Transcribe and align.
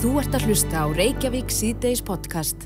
Þú 0.00 0.14
ert 0.16 0.32
að 0.32 0.44
hlusta 0.48 0.80
á 0.80 0.86
Reykjavík 0.96 1.50
síðdeis 1.52 2.00
podcast. 2.00 2.62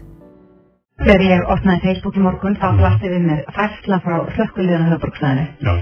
Þegar 1.00 1.22
ég 1.26 1.48
opnaði 1.50 1.80
Facebook 1.88 2.14
í 2.14 2.20
morgun 2.22 2.54
þá 2.62 2.68
blasti 2.78 3.08
við 3.10 3.24
mér 3.24 3.40
færsla 3.56 3.96
frá 4.04 4.20
slökkuliðan 4.36 4.84
á 4.86 4.92
höfbruksæðinu. 4.92 5.46
Já. 5.66 5.72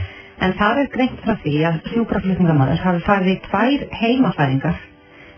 En 0.47 0.55
það 0.57 0.79
er 0.81 0.87
greint 0.95 1.19
frá 1.21 1.35
því 1.43 1.53
að 1.69 1.77
sjúkraflutningamæður 1.91 2.81
hafi 2.87 3.03
farið 3.05 3.29
í 3.35 3.37
tvær 3.51 3.85
heimafæringar 4.01 4.79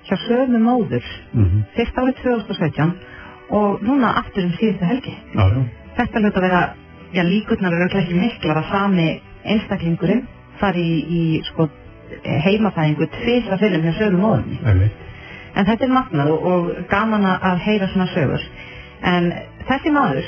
hjá 0.07 0.15
sömu 0.29 0.61
móður 0.63 1.09
Mm 1.33 1.65
fyrst 1.75 1.99
árið 1.99 2.21
2017 2.23 2.93
og 3.59 3.83
núna 3.83 4.13
aftur 4.21 4.47
um 4.47 4.53
síðustu 4.61 4.87
helgi. 4.87 5.17
Já, 5.35 5.49
já. 5.51 5.65
Þetta 5.97 6.23
hlut 6.23 6.39
að 6.39 6.47
vera, 6.47 6.61
já 7.11 7.23
líkurnar 7.27 7.75
eru 7.75 7.89
ekki 7.91 8.21
miklar 8.21 8.61
að 8.63 8.71
sami 8.71 9.09
einstaklingurinn 9.43 10.23
fari 10.63 10.87
í, 10.87 11.01
í 11.11 11.23
sko, 11.51 11.67
heimafæringu 12.23 13.11
tvisa 13.19 13.59
fyrir 13.59 13.83
hjá 13.83 13.99
sömu 13.99 14.23
móðunni. 14.23 14.93
En 15.55 15.67
þetta 15.69 15.85
er 15.87 15.93
magnað 15.95 16.31
og, 16.35 16.47
og 16.53 16.89
gaman 16.91 17.23
að- 17.31 17.45
að 17.51 17.59
heyra 17.67 17.89
svona 17.93 18.07
sögur. 18.15 18.43
En 19.05 19.29
þessi 19.69 19.93
maður 19.95 20.27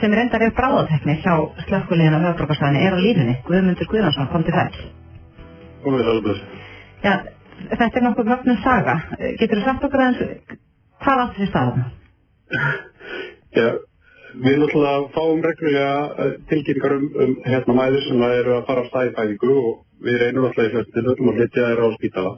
sem 0.00 0.12
reyndar 0.14 0.42
er 0.44 0.52
bráðatekni 0.54 1.16
hjá 1.22 1.34
slökkulegin 1.66 2.14
á 2.14 2.20
höfbrukarstæðinni 2.28 2.84
er 2.86 2.94
á 2.94 2.98
lífinni, 3.00 3.36
Guðmundur 3.48 3.88
Guðnarsson, 3.90 4.28
kom 4.32 4.44
til 4.44 4.54
þess. 4.54 4.82
Komið 5.84 6.10
alveg. 6.12 6.42
Já, 7.02 7.14
þetta 7.72 7.96
er 7.98 8.04
nokkuð 8.06 8.30
mögnum 8.34 8.58
saga. 8.62 8.96
Getur 9.40 9.58
þú 9.60 9.64
sagt 9.64 9.84
okkur 9.88 10.04
aðeins 10.04 10.58
hvað 11.02 11.22
átti 11.24 11.38
þessi 11.40 11.50
staðan? 11.50 11.84
Já, 13.58 13.68
við 14.44 14.58
náttúrulega 14.60 15.08
fáum 15.16 15.40
reglulega 15.42 15.94
eh, 16.24 16.32
tilkynningar 16.50 16.94
um, 16.98 17.06
um 17.24 17.34
hérna 17.48 17.74
mæður 17.80 18.04
sem 18.06 18.22
eru 18.28 18.54
að 18.58 18.66
fara 18.68 18.84
á 18.84 18.90
stæðfæðingu 18.92 19.54
og 19.62 19.72
við 20.04 20.20
reynum 20.22 20.44
náttúrulega 20.46 20.68
í 20.68 20.74
flestum 20.76 20.94
tilfellum 20.98 21.32
að 21.32 21.40
flytja 21.40 21.66
þeirra 21.68 21.88
á 21.88 21.90
spítala. 21.96 22.32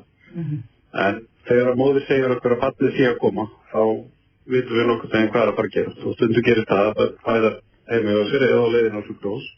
En 1.04 1.20
þegar 1.50 1.72
að 1.72 1.80
móðir 1.80 2.06
segir 2.06 2.34
okkur 2.36 2.54
að 2.56 2.62
fallið 2.64 2.96
sé 2.96 3.06
að 3.10 3.20
koma, 3.24 3.46
þá 3.72 3.82
vitum 4.50 4.78
við 4.78 4.88
nokkuð 4.90 5.12
þegar 5.14 5.30
hvað 5.34 5.42
er 5.42 5.50
að 5.50 5.58
fara 5.58 5.70
að 5.70 5.76
gera. 5.76 5.94
Og 6.06 6.16
stundu 6.16 6.44
gerir 6.46 6.68
það 6.70 6.90
að 6.90 7.14
fæða 7.26 7.52
heimi 7.90 8.14
á 8.14 8.22
sér 8.30 8.46
eða 8.46 8.60
á 8.62 8.72
leiðin 8.74 8.98
á 8.98 9.02
sjúkrós. 9.06 9.48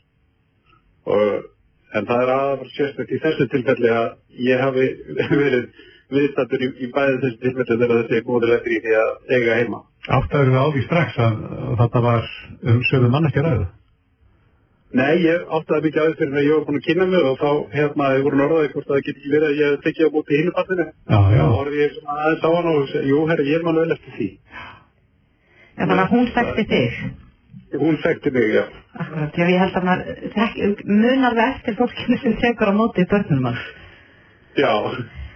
En 1.93 2.09
það 2.09 2.23
er 2.25 2.35
aðeins 2.35 2.77
sérstækt 2.79 3.13
í 3.13 3.23
þessu 3.23 3.49
tilfelli 3.53 3.91
að 3.93 4.07
ég 4.49 4.63
hafi 4.65 4.87
verið 5.43 5.67
viðstættur 6.13 6.65
í, 6.65 6.71
í 6.81 6.89
bæði 6.93 7.21
þessu 7.27 7.41
tilfelli 7.45 7.79
þegar 7.83 8.03
þessi 8.03 8.25
móðir 8.29 8.55
eftir 8.57 8.77
í 8.77 8.81
því 8.87 8.97
að 9.03 9.13
eiga 9.37 9.61
heima. 9.61 9.83
Áttaður 10.09 10.53
við 10.53 10.59
á 10.65 10.67
því 10.73 10.85
strax 10.87 11.21
að, 11.27 11.39
að 11.69 11.79
þetta 11.83 12.05
var 12.09 12.33
um 12.73 12.83
sömu 12.89 13.13
manneskja 13.13 13.47
ræðu. 13.47 13.69
Nei, 14.93 15.23
ég 15.25 15.45
áttaði 15.57 15.87
mikið 15.87 16.03
aðeins 16.03 16.19
fyrir 16.21 16.35
að 16.37 16.47
ég 16.47 16.57
var 16.59 16.65
búin 16.69 16.79
að 16.79 16.87
kynna 16.87 17.07
mig 17.09 17.29
og 17.31 17.39
þá 17.41 17.51
hérna 17.73 18.09
ég 18.13 18.27
voru 18.27 18.41
norðaði 18.41 18.71
hvort 18.75 18.91
að 18.91 18.93
það 18.93 19.05
geti 19.07 19.21
ekki 19.23 19.33
verið 19.33 19.47
að 19.49 19.61
ég 19.63 19.71
hef 19.73 19.87
tekið 19.87 20.05
á 20.05 20.15
móti 20.17 20.41
hinu 20.41 20.53
passinu. 20.59 20.87
Já, 20.93 21.21
já. 21.33 21.43
Þá 21.43 21.55
horfði 21.57 21.81
ég 21.81 21.95
svona 21.97 22.17
aðeins 22.25 22.45
á 22.45 22.51
hann 22.57 22.69
og 22.73 22.83
segi, 22.91 23.13
jú 23.13 23.23
herri, 23.31 23.47
ég 23.49 23.57
er 23.57 23.65
mann 23.69 23.81
vel 23.81 23.97
eftir 23.97 24.17
því. 24.19 24.29
Já, 24.53 25.81
þannig 25.81 26.03
að 26.03 26.13
hún 26.13 26.29
þekkti 26.37 26.67
þig. 26.75 27.01
Hún 27.81 27.99
þekkti 28.05 28.35
mig, 28.37 28.53
já. 28.53 28.63
Akkurat, 29.01 29.41
já, 29.41 29.47
ég 29.49 29.65
held 29.65 29.81
að 29.81 29.89
maður 29.89 30.23
þekk, 30.37 30.85
munar 30.93 31.41
það 31.41 31.49
eftir 31.49 31.81
fólkinu 31.81 32.21
sem 32.21 32.37
tekur 32.45 32.69
á 32.69 32.75
móti 32.77 33.09
börnum 33.09 33.49
hans. 33.49 33.67
Já, 34.61 34.73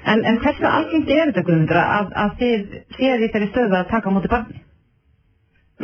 En, 0.06 0.20
en 0.22 0.36
hversu 0.38 0.62
algengt 0.68 1.08
er 1.10 1.32
þetta, 1.32 1.42
Guðmundur, 1.48 1.78
að, 1.82 2.12
að 2.14 2.34
þið 2.38 2.74
séð 2.94 3.24
í 3.26 3.28
þeirri 3.32 3.48
stöðu 3.50 3.74
að 3.74 3.88
taka 3.90 4.12
á 4.12 4.14
móti 4.14 4.30
barni? 4.30 4.60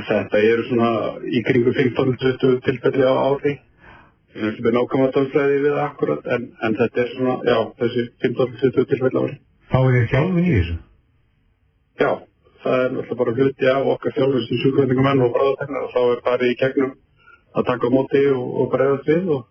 Þetta 0.01 0.41
eru 0.41 0.65
svona 0.69 0.91
í 1.29 1.43
kringu 1.45 1.75
15-20 1.77 2.61
tilfelli 2.65 3.05
á 3.05 3.15
ári. 3.29 3.55
Ég 4.33 4.49
er 4.49 4.61
með 4.65 4.77
nákvæmlega 4.79 5.13
tölfræði 5.19 5.57
við 5.61 5.75
það 5.75 5.85
akkurat, 5.85 6.29
en, 6.35 6.45
en 6.65 6.77
þetta 6.79 7.03
er 7.03 7.11
svona, 7.13 7.35
já, 7.45 7.57
þessi 7.83 8.05
15-20 8.25 8.87
tilfelli 8.93 9.21
á 9.21 9.23
ári. 9.27 9.39
Fáið 9.73 9.97
þið 9.99 10.07
þjálfin 10.15 10.49
í 10.49 10.55
þessu? 10.57 10.77
Já, 12.01 12.11
það 12.65 12.83
er 12.85 12.93
náttúrulega 12.97 13.21
bara 13.23 13.37
hluti 13.37 13.73
af 13.73 13.89
okkar 13.95 14.17
þjálfur 14.17 14.45
sem 14.47 14.61
sjúkvæðingamenn 14.63 15.25
og 15.27 15.35
bráðategnar 15.37 15.87
og 15.87 15.93
þá 15.93 16.03
er 16.03 16.23
farið 16.29 16.53
í 16.53 16.59
gegnum 16.63 16.93
að 17.53 17.67
taka 17.69 17.91
á 17.93 17.95
móti 17.95 18.23
og, 18.33 18.47
og 18.63 18.71
bregðast 18.73 19.11
við 19.13 19.33
og 19.37 19.49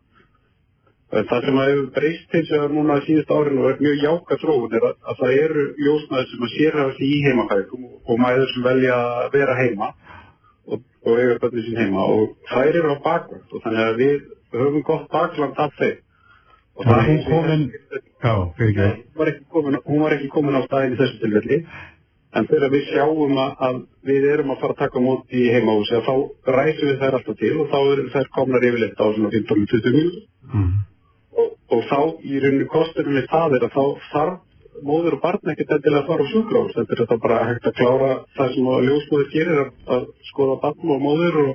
það 1.12 1.46
sem 1.46 1.60
að 1.62 1.70
hefur 1.70 1.88
breyst 1.96 2.36
eins 2.40 2.52
og 2.58 2.74
núna 2.74 2.98
síðust 3.06 3.34
árin 3.36 3.60
og 3.62 3.68
er 3.70 3.82
mjög 3.84 4.04
jáka 4.06 4.38
þróun 4.42 4.76
er 4.78 4.86
að, 4.88 4.94
að 5.12 5.18
það 5.22 5.40
eru 5.46 5.66
ljósmaður 5.86 6.30
sem 6.32 6.46
að 6.48 6.54
sérhafa 6.56 6.94
sig 6.98 7.10
í 7.12 7.20
heimafæðum 7.26 7.88
og, 7.90 7.98
og 8.08 8.22
mæður 8.24 8.54
sem 8.54 8.66
velja 8.66 8.96
að 8.98 9.28
vera 9.36 9.58
heima 9.60 9.90
og, 11.06 11.18
eiga 11.18 11.38
börnir 11.42 11.66
sín 11.66 11.80
heima 11.82 12.06
og 12.16 12.36
þær 12.52 12.72
eru 12.82 12.94
á 12.94 12.98
bakvöld 13.06 13.56
og 13.56 13.64
þannig 13.66 13.86
að 13.88 14.02
við 14.02 14.18
höfum 14.58 14.84
gott 14.90 15.08
bakland 15.14 15.62
af 15.66 15.74
þeim 15.80 15.98
og 16.76 16.86
það 16.88 17.02
hún 17.08 17.24
komin, 17.28 17.64
já, 18.24 18.34
fyrir 18.58 18.84
ekki. 18.86 19.02
Hún 19.86 20.04
var 20.04 20.14
ekki 20.16 20.30
komin, 20.32 20.56
á 20.56 20.62
staðin 20.66 20.96
í 20.96 21.00
þessu 21.02 21.20
tilfelli 21.24 21.58
en 22.32 22.48
þegar 22.48 22.72
við 22.72 22.86
sjáum 22.94 23.34
að, 23.44 23.56
að 23.68 23.80
við 24.08 24.28
erum 24.32 24.54
að 24.54 24.62
fara 24.62 24.76
að 24.76 24.82
taka 24.86 25.02
á 25.04 25.08
móti 25.08 25.42
í 25.42 25.50
heimahúsi 25.52 26.00
þá 26.06 26.14
ræsum 26.56 26.88
við 26.92 27.02
þær 27.02 27.18
alltaf 27.18 27.40
til 27.42 27.52
og 27.60 27.74
þá 27.74 27.80
eru 27.82 28.06
þær 28.14 28.30
komnar 28.38 28.68
yfirleitt 28.70 29.04
á 29.04 29.06
svona 29.12 29.34
15-20 29.36 29.98
mínútur 29.98 30.28
Mm. 30.52 30.72
og, 31.38 31.52
og 31.72 31.84
þá 31.88 32.00
í 32.28 32.40
rauninu 32.44 32.66
kostunum 32.68 33.16
við 33.16 33.28
það 33.32 33.54
er 33.56 33.66
að 33.68 33.76
þá 33.76 33.84
þarf 34.12 34.40
móður 34.88 35.18
og 35.18 35.24
barn 35.24 35.54
ekkert 35.54 35.74
endilega 35.78 36.02
að 36.04 36.10
fara 36.10 36.26
á 36.26 36.32
sjúkrós 36.32 36.76
þetta 36.78 36.96
er 36.96 37.02
þetta 37.04 37.18
bara 37.26 37.40
hægt 37.50 37.70
að 37.70 37.78
klára 37.80 38.12
það 38.38 38.54
sem 38.56 38.70
ljósmóður 38.88 39.32
gerir 39.36 39.62
að, 39.62 40.08
skoða 40.32 40.60
barn 40.66 40.94
og 40.96 41.02
móður 41.06 41.40
og, 41.46 41.54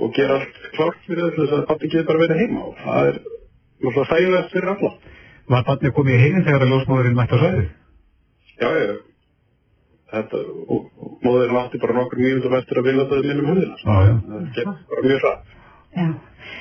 og 0.00 0.12
gera 0.18 0.40
allt 0.40 0.60
klárt 0.76 1.00
fyrir 1.06 1.34
þess 1.38 1.56
að 1.58 1.66
barni 1.70 1.92
getur 1.94 2.10
bara 2.10 2.24
verið 2.24 2.42
heima 2.44 2.66
og 2.68 2.84
það 2.84 3.10
er 3.10 3.20
náttúrulega 3.20 4.10
þægilegast 4.12 4.54
fyrir 4.56 4.72
alla 4.74 4.94
Var 5.50 5.64
barnið 5.66 5.94
komið 5.96 6.14
í 6.14 6.18
heiminn 6.20 6.44
þegar 6.46 6.62
að 6.62 6.72
ljósmóðurinn 6.74 7.16
mætti 7.18 7.34
á 7.34 7.38
svæði? 7.40 7.62
Já, 8.60 8.68
já. 8.70 8.92
Þetta, 10.10 10.42
og, 10.74 10.84
móðurinn 11.24 11.58
átti 11.58 11.80
bara 11.82 11.96
nokkur 11.96 12.20
mínútur 12.22 12.54
eftir 12.58 12.78
að 12.78 12.86
vilja 12.86 13.06
það 13.10 13.26
minnum 13.26 13.48
húðina. 13.50 13.78
Já, 13.80 13.96
já. 14.06 14.12
Það 14.28 14.44
gekk 14.58 14.84
bara 14.92 15.04
mjög 15.06 15.24
hratt. 15.24 15.56
Já. 15.96 16.08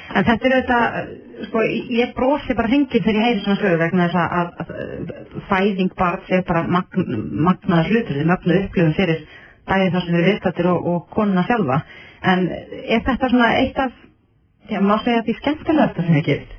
En 0.10 0.26
þetta 0.26 0.48
er 0.48 0.54
auðvitað, 0.56 1.10
sko, 1.48 1.62
ég 1.94 2.14
brosi 2.18 2.56
bara 2.58 2.70
hringið 2.72 3.04
þegar 3.06 3.20
ég 3.20 3.28
heyri 3.28 3.42
svona 3.44 3.60
sögu 3.62 3.80
vegna 3.82 4.08
þess 4.10 4.20
að, 4.22 4.48
að, 4.64 4.72
að 5.14 5.44
fæðing 5.52 5.92
barns 5.98 6.32
er 6.34 6.46
bara 6.48 6.64
magn, 6.66 7.06
magnaðar 7.48 7.92
hlutur, 7.92 8.18
þið 8.18 8.30
mögnuð 8.32 8.62
upplifum 8.64 8.96
fyrir 8.98 9.22
bæðið 9.70 9.94
það 9.96 10.06
sem 10.06 10.18
eru 10.18 10.28
viðstættir 10.30 10.70
og, 10.72 10.90
og 10.94 11.04
konuna 11.14 11.46
sjálfa. 11.46 11.80
En 12.34 12.48
er 12.50 13.04
þetta 13.06 13.30
svona 13.32 13.52
eitt 13.60 13.84
af, 13.86 13.94
já, 14.72 14.82
má 14.82 14.96
segja 15.04 15.22
að 15.22 15.30
því 15.30 15.38
skemmtilegasta 15.44 16.08
sem 16.08 16.18
ég 16.20 16.28
gerist? 16.30 16.58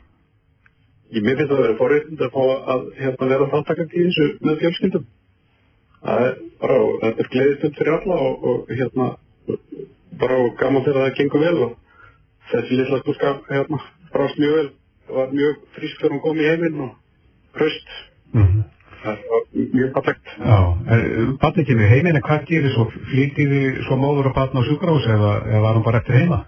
Ég 1.10 1.26
mér 1.26 1.40
finnst 1.40 1.56
að 1.56 1.64
vera 1.64 1.78
forréttind 1.80 2.22
að 2.22 2.34
fá 2.36 2.42
að 2.74 2.88
hérna, 3.00 3.30
vera 3.34 3.50
þáttakandi 3.50 3.98
í 3.98 4.06
þessu 4.06 4.28
með 4.46 4.60
fjölskyldum. 4.62 5.06
Það 6.00 6.26
er 6.28 6.36
bara, 6.62 6.80
þetta 7.02 7.24
er 7.24 7.30
gleðistund 7.34 7.78
fyrir 7.80 7.96
alla 7.98 8.18
og, 8.28 8.44
og 8.50 8.70
hérna, 8.70 9.08
bara 10.22 10.42
gaman 10.60 10.86
þegar 10.86 11.08
það 11.08 11.16
gengur 11.18 11.42
vel 11.48 11.56
og 11.66 11.78
þessi 12.50 12.78
litla 12.80 13.00
stúlka 13.02 13.32
hérna 13.50 13.80
brást 14.14 14.38
mjög 14.42 14.58
vel. 14.58 14.68
Það 15.06 15.16
var 15.20 15.32
mjög 15.34 15.64
frísk 15.76 16.00
þegar 16.00 16.14
hún 16.14 16.22
kom 16.26 16.40
í 16.40 16.48
heiminn 16.50 16.84
og 16.84 16.92
hraust. 17.58 17.96
Mm. 18.34 18.60
Það 19.00 19.24
var 19.32 19.42
mjög 19.74 19.90
barnið 21.40 21.66
kemur 21.70 21.86
í 21.86 21.90
heiminn, 21.90 22.18
en 22.18 22.24
hvað 22.26 22.46
gerir 22.50 22.74
svo? 22.74 22.86
Flýtið 23.10 23.54
þið 23.54 23.82
svo 23.88 23.98
móður 24.00 24.30
og 24.30 24.36
barn 24.36 24.60
á 24.60 24.62
sjúkrós 24.68 25.08
eða, 25.08 25.32
eða 25.48 25.62
var 25.64 25.78
hún 25.78 25.86
bara 25.86 26.02
eftir 26.02 26.18
heima? 26.20 26.40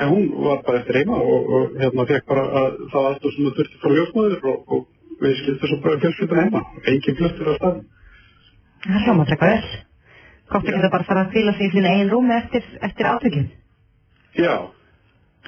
En 0.00 0.08
hún 0.08 0.28
var 0.42 0.62
bara 0.66 0.80
eftir 0.80 0.98
heima 1.02 1.18
og, 1.20 1.52
og 1.56 1.78
hérna 1.78 2.08
fekk 2.08 2.28
bara 2.32 2.44
að 2.62 2.78
það 2.94 3.08
aðstóð 3.10 3.34
sem 3.36 3.48
það 3.48 3.58
þurfti 3.60 3.80
frá 3.82 3.96
ljósmaður 3.98 4.50
og, 4.52 4.76
og 4.76 5.22
við 5.22 5.38
skildum 5.42 5.70
svo 5.70 5.80
bara 5.84 6.02
fjölskyldan 6.04 6.42
heima. 6.42 6.62
Engin 6.92 7.18
fluttur 7.20 7.52
á 7.52 7.54
staðin. 7.60 7.82
Það 8.86 9.06
hljóma 9.06 9.26
frekar 9.30 9.52
vel. 9.52 9.72
Gott 10.52 10.68
að 10.68 10.76
geta 10.76 10.92
bara 10.92 11.08
fara 11.08 11.26
að 11.26 11.34
fíla 11.36 11.52
sig 11.56 11.68
í 11.68 11.74
sína 11.76 11.92
eigin 11.92 12.10
rúmi 12.12 12.34
eftir, 12.36 12.64
eftir 12.88 13.08
átökjum. 13.08 13.44
Já, 14.36 14.54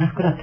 Akkurat. 0.02 0.40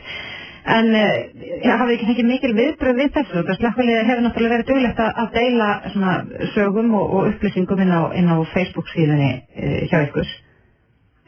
En 0.72 0.92
uh, 0.94 1.16
ég 1.42 1.80
hafði 1.82 1.96
ekki 1.98 2.10
fengið 2.12 2.30
mikil 2.30 2.54
viðbröð 2.60 3.02
við 3.02 3.12
þessu. 3.18 3.42
Það 3.48 3.60
slakkulega 3.60 4.06
hefur 4.10 4.24
náttúrulega 4.28 4.56
verið 4.58 4.70
duglegt 4.70 5.02
að, 5.02 5.12
að 5.24 5.34
deila 5.40 5.72
svona 5.96 6.14
sögum 6.54 6.94
og, 7.00 7.18
og 7.18 7.34
upplýsingum 7.34 7.84
inn 7.84 7.96
á, 7.98 8.02
inn 8.20 8.30
á 8.30 8.38
Facebook 8.54 8.94
síðunni 8.94 9.34
uh, 9.42 9.82
hjá 9.90 10.00
ykkur. 10.06 10.38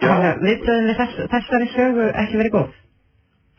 Viðbröðin 0.04 0.90
við 0.92 0.98
þess, 1.00 1.28
þessari 1.32 1.70
sögu 1.74 2.08
ekki 2.12 2.40
verið 2.42 2.58
góð? 2.60 2.72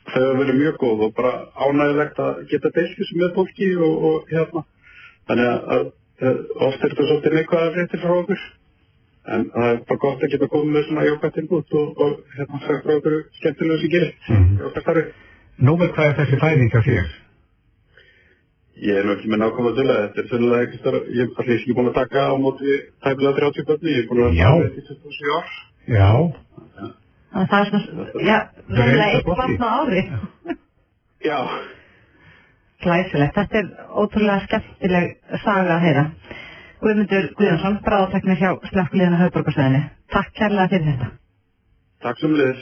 þau 0.05 0.21
hefur 0.21 0.41
verið 0.43 0.59
mjög 0.61 0.77
góð 0.83 1.03
og 1.07 1.15
bara 1.17 1.33
ánægilegt 1.57 2.19
að 2.21 2.41
geta 2.51 2.73
deilt 2.75 2.97
þessu 2.99 3.21
með 3.21 3.33
fólki 3.39 3.71
og, 3.77 3.95
og 4.09 4.33
hérna. 4.33 4.65
Þannig 5.29 5.49
að, 5.51 5.63
að, 5.75 5.87
að 6.29 6.67
oft 6.69 6.85
er 6.85 6.93
þetta 6.93 7.07
svolítið 7.09 7.37
neikvæða 7.39 7.73
fréttir 7.77 8.03
frá 8.03 8.15
okkur. 8.19 8.45
En 9.25 9.45
það 9.55 9.69
er 9.71 9.79
bara 9.89 10.01
gott 10.03 10.25
að 10.25 10.33
geta 10.35 10.49
komið 10.53 10.73
með 10.75 10.83
svona 10.89 11.05
jókvætt 11.09 11.39
innbútt 11.41 11.77
og, 11.81 12.01
og 12.05 12.17
hérna 12.37 12.59
sagt 12.65 12.83
frá 12.85 12.97
okkur 12.99 13.15
skemmtilega 13.39 13.79
sem 13.81 13.93
gerir. 13.95 14.11
Í 14.29 14.67
okkar 14.69 14.85
starfi. 14.85 15.05
Númer 15.65 15.93
hvað 15.95 16.11
er 16.11 16.17
þessi 16.19 16.41
fæðing 16.43 16.73
hjá 16.75 16.81
þér? 16.89 17.13
Ég 18.85 18.99
er 19.01 19.07
nú 19.07 19.15
ekki 19.15 19.31
með 19.31 19.41
nákvæmlega 19.45 19.77
til 19.79 19.87
að 19.87 20.01
þetta 20.03 20.21
er 20.21 20.29
svolítið 20.29 20.65
ekki 20.65 20.81
starf, 20.83 21.07
ég 21.15 21.23
er 21.25 21.41
allir 21.45 21.57
ekki 21.61 21.77
búin 21.79 21.89
að 21.93 21.97
taka 22.01 22.25
á 22.27 22.35
móti 22.43 22.75
tæpilega 23.07 23.39
30 23.39 23.69
börni, 23.71 23.95
ég 23.95 24.03
er 24.03 24.09
búin 24.11 24.25
að 24.25 24.35
taka 24.41 24.57
þetta 24.65 24.83
í 24.83 24.87
27 24.91 25.37
ár. 25.39 25.55
Já, 25.95 26.11
að 27.39 27.49
það 27.53 27.61
er 27.61 27.71
svona, 27.71 28.09
já, 28.29 28.39
Það 28.75 28.83
er 28.85 29.03
eitthvað 29.05 29.15
eitt 29.15 29.31
barn 29.31 29.57
á 29.63 29.71
ári. 29.79 30.05
Já, 31.25 31.39
Glæsilegt, 32.85 33.37
þetta 33.39 33.61
er 33.63 33.69
ótrúlega 34.03 34.45
skemmtileg 34.49 35.13
saga 35.45 35.79
að 35.79 35.85
heyra. 35.87 36.03
Guðmundur 36.85 37.31
Guðjónsson, 37.39 37.79
bráðateknir 37.81 38.37
hjá 38.37 38.51
slökkliðinu 38.69 39.17
höfbrukarsæðinu. 39.23 39.79
Takk 40.13 40.35
kærlega 40.37 40.67
fyrir 40.69 40.89
þetta. 40.91 41.07
Takk 42.05 42.19
sem 42.21 42.35
liður. 42.37 42.59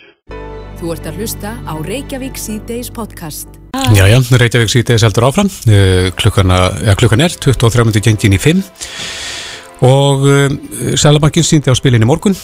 Þú 0.79 0.93
ert 0.95 1.09
að 1.11 1.19
hlusta 1.19 1.55
á 1.67 1.75
Reykjavík 1.89 2.39
C-Days 2.39 2.93
podcast. 2.95 3.59
Jæja, 3.97 4.21
Reykjavík 4.39 4.71
síðdeis 4.71 5.03
heldur 5.03 5.27
áfram 5.27 5.51
uh, 5.51 6.13
klukkana, 6.21 6.61
ja, 6.87 6.95
klukkan 6.99 7.25
er 7.27 7.35
23. 7.35 7.99
gengin 7.99 8.39
í 8.39 8.41
5 8.45 8.63
og 9.91 10.23
uh, 10.31 10.47
Sælabankin 10.95 11.49
síndi 11.49 11.75
á 11.75 11.75
spilinni 11.75 12.07
morgun 12.07 12.39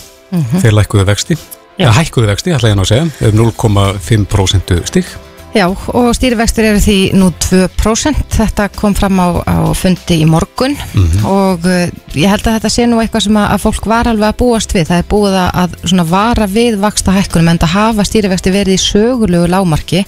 þeir 0.58 0.74
lækkuðu 0.80 1.06
vexti 1.06 1.38
eða 1.78 1.94
hækkuðu 2.00 2.32
vexti, 2.32 2.58
ætla 2.58 2.74
ég 2.74 2.78
nú 2.78 2.82
að 2.82 2.90
segja 2.90 3.30
um 3.30 3.42
0,5% 3.46 4.80
stig 4.90 5.14
Já, 5.56 5.64
og 5.72 6.10
stýrivextur 6.12 6.66
eru 6.68 6.76
því 6.82 6.96
nú 7.16 7.30
2%, 7.40 8.34
þetta 8.36 8.66
kom 8.76 8.92
fram 8.96 9.16
á, 9.16 9.40
á 9.48 9.72
fundi 9.76 10.20
í 10.20 10.26
morgun. 10.28 10.76
Og 11.24 11.64
uh, 11.64 11.88
ég 12.12 12.28
held 12.28 12.44
að 12.44 12.54
þetta 12.58 12.70
sé 12.72 12.86
nú 12.88 13.00
eitthvað 13.00 13.22
sem 13.26 13.36
að, 13.40 13.46
að 13.54 13.62
fólk 13.64 13.84
var 13.88 14.06
alveg 14.10 14.28
að 14.28 14.38
búast 14.42 14.70
við, 14.76 14.84
það 14.90 14.98
er 15.00 15.06
búið 15.08 15.34
að, 15.40 15.70
svona 15.84 16.06
vara 16.10 16.46
við 16.52 16.72
vaksta 16.82 17.10
hækkunum 17.16 17.50
en 17.54 17.62
það 17.64 17.76
hafa 17.78 18.02
stýrivexti 18.10 18.50
verið 18.52 18.74
í 18.76 18.84
sögulegu 18.84 19.46
lámarki 19.48 20.00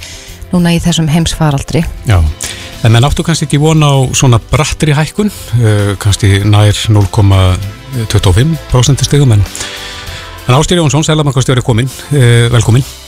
núna 0.52 0.68
í 0.76 0.78
þessum 0.82 1.08
heimsfaraldri. 1.08 1.80
Já, 2.04 2.18
en 2.84 2.92
menn 2.92 3.06
áttu 3.08 3.22
kannski 3.24 3.44
ekki 3.48 3.64
vona 3.64 3.86
á 3.96 3.98
svona 4.12 4.38
brattri 4.52 4.92
hækkun 4.96 5.30
uh, 5.32 5.96
kannski 6.02 6.28
nær 6.44 6.76
0,25% 6.92 9.04
stigum 9.08 9.32
en, 9.38 9.42
en 10.46 10.56
Ástýri 10.58 10.80
Jónsson, 10.82 11.04
Sælabankastjóri 11.06 11.62
komin 11.64 11.88
uh, 11.88 12.52
velkomin 12.52 12.84
Uh, 12.84 12.99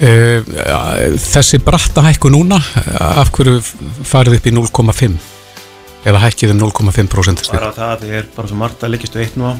þessi 0.00 1.58
bratta 1.64 2.02
hækku 2.06 2.30
núna 2.32 2.56
af 3.00 3.30
hverju 3.36 3.60
farið 4.08 4.38
upp 4.38 4.46
í 4.48 4.52
0,5 4.56 5.18
eða 6.08 6.22
hækkið 6.24 6.54
um 6.54 6.60
0,5% 6.62 7.42
stig? 7.44 7.52
bara 7.52 7.72
það 7.76 8.04
er 8.08 8.28
bara 8.36 8.48
svo 8.48 8.56
margt 8.56 8.80
að 8.86 8.94
leggjastu 8.94 9.20
eitt 9.20 9.36
nú 9.36 9.50
á. 9.52 9.54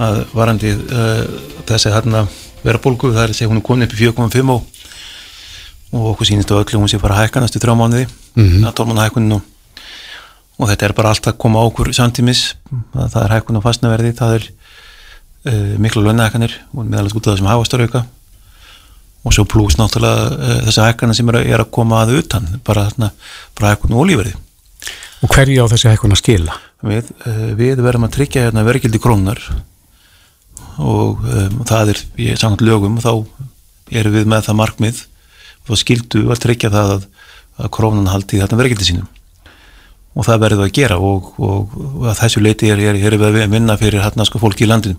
Að 0.00 0.20
varandi 0.32 0.70
uh, 0.72 1.24
þessi 1.68 1.92
hérna 1.92 2.22
vera 2.64 2.80
bólgu 2.80 3.10
það 3.12 3.26
er 3.26 3.32
að 3.34 3.36
segja 3.36 3.50
hún 3.50 3.60
er 3.60 3.66
komin 3.66 3.84
upp 3.84 3.92
í 3.96 4.00
4,5 4.08 4.52
og, 4.54 4.62
og 5.92 6.06
okkur 6.14 6.28
sýnist 6.30 6.52
á 6.52 6.56
öllu 6.56 6.80
hún 6.80 6.88
sé 6.88 7.00
bara 7.02 7.18
að 7.18 7.26
hækka 7.26 7.42
næstu 7.44 7.60
þrjá 7.62 7.76
mánuði 7.76 8.06
Mhm. 8.38 8.62
að 8.62 8.74
tólmána 8.78 9.02
hækkunin 9.08 9.32
og, 9.40 10.68
þetta 10.70 10.86
er 10.86 10.92
bara 10.94 11.10
allt 11.10 11.26
að 11.26 11.34
koma 11.42 11.58
á 11.58 11.66
okkur 11.66 11.88
samtímis. 11.96 12.54
Það, 12.94 13.08
það 13.10 13.24
er 13.24 13.32
hækkun 13.34 13.58
á 13.58 13.62
fastnaverði 13.64 14.12
það 14.20 14.34
er 14.36 14.44
uh, 15.50 15.72
miklu 15.82 16.04
launahækkanir 16.06 16.54
og 16.76 16.86
meðalast 16.86 17.16
út 17.18 17.26
af 17.26 17.34
þessum 17.34 17.48
hafastarauka 17.50 18.04
og 19.24 19.34
svo 19.36 19.44
pluss 19.48 19.76
náttúrulega 19.76 20.30
uh, 20.32 20.60
þessi 20.68 20.84
hækkanir 20.86 21.18
sem 21.18 21.28
er, 21.32 21.40
að- 21.42 21.50
er 21.54 21.64
að 21.64 21.70
koma 21.76 21.98
að 22.04 22.14
utan 22.22 22.46
bara, 22.64 22.86
þarna, 22.90 23.10
bara 23.58 23.74
hækkun 23.74 23.96
og 23.96 24.04
olíverði 24.06 24.36
Og 25.20 25.28
hverju 25.34 25.60
á 25.60 25.68
þessi 25.68 25.90
hækkun 25.92 26.14
að 26.16 26.22
skila? 26.22 26.54
við, 26.88 27.10
uh, 27.28 27.50
við 27.58 27.82
verðum 27.84 28.06
að 28.08 28.14
tryggja 28.16 28.46
hérna 28.46 28.62
verkildi 28.64 29.00
krónar 29.02 29.42
og 30.80 31.20
um, 31.28 31.58
það 31.68 31.90
er 31.92 31.98
í 32.16 32.28
samkvæmt 32.40 32.64
lögum 32.64 32.96
þá 33.02 33.10
erum 33.90 34.14
við 34.14 34.28
með 34.32 34.46
það 34.46 34.58
markmið 34.62 35.00
og 35.70 35.78
skildu 35.78 36.22
að 36.32 36.40
tryggja 36.46 36.70
það 36.72 36.92
að, 36.94 37.02
að 37.60 37.68
krónan 37.76 38.08
haldi 38.10 38.40
þetta 38.40 38.56
verkildi 38.58 38.86
sínum. 38.88 39.08
Og 40.16 40.24
það 40.26 40.40
verðum 40.42 40.62
við 40.64 40.70
að 40.70 40.76
gera 40.80 40.96
og, 41.04 41.28
og, 41.38 41.74
og 41.76 42.06
að 42.10 42.16
þessu 42.22 42.40
leiti 42.42 42.70
er, 42.72 42.80
er, 42.90 42.96
erum 43.06 43.20
við 43.22 43.42
að 43.44 43.52
vinna 43.52 43.76
fyrir 43.78 44.02
hérna 44.02 44.24
sko 44.26 44.40
fólki 44.42 44.64
í 44.64 44.70
landinu. 44.70 44.96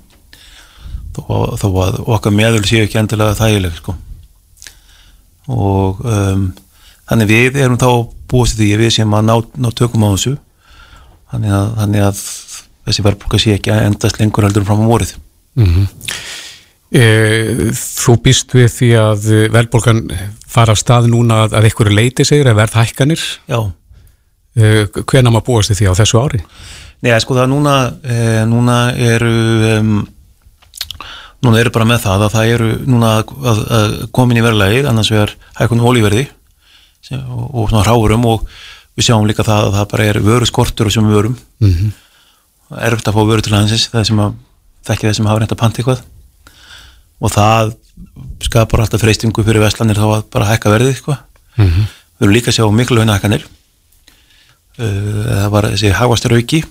Þó, 1.17 1.57
þó 1.59 1.67
að 1.87 1.97
okkar 2.15 2.35
meðul 2.37 2.61
séu 2.69 2.85
ekki 2.85 3.01
endilega 3.01 3.35
þægileg 3.41 3.75
sko 3.81 3.97
og 5.49 6.03
um, 6.05 6.47
þannig 7.09 7.31
við 7.31 7.59
erum 7.63 7.79
þá 7.81 7.89
búist 8.31 8.57
til 8.57 8.65
því 8.65 8.71
að 8.75 8.83
við 8.85 8.93
séum 8.97 9.17
að 9.17 9.27
ná, 9.27 9.35
ná 9.65 9.69
tökum 9.75 10.05
á 10.05 10.13
þessu. 10.13 10.35
Þannig 11.31 11.55
að, 11.57 11.67
þannig 11.79 12.05
að 12.05 12.21
þessi 12.87 13.05
verðbólka 13.07 13.41
sé 13.41 13.55
ekki 13.55 13.73
að 13.73 13.83
endast 13.89 14.19
lengur 14.19 14.47
heldur 14.47 14.67
fram 14.67 14.83
á 14.83 14.91
vorið. 14.91 15.17
Mm 15.59 15.67
þú 16.91 18.17
býst 18.19 18.51
við 18.51 18.67
því 18.67 18.89
að 18.99 19.27
velbólgan 19.53 20.01
fara 20.51 20.73
af 20.75 20.79
stað 20.81 21.07
núna 21.07 21.45
að, 21.45 21.53
að 21.55 21.67
einhverju 21.69 21.95
leiti 21.95 22.25
segir 22.27 22.49
að 22.51 22.57
verð 22.59 22.73
hækkanir 22.81 23.21
Já, 23.47 23.59
uh, 23.63 24.83
hvenær 25.07 25.31
maður 25.31 25.45
búast 25.47 25.71
við 25.71 25.79
því 25.79 25.87
á 25.87 25.99
þessu 26.01 26.19
ári? 26.19 26.41
Nei, 27.01 27.13
sko 27.23 27.33
það 27.33 27.47
núna, 27.49 27.75
e, 28.03 28.15
núna 28.45 28.75
eru 28.93 29.31
um, 29.79 29.93
núna 31.41 31.59
eru 31.61 31.71
bara 31.73 31.85
með 31.89 32.03
það 32.05 32.25
að 32.27 32.33
það 32.35 32.51
eru 32.55 32.69
núna 32.85 33.09
að, 33.19 33.31
að, 33.51 33.59
að 33.77 33.95
komin 34.13 34.37
í 34.37 34.43
verðlagi 34.45 34.83
annars 34.89 35.09
vegar 35.11 35.33
hækkunum 35.57 35.87
ólíverði 35.89 36.27
og, 37.17 37.45
og 37.55 37.69
svona 37.71 37.83
ráurum 37.87 38.25
og 38.29 38.45
við 38.97 39.07
sjáum 39.07 39.25
líka 39.29 39.43
það 39.47 39.67
að 39.69 39.75
það 39.79 39.87
bara 39.91 40.05
er 40.11 40.19
vöru 40.21 40.45
skortur 40.49 40.85
og 40.91 40.93
sem 40.93 41.07
vörum 41.09 41.37
Mm 41.61 41.71
-hmm. 41.73 41.91
erfitt 42.87 43.07
að 43.07 43.13
fá 43.15 43.21
vöru 43.27 43.41
til 43.41 43.51
landsins 43.53 43.89
það 43.91 44.03
sem 44.07 44.19
að 44.19 44.33
þekki 44.87 45.07
þeir 45.07 45.15
sem 45.15 45.25
hafa 45.25 45.39
reynd 45.39 45.51
að 45.51 45.57
panta 45.61 45.77
eitthvað 45.81 46.01
og 47.21 47.31
það 47.31 47.73
skapar 48.41 48.79
alltaf 48.81 49.01
freystingu 49.01 49.43
fyrir 49.43 49.61
veslanir 49.61 49.95
þá 49.97 50.07
að 50.17 50.23
bara 50.31 50.45
hækka 50.45 50.69
verðið 50.73 50.93
eitthvað 50.95 51.17
Mhm. 51.57 51.81
við 52.19 52.21
erum 52.21 52.33
líka 52.33 52.49
að 52.51 52.55
sjá 52.55 52.71
miklu 52.71 52.95
launahækkanir 52.97 53.43
uh, 54.79 55.41
það 55.41 55.49
var 55.51 55.63
þessi 55.71 55.91
hagvastur 55.93 56.33
auki 56.37 56.63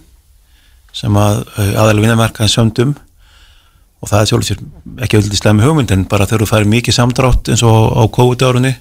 sem 0.93 1.17
að 1.17 1.45
uh, 1.59 1.73
aðalega 1.83 2.01
vinnamarkaðin 2.07 2.55
sömdum 2.55 2.95
og 4.01 4.09
það 4.09 4.21
er 4.21 4.31
sjálfsvér 4.31 4.61
ekki 5.05 5.21
í 5.21 5.39
slemmi 5.39 5.67
hugmynd 5.67 5.93
en 5.95 6.07
bara 6.09 6.27
þegar 6.27 6.45
þú 6.45 6.51
færi 6.51 6.73
mikið 6.73 6.97
samdrátt 6.97 7.51
eins 7.53 7.63
og 7.67 7.93
á 8.01 8.03
COVID-árunni 8.17 8.75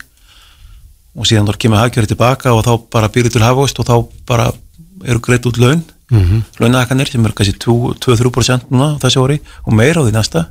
og 1.20 1.28
síðan 1.28 1.50
þá 1.50 1.60
kemur 1.60 1.82
hagkjörði 1.84 2.14
tilbaka 2.14 2.54
og 2.56 2.66
þá 2.68 2.74
bara 2.92 3.12
býrið 3.12 3.36
til 3.36 3.44
hagvast 3.44 3.80
og 3.82 3.90
þá 3.90 3.96
bara 4.30 4.52
eru 5.06 5.20
greitt 5.24 5.48
út 5.50 5.60
laun 5.60 5.84
Mm 6.10 6.24
-hmm. 6.26 6.42
launahækkanir 6.60 7.12
sem 7.12 7.26
er 7.26 7.32
kannski 7.32 7.54
2-3% 7.54 8.66
núna 8.72 8.98
á 8.98 9.02
þessu 9.02 9.22
ári 9.22 9.40
og 9.64 9.74
meira 9.74 10.02
á 10.02 10.06
því 10.06 10.12
næsta. 10.12 10.46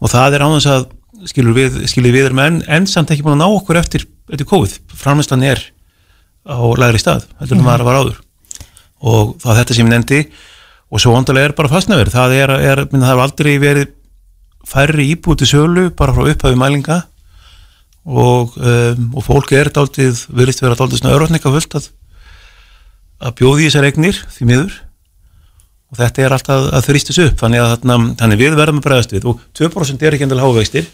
Og 0.00 0.10
það 0.10 0.34
er 0.34 0.40
ánægis 0.44 0.66
að 0.66 0.86
skilur 1.24 1.54
við, 1.54 1.86
skilur 1.88 2.12
við 2.12 2.24
erum 2.26 2.38
enn, 2.38 2.62
enn 2.68 2.86
samt 2.86 3.10
ekki 3.10 3.22
búin 3.22 3.40
að 3.40 3.42
ná 3.44 3.56
okkur 3.56 3.76
eftir, 3.76 4.06
eftir 4.28 4.46
COVID. 4.46 4.72
Framlæslan 4.94 5.42
er 5.42 5.72
á 6.44 6.60
lagri 6.76 6.98
stað 6.98 7.24
heldur 7.40 7.56
en 7.56 7.64
maður 7.64 7.84
var 7.84 7.96
áður. 8.00 8.18
Og 9.00 9.36
það 9.40 9.56
þetta 9.56 9.74
sem 9.74 9.86
ég 9.86 9.92
nefndi 9.94 10.20
og 10.90 11.02
svo 11.02 11.14
vandarlega 11.14 11.50
er 11.50 11.56
bara 11.58 11.70
fastnaverð 11.70 12.16
það 12.16 12.36
er, 12.36 12.52
er 12.72 12.84
minna, 12.90 13.06
það 13.06 13.14
er 13.14 13.24
aldrei 13.24 13.52
verið 13.62 13.94
færri 14.70 15.06
íbúið 15.14 15.42
til 15.42 15.50
sölu 15.54 15.86
bara 15.96 16.14
frá 16.16 16.26
upphæfi 16.26 16.58
mælinga. 16.58 17.00
Og, 18.10 18.54
um, 18.56 19.10
og 19.14 19.24
fólk 19.26 19.52
er 19.54 19.68
dálítið, 19.74 20.24
virðist 20.32 20.62
vera 20.64 20.76
dálítið 20.78 21.02
svona 21.02 21.16
örvatninga 21.18 21.52
fullt 21.52 21.76
að 21.76 21.90
að 23.20 23.34
bjóði 23.40 23.66
þessar 23.68 23.88
eignir 23.90 24.20
því 24.32 24.46
miður. 24.48 24.78
Og 25.90 25.98
þetta 25.98 26.22
er 26.24 26.34
alltaf 26.36 26.68
að 26.70 26.86
þrýstis 26.86 27.18
upp. 27.26 27.36
Þannig 27.40 27.64
að 27.64 27.74
þannig 28.20 28.40
við 28.40 28.56
verðum 28.56 28.80
að 28.80 28.86
bregðast 28.86 29.14
við. 29.14 29.26
Og 29.28 29.42
2% 29.58 30.06
er 30.06 30.16
ekki 30.16 30.26
endilega 30.26 30.48
hávegstir 30.48 30.88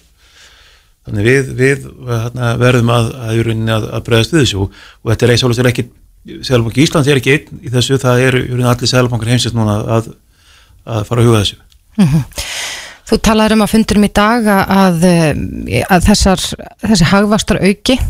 þannig 1.07 1.27
við, 1.29 1.51
við 1.55 1.85
þarna, 2.09 2.49
verðum 2.59 2.91
að, 2.91 3.13
að, 3.29 3.53
að, 3.71 4.01
bregðast 4.09 4.35
við 4.35 4.43
þessu. 4.43 4.65
Og, 4.65 4.81
þetta 5.13 5.27
er 5.29 5.35
alveg 5.37 5.71
ekki 5.71 5.87
Sælabanki 6.27 6.83
Íslands 6.83 7.09
er 7.11 7.21
ekki 7.21 7.37
einn 7.37 7.63
í 7.63 7.73
þessu 7.73 8.01
það 8.03 8.25
eru 8.27 8.43
er 8.47 8.67
allir 8.73 8.91
Sælabankar 8.91 9.31
heimsins 9.31 9.57
núna 9.57 9.79
að, 9.99 10.13
að 10.85 11.09
fara 11.09 11.23
að 11.23 11.31
huga 11.31 11.43
þessu. 11.45 11.59
Þú 13.07 13.19
talaður 13.23 13.55
um 13.55 13.65
að 13.65 13.73
fundurum 13.73 14.07
í 14.09 14.13
dag 14.19 14.49
að, 14.51 15.05
að 15.87 16.07
þessar, 16.09 16.47
þessi 16.83 17.11
hagvastar 17.13 17.63
auki 17.63 18.01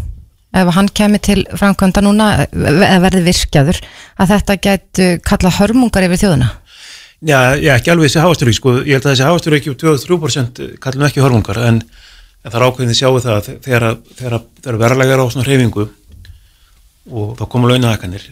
ef 0.56 0.70
hann 0.76 0.88
kemur 0.96 1.20
til 1.22 1.42
framkvæmda 1.52 2.02
núna 2.04 2.28
eða 2.48 3.00
verði 3.04 3.24
virkjaður 3.26 3.80
að 4.16 4.32
þetta 4.32 4.56
gætu 4.66 5.08
kalla 5.26 5.52
hörmungar 5.58 6.06
yfir 6.06 6.22
þjóðuna 6.24 6.48
Já, 7.26 7.56
já 7.56 7.72
ekki 7.72 7.92
alveg 7.92 8.10
þessi 8.10 8.22
hafasturvík 8.22 8.56
sko, 8.58 8.72
ég 8.84 8.98
held 8.98 9.06
að 9.06 9.14
þessi 9.14 9.26
hafasturvík 9.26 9.68
um 9.72 9.76
2-3% 9.80 10.58
kallum 10.84 11.06
ekki 11.08 11.22
hörmungar 11.24 11.60
en, 11.64 11.78
en 12.44 12.50
það 12.50 12.58
er 12.58 12.66
ákveðin 12.66 12.92
að 12.92 12.98
sjáu 12.98 13.20
það 13.24 13.36
að 13.36 13.48
þegar, 13.64 13.86
þegar 14.20 14.80
verðlega 14.82 15.16
er 15.16 15.22
á 15.24 15.26
svona 15.32 15.46
hreyfingu 15.48 15.86
og 17.06 17.34
þá 17.38 17.44
koma 17.50 17.70
launahækanir 17.70 18.24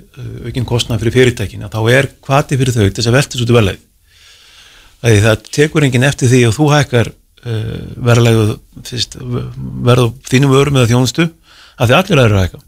aukinn 0.46 0.66
kostnað 0.68 1.04
fyrir 1.04 1.14
fyrirtækin 1.18 1.66
þá 1.70 1.80
er 1.92 2.08
hvati 2.26 2.58
fyrir 2.58 2.74
þau 2.74 2.88
þess 2.88 3.10
að 3.10 3.16
velta 3.18 3.38
svo 3.38 3.46
til 3.46 3.58
verðlega 3.58 3.82
það 5.04 5.48
tekur 5.52 5.84
enginn 5.84 6.06
eftir 6.06 6.30
því 6.30 6.40
að 6.48 6.56
þú 6.56 6.68
hækkar 6.72 7.10
uh, 7.12 7.80
verðlegu 8.08 8.44
verðu 9.84 10.06
þínum 10.30 10.54
vörum 10.54 10.78
eða 10.80 10.90
þjónustu 10.92 11.26
að 11.74 11.90
því 11.90 11.96
allir 11.98 12.22
aðra 12.22 12.44
hækka. 12.44 12.60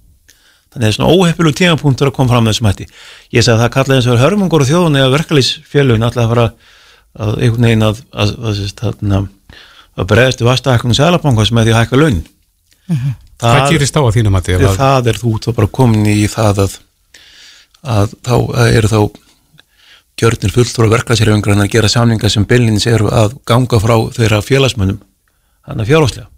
Þannig 0.66 0.76
að 0.76 0.82
það 0.82 0.88
er 0.88 0.96
svona 0.96 1.12
óheppilug 1.16 1.56
tímapunktur 1.56 2.10
að 2.10 2.16
koma 2.16 2.32
fram 2.32 2.44
með 2.44 2.52
þessum 2.54 2.68
hætti. 2.68 2.86
Ég 3.32 3.44
sagði 3.46 3.56
að 3.56 3.62
það 3.62 3.75
kallaði 3.76 4.00
eins 4.00 4.08
og 4.12 4.20
hörmungur 4.20 4.64
og 4.64 4.68
þjóðun 4.68 4.98
eða 5.00 5.12
verkalýsfélugin 5.14 6.06
alltaf 6.06 6.25
að 6.25 6.32
fara 6.34 6.46
að 7.16 7.38
einhvern 7.46 7.68
veginn 7.68 7.86
að 7.86 8.02
að, 8.12 8.34
að, 8.50 9.28
að, 9.96 10.08
bregðast 10.10 10.42
í 10.42 10.48
vastahækkunum 10.50 10.98
sælabanka 10.98 11.46
sem 11.48 11.62
er 11.62 11.68
því 11.68 11.72
að 11.76 11.80
hækka 11.80 12.02
laun. 12.02 12.20
Mm 12.90 12.98
-hmm. 13.36 13.52
Hvað 13.56 13.70
gerist 13.70 13.96
á 13.96 14.02
að 14.02 14.14
þínum 14.16 14.36
að 14.38 14.44
því? 14.46 14.74
Það 14.76 15.06
er 15.12 15.22
þú 15.22 15.32
þá 15.44 15.50
bara 15.52 15.74
komin 15.78 16.06
í 16.06 16.26
það 16.26 16.64
að 16.64 16.78
að 17.86 18.14
þá 18.26 18.36
eru 18.72 18.90
þá 18.90 19.00
gjörnir 20.16 20.54
fulltrúra 20.54 20.92
verklæsirjöfingar 20.94 21.60
að 21.60 21.72
gera 21.74 21.92
samningar 21.92 22.32
sem 22.32 22.46
bylnins 22.48 22.86
eru 22.88 23.10
að 23.12 23.36
ganga 23.48 23.80
frá 23.82 23.96
þeirra 24.16 24.42
félagsmönnum 24.44 25.00
hann 25.68 25.82
að 25.82 25.90
fjárháslega 25.90 26.28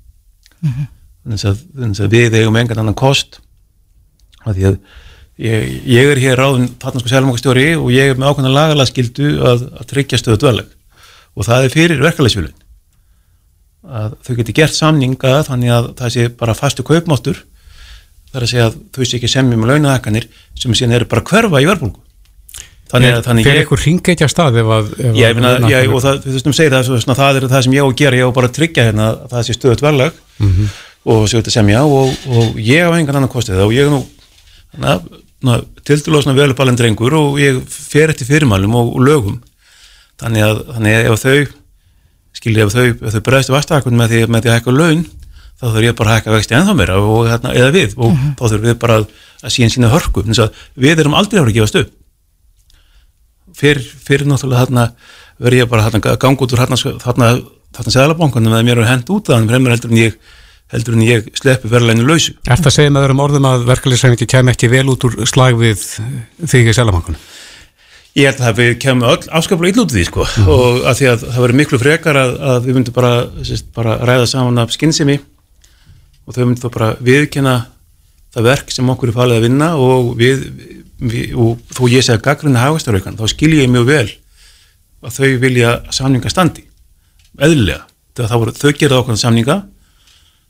mm 0.61 0.73
-hmm. 0.73 0.89
þannig 1.29 2.01
að 2.01 2.17
við 2.17 2.39
eigum 2.41 2.57
engan 2.57 2.83
annan 2.83 2.99
kost 2.99 3.39
að 4.45 4.59
því 4.59 4.67
að 4.71 4.79
ég, 5.39 5.69
ég 5.87 6.11
er 6.13 6.23
hér 6.25 6.41
ráðin 6.43 6.73
þarna 6.83 7.03
sko 7.03 7.13
selmokastjóri 7.13 7.69
og 7.77 7.93
ég 7.95 8.11
er 8.11 8.19
með 8.19 8.33
ákveðna 8.33 8.55
lagalega 8.55 8.91
skildu 8.91 9.31
að, 9.39 9.69
að 9.79 9.89
tryggja 9.93 10.19
stöðu 10.19 10.43
dvaleg 10.43 10.67
og 11.39 11.47
það 11.47 11.65
er 11.65 11.75
fyrir 11.77 12.03
verkefælisvílun 12.03 12.58
að 13.89 14.19
þau 14.27 14.35
geti 14.41 14.57
gert 14.57 14.77
samninga 14.77 15.39
þannig 15.49 15.73
að 15.75 15.89
það 16.01 16.13
sé 16.15 16.27
bara 16.41 16.57
fastu 16.59 16.85
kaupmáttur. 16.87 17.41
Þar 18.29 18.45
að 18.45 18.51
segja 18.53 18.67
að 18.69 18.77
þau 18.93 19.05
sé 19.05 19.17
ekki 19.19 19.31
semjum 19.33 19.63
með 19.63 19.73
launahækkanir 19.73 20.29
sem 20.59 20.77
síðan 20.77 20.99
eru 20.99 21.09
bara 21.09 21.25
hverfa 21.25 21.63
í 21.63 21.69
verðbólgu. 21.69 22.03
Þannig 22.89 23.15
að 23.19 23.25
þannig 23.27 23.47
Fyrir 23.49 23.65
ykkur 23.67 23.81
ringeitja 23.85 24.29
stað 24.33 24.59
ef 24.63 24.71
að... 24.73 24.93
Ef 24.97 25.17
ég 25.19 25.35
meina, 25.37 25.51
já, 25.69 25.79
og 25.93 26.01
það, 26.01 26.21
þú 26.25 26.35
veist 26.37 26.47
um 26.49 26.55
segir 26.57 26.73
það, 26.73 26.85
svo, 26.87 27.01
svona, 27.05 27.17
það 27.19 27.41
er 27.41 27.47
það 27.53 27.65
sem 27.67 27.75
ég 27.77 27.85
á 27.85 27.89
að 27.89 27.97
gera, 28.01 28.19
ég 28.19 28.31
á 28.33 28.37
bara 28.39 28.49
að 28.49 28.55
tryggja 28.57 28.85
hérna 28.87 29.09
að 29.11 29.19
það 29.33 29.43
sé 29.45 29.57
stöðut 29.57 29.85
verðlag 29.85 30.23
og 31.09 31.27
svo 31.29 31.43
þetta 31.43 31.53
semja 31.53 31.83
og, 31.85 32.15
og 32.33 32.61
ég 32.65 32.89
á 32.89 32.97
engan 32.97 33.21
annan 33.21 33.33
kostið 33.33 33.61
og 33.67 33.75
ég 33.77 33.89
er 33.89 33.93
nú 33.93 34.01
na, 34.81 35.59
tildulega 35.85 36.25
svona 36.25 36.39
velupalinn 36.39 36.81
drengur 36.81 37.17
og 37.19 37.39
ég 37.43 37.61
fer 37.69 38.15
eftir 38.15 38.29
fyrirmælum 38.29 38.75
og, 38.81 38.95
og 38.97 39.05
lögum. 39.05 39.39
Þannig 40.19 40.47
að, 40.49 40.65
þannig 40.73 40.97
að 40.97 41.11
ef 41.13 41.23
þau 41.23 41.37
skilja 42.39 42.67
ef 42.67 42.75
þau, 42.75 43.11
þau 43.15 43.23
bregðstu 43.27 43.55
vastakun 43.55 43.99
með 43.99 44.15
því, 44.15 44.21
með 44.33 44.45
því 44.45 44.53
að 44.53 44.59
hækka 44.59 44.75
laun 44.77 45.05
þá 45.59 45.67
þurf 45.67 45.87
ég 45.89 45.97
bara 45.99 46.13
að 46.13 46.19
hækka 46.19 46.35
vexti 46.37 46.57
ennþá 46.59 46.75
meira 46.79 46.99
og, 47.03 47.23
hérna, 47.27 47.53
eða 47.59 47.71
við. 47.75 47.95
Og 47.99 48.19
þá 48.39 48.43
þurfum 48.45 48.67
við 48.69 48.77
bara 48.83 48.99
að, 49.01 49.07
að 49.43 49.55
síðan 49.55 49.73
sína 49.75 49.93
hörku. 49.93 50.23
Við 50.79 51.03
erum 51.03 51.17
aldrei 51.19 51.39
að 51.41 51.45
vera 51.45 51.53
að 51.53 51.59
gefast 51.59 51.79
upp. 51.81 51.95
Fyrir, 53.59 53.83
fyrir 53.83 54.29
náttúrulega 54.31 54.67
þarna 54.67 54.85
verð 55.43 55.59
ég 55.59 55.71
bara 55.71 55.89
að 55.91 56.19
ganga 56.23 56.45
út 56.45 56.55
úr 56.55 56.63
þarna 56.63 57.31
segðalabankunum 57.91 58.55
eða 58.55 58.67
mér 58.67 58.83
er 58.85 58.91
hend 58.93 59.11
út 59.11 59.31
af 59.31 59.39
hann 59.39 59.49
fremur 59.51 59.75
heldur 59.75 59.91
en 59.91 59.99
ég 59.99 60.15
heldur 60.73 60.95
en 60.95 61.05
ég 61.07 61.29
sleppi 61.39 61.71
verðlæginu 61.73 62.07
lausu. 62.07 62.37
Er 62.45 62.61
það 62.61 62.71
að 62.71 62.77
segja 62.77 62.93
með 62.93 63.07
öðrum 63.07 63.23
orðum 63.25 63.49
að 63.49 63.67
verkefælisreiningi 63.71 64.29
kem 64.31 64.51
ekki 64.53 64.71
vel 64.71 64.85
út 64.93 65.07
úr 65.09 65.19
slag 65.29 65.57
við 65.59 65.85
þig 66.45 66.71
í 66.71 66.77
selamankunum? 66.77 67.23
Ég 68.19 68.27
held 68.27 68.41
að 68.43 68.57
við 68.59 68.71
kemum 68.83 69.07
öll 69.07 69.29
afskaplega 69.39 69.77
ill 69.77 69.83
út 69.85 69.93
úr 69.93 69.95
því 69.95 70.05
sko. 70.09 70.25
Og 70.51 70.87
að 70.91 70.97
því 70.99 71.07
að 71.07 71.21
það 71.23 71.43
verður 71.45 71.59
miklu 71.61 71.79
frekar 71.79 72.17
að, 72.19 72.33
að 72.51 72.65
við 72.65 72.79
myndum 72.79 72.97
bara, 72.97 73.11
sérst, 73.47 73.69
bara 73.77 73.95
ræða 74.03 74.25
saman 74.33 74.59
af 74.59 74.73
skinnsemi 74.75 75.21
og 76.27 76.35
þau 76.35 76.41
myndum 76.41 76.65
þá 76.65 76.75
bara 76.75 76.89
viðkynna 77.07 77.55
það 78.35 78.49
verk 78.49 78.75
sem 78.75 78.91
okkur 78.91 79.13
er 79.13 79.19
falið 79.21 79.39
að 79.39 79.47
vinna 79.47 79.71
og 79.79 80.11
við, 80.19 80.43
við 80.99 81.39
og 81.39 81.63
þó 81.71 81.83
ég 81.93 82.07
segja 82.09 82.25
gaggrunna 82.27 82.65
hafastaraukan 82.65 83.21
þá 83.21 83.25
skil 83.31 83.55
ég 83.55 83.71
mjög 83.71 83.87
vel 83.93 84.11
að 84.99 85.21
þau 85.21 85.31
vilja 85.47 85.75
samninga 85.95 86.35
standi. 86.35 86.67
Eðlilega, 87.39 87.85
þegar 88.19 88.55
þau 88.59 88.71
gerða 88.73 89.03
okkur 89.05 89.21
samninga. 89.21 89.61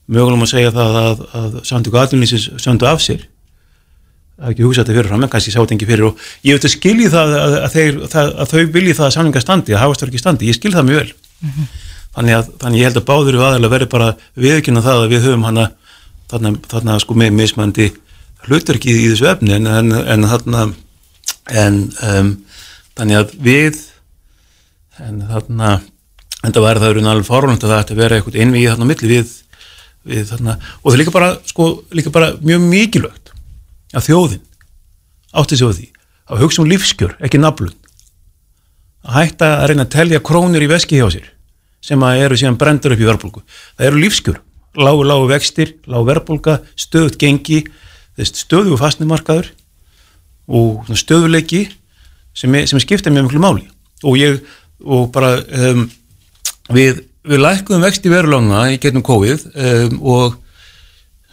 Mögulegum 0.08 0.46
að 0.46 0.54
segja 0.54 0.72
það 0.72 1.02
að, 1.02 1.26
að 1.36 1.58
samtöku 1.68 2.00
aðlunlýsins 2.00 2.48
söndu 2.64 2.88
af 2.88 3.04
sér 3.04 3.28
það 4.38 4.46
er 4.46 4.54
ekki 4.54 4.66
hugsað 4.66 4.84
þetta 4.84 4.96
fyrir 4.98 5.10
fram 5.10 5.24
en 5.24 5.30
kannski 5.32 5.52
sá 5.52 5.58
þetta 5.58 5.74
ekki 5.74 5.88
fyrir 5.88 6.06
og 6.06 6.26
ég 6.46 6.56
veit 6.56 6.66
að 6.68 6.74
skilji 6.76 7.10
það 7.10 7.32
að, 7.34 7.54
að, 7.58 7.72
þeir, 7.74 7.96
það, 8.12 8.28
að 8.30 8.52
þau 8.52 8.60
vilji 8.76 8.94
það 8.94 9.06
að 9.08 9.14
samlinga 9.16 9.42
standi, 9.42 9.74
að 9.74 9.82
hafast 9.82 10.04
ekki 10.06 10.20
standi, 10.22 10.48
ég 10.48 10.58
skil 10.58 10.74
það 10.76 10.86
mjög 10.88 11.00
vel. 11.00 11.10
Þannig, 12.18 12.36
að, 12.36 12.50
þannig 12.62 12.78
ég 12.78 12.88
held 12.88 13.00
að 13.00 13.08
báður 13.08 13.38
aðeins 13.48 13.72
verði 13.72 13.88
bara 13.90 14.08
viðkynna 14.38 14.84
það 14.86 15.02
að 15.02 15.12
við 15.14 15.26
höfum 15.26 15.46
hana 15.48 15.66
þarna, 16.30 16.54
þarna 16.70 16.98
sko 17.02 17.18
með 17.18 17.34
mismandi 17.38 17.88
hlutverki 18.46 18.94
í 18.94 19.10
þessu 19.10 19.28
efni 19.32 19.56
en, 19.58 19.66
en, 19.66 19.92
en 20.14 20.26
þarna 20.30 20.64
en 21.58 21.78
um, 22.06 22.32
þannig 22.98 23.20
að 23.20 23.36
við 23.42 23.82
en 25.02 25.22
þarna 25.28 25.78
en 26.44 26.54
það 26.54 26.64
væri 26.64 26.82
það 26.82 26.92
eru 26.92 27.06
alveg 27.10 27.26
fárlund 27.26 27.64
að 27.64 27.72
það 27.72 27.80
ætti 27.82 27.94
að 27.94 28.02
vera 28.02 28.18
eitthvað 28.18 28.42
innvíð 28.44 28.70
þarna 28.72 28.88
milli 28.92 29.10
við, 29.10 29.32
við 30.06 30.28
þarna. 30.28 30.58
Og 30.78 30.88
það 30.88 30.94
er 30.94 31.02
líka 31.02 31.14
bara, 31.14 31.30
sko, 31.50 31.68
líka 31.98 32.12
bara 32.14 32.30
mjög 32.38 32.66
mikilvægt 32.66 33.27
að 33.94 34.08
þjóðin 34.08 34.44
átti 35.38 35.58
sig 35.58 35.68
á 35.68 35.72
því 35.72 35.88
að 36.28 36.42
hugsa 36.44 36.62
um 36.62 36.68
lífskjör, 36.68 37.14
ekki 37.24 37.40
naflun. 37.40 37.72
Að 39.08 39.14
hætta 39.16 39.50
að 39.62 39.70
reyna 39.70 39.86
að 39.86 39.94
telja 39.94 40.20
krónir 40.24 40.64
í 40.64 40.70
veski 40.70 40.98
hjá 40.98 41.08
sér 41.12 41.30
sem 41.84 42.02
að 42.04 42.24
eru 42.24 42.36
síðan 42.36 42.58
brendur 42.58 42.92
upp 42.92 43.00
í 43.00 43.06
verðbólku 43.06 43.42
það 43.78 43.86
eru 43.86 44.00
lífskjör, 44.02 44.40
lágu 44.76 45.04
lágu 45.06 45.28
vextir 45.30 45.76
lágu 45.86 46.08
verðbólka, 46.08 46.58
stöðut 46.76 47.18
gengi 47.20 47.62
stöðu 48.18 48.74
og 48.74 48.82
fastnimarkaður 48.82 49.52
og 50.48 50.88
stöðuleiki 50.96 51.68
sem, 52.34 52.54
sem 52.66 52.80
skipta 52.82 53.12
mjög 53.12 53.28
miklu 53.28 53.42
máli. 53.42 53.66
Og 54.06 54.18
ég, 54.18 54.40
og 54.82 55.10
bara 55.14 55.36
um, 55.38 55.84
við, 56.74 57.02
við 57.26 57.42
lækkuðum 57.42 57.84
vexti 57.86 58.12
verulána 58.12 58.68
í 58.72 58.78
getnum 58.82 59.04
COVID 59.06 59.46
um, 59.52 59.98
og 60.02 60.38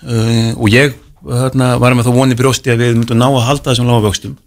um, 0.06 0.54
og 0.60 0.70
ég 0.74 0.96
þarna 1.26 1.70
varum 1.82 2.02
við 2.02 2.08
þá 2.08 2.18
vonið 2.20 2.42
brjósti 2.42 2.74
að 2.74 2.84
við 2.84 2.98
myndum 3.00 3.22
ná 3.22 3.28
að 3.28 3.48
halda 3.50 3.72
þessum 3.72 3.90
lágavöxtum 3.90 4.38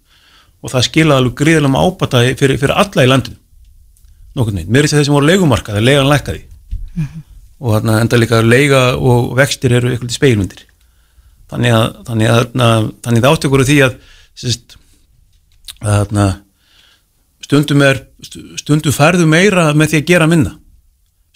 og 0.62 0.73
það 0.73 0.87
skilaði 0.88 1.23
alveg 1.23 1.37
gríðilega 1.38 1.82
ábata 1.85 2.23
fyrir, 2.38 2.58
fyrir 2.58 2.75
alla 2.75 3.04
í 3.04 3.11
landinu. 3.11 3.37
Nokkurni, 4.38 4.64
mér 4.66 4.85
er 4.85 4.88
þess 4.88 4.94
að 4.94 4.99
þeir 4.99 5.08
sem 5.08 5.14
voru 5.14 5.26
er 5.78 5.87
leigan 5.87 6.08
lækkaði. 6.08 6.42
Mm 6.94 7.04
-hmm. 7.04 7.23
og 7.61 7.75
þarna 7.75 8.00
enda 8.00 8.16
líka 8.16 8.42
leiga 8.42 8.80
og 8.97 9.37
vextir 9.37 9.73
eru 9.73 9.90
eitthvað 9.90 10.08
til 10.08 10.16
speilmyndir 10.16 10.68
þannig 11.49 11.75
að 11.75 11.87
þannig 12.08 12.32
að, 12.32 12.44
að, 12.61 12.90
þannig 13.04 13.25
að 13.25 13.30
áttökur 13.30 13.64
því 13.68 13.78
að 13.87 13.97
sérst, 14.38 14.76
þarna 15.80 16.26
stundum 17.44 17.85
er 17.87 18.02
stundum 18.61 18.94
færðu 18.94 19.28
meira 19.30 19.70
með 19.73 19.94
því 19.94 20.00
að 20.00 20.11
gera 20.11 20.28
minna. 20.28 20.56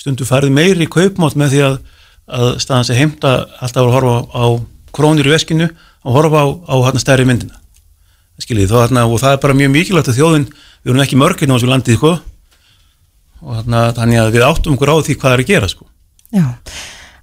Stundum 0.00 0.28
færðu 0.28 0.52
meiri 0.52 0.88
kaupmátt 0.90 1.38
með 1.38 1.54
því 1.54 1.62
að, 1.68 1.78
að 2.38 2.48
staðan 2.64 2.88
sé 2.88 2.98
heimta 2.98 3.34
alltaf 3.62 3.86
að 3.86 3.94
horfa 3.96 4.16
á 4.34 4.46
krónir 4.94 5.28
í 5.28 5.34
veskinu 5.34 5.68
og 6.02 6.16
horfa 6.16 6.44
á, 6.44 6.46
á 6.68 6.74
hérna 6.86 7.02
stærri 7.02 7.26
myndina. 7.28 7.58
Skiljið, 8.42 8.72
þá, 8.72 8.78
hérna, 8.86 9.06
og 9.06 9.20
það 9.22 9.36
er 9.36 9.42
bara 9.42 9.58
mjög 9.58 9.74
mikilvægt 9.76 10.10
að 10.10 10.18
þjóðin, 10.18 10.48
við 10.82 10.92
erum 10.92 11.04
ekki 11.04 11.20
mörginn 11.20 11.52
á 11.52 11.56
þessu 11.56 11.70
landið 11.70 11.98
sko, 11.98 12.14
og 13.42 13.60
hérna, 13.60 13.84
þannig 13.98 14.22
að 14.22 14.32
við 14.36 14.48
áttum 14.48 14.76
okkur 14.78 14.92
á 14.92 14.96
því 15.06 15.18
hvað 15.20 15.36
er 15.36 15.42
að 15.44 15.52
gera 15.52 15.70
sko. 15.70 15.86
Já, 16.32 16.46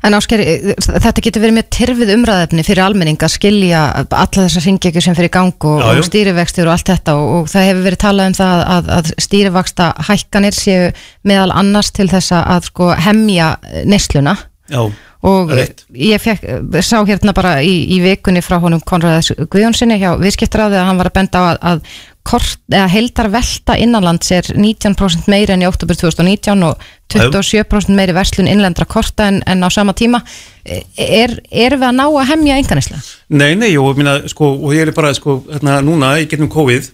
en 0.06 0.16
ásker 0.16 0.44
þetta 0.86 1.24
getur 1.26 1.44
verið 1.44 1.56
mjög 1.58 1.70
tyrfið 1.76 2.12
umræðefni 2.14 2.66
fyrir 2.68 2.84
almenning 2.86 3.26
að 3.26 3.34
skilja 3.34 3.82
alla 4.06 4.28
þessar 4.46 4.68
ringekjur 4.68 5.04
sem 5.04 5.18
fyrir 5.18 5.34
gang 5.34 5.68
og, 5.68 5.82
og 5.84 6.04
stýrivextur 6.08 6.70
og 6.70 6.76
allt 6.76 6.92
þetta 6.94 7.18
og, 7.20 7.34
og 7.40 7.50
það 7.52 7.68
hefur 7.68 7.88
verið 7.90 8.04
talað 8.06 8.30
um 8.30 8.38
það 8.38 8.64
að, 8.76 8.92
að 9.00 9.12
stýrivexta 9.26 9.90
hækkanir 10.08 10.56
séu 10.56 10.86
meðal 11.28 11.52
annars 11.64 11.92
til 11.96 12.08
þess 12.12 12.38
að 12.38 12.70
sko, 12.70 12.94
hemja 13.10 13.52
nesluna 13.90 14.38
Já, 14.70 14.84
og 15.30 15.52
Rétt. 15.52 15.84
ég 15.92 16.22
fekk, 16.22 16.46
sá 16.86 17.02
hérna 17.04 17.34
bara 17.36 17.58
í, 17.66 17.74
í 17.96 18.00
vikunni 18.04 18.44
frá 18.46 18.60
honum 18.64 18.84
Konraðs 18.86 19.34
Guðjónssoni 19.36 19.98
hjá 20.00 20.14
viðskiptráði 20.22 20.80
að 20.80 20.88
hann 20.88 21.02
var 21.02 21.10
að 21.10 21.18
benda 21.18 21.42
á 21.42 21.44
að, 21.50 21.60
að 21.72 21.82
kort, 22.30 22.60
eða 22.70 22.88
heldar 22.92 23.30
velta 23.34 23.76
innanlands 23.80 24.32
er 24.36 24.48
19% 24.54 25.30
meiri 25.32 25.56
enn 25.56 25.66
í 25.66 25.70
oktober 25.70 25.98
2019 25.98 26.66
og 26.68 26.86
27% 27.10 27.96
meiri 27.98 28.14
verslun 28.14 28.50
innlendra 28.52 28.86
korta 28.90 29.30
en, 29.32 29.42
en 29.50 29.66
á 29.66 29.70
sama 29.74 29.96
tíma 29.98 30.22
er, 30.64 31.40
erum 31.50 31.82
við 31.82 31.88
að 31.90 31.98
ná 31.98 32.06
að 32.06 32.30
hemja 32.30 32.60
enganislega? 32.62 33.02
Nei, 33.34 33.56
nei, 33.58 33.72
og, 33.82 33.98
minna, 33.98 34.20
sko, 34.30 34.54
og 34.60 34.76
ég 34.78 34.88
er 34.88 34.94
bara 34.96 35.14
sko, 35.18 35.40
hérna, 35.50 35.80
núna 35.86 36.14
í 36.22 36.30
getnum 36.30 36.52
COVID 36.54 36.92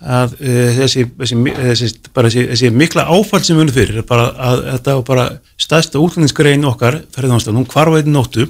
að 0.00 0.36
uh, 0.38 0.68
þessi, 0.78 1.04
þessi, 1.18 1.36
þessi, 1.58 1.88
bara, 2.16 2.30
þessi, 2.32 2.70
mikla 2.72 3.04
áfall 3.12 3.42
sem 3.44 3.58
við 3.58 3.66
unum 3.66 3.76
fyrir 3.76 4.06
bara 4.08 4.30
að 4.32 4.62
þetta 4.70 4.94
var 4.96 5.04
bara 5.10 5.26
stærsta 5.60 6.00
útlendinskrein 6.00 6.64
okkar 6.68 7.02
ferðarnámslan, 7.12 7.58
hún 7.60 7.68
kvarfaði 7.68 8.14
nóttu 8.14 8.46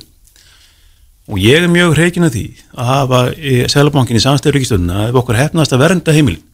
og 1.31 1.41
ég 1.43 1.59
er 1.65 1.73
mjög 1.73 1.97
hreikin 1.97 2.27
að 2.27 2.37
því 2.37 2.45
að 2.75 2.93
hafa 2.93 3.23
Sælabankin 3.75 4.21
í 4.21 4.23
samstæður 4.23 4.61
ríkistöðuna 4.61 5.09
ef 5.09 5.19
okkur 5.21 5.39
hefnast 5.39 5.75
að 5.75 5.83
vernda 5.85 6.15
heimilin. 6.15 6.47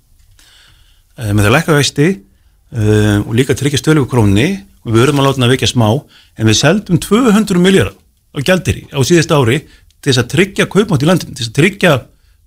Uh, 1.16 1.32
með 1.32 1.46
það 1.48 1.54
lækka 1.58 1.76
vexti 1.76 2.08
uh, 2.16 3.20
og 3.20 3.30
líka 3.36 3.56
tryggja 3.56 3.82
stölu 3.82 4.08
krónni 4.08 4.48
og 4.86 4.92
við 4.94 5.02
verðum 5.02 5.20
að 5.20 5.28
láta 5.28 5.40
hann 5.40 5.48
að 5.50 5.56
vekja 5.56 5.72
smá 5.74 5.88
en 5.92 6.48
við 6.48 6.60
seldum 6.62 7.00
200 7.04 7.60
miljardar 7.60 7.96
á 8.32 8.38
gjaldir 8.40 8.84
á 8.92 9.00
síðast 9.04 9.32
ári 9.32 9.62
til 10.00 10.12
þess 10.12 10.24
að 10.24 10.32
tryggja 10.32 10.68
kaupmátt 10.70 11.04
í 11.04 11.08
landinu, 11.08 11.32
til 11.34 11.42
þess 11.42 11.52
að 11.52 11.58
tryggja 11.60 11.96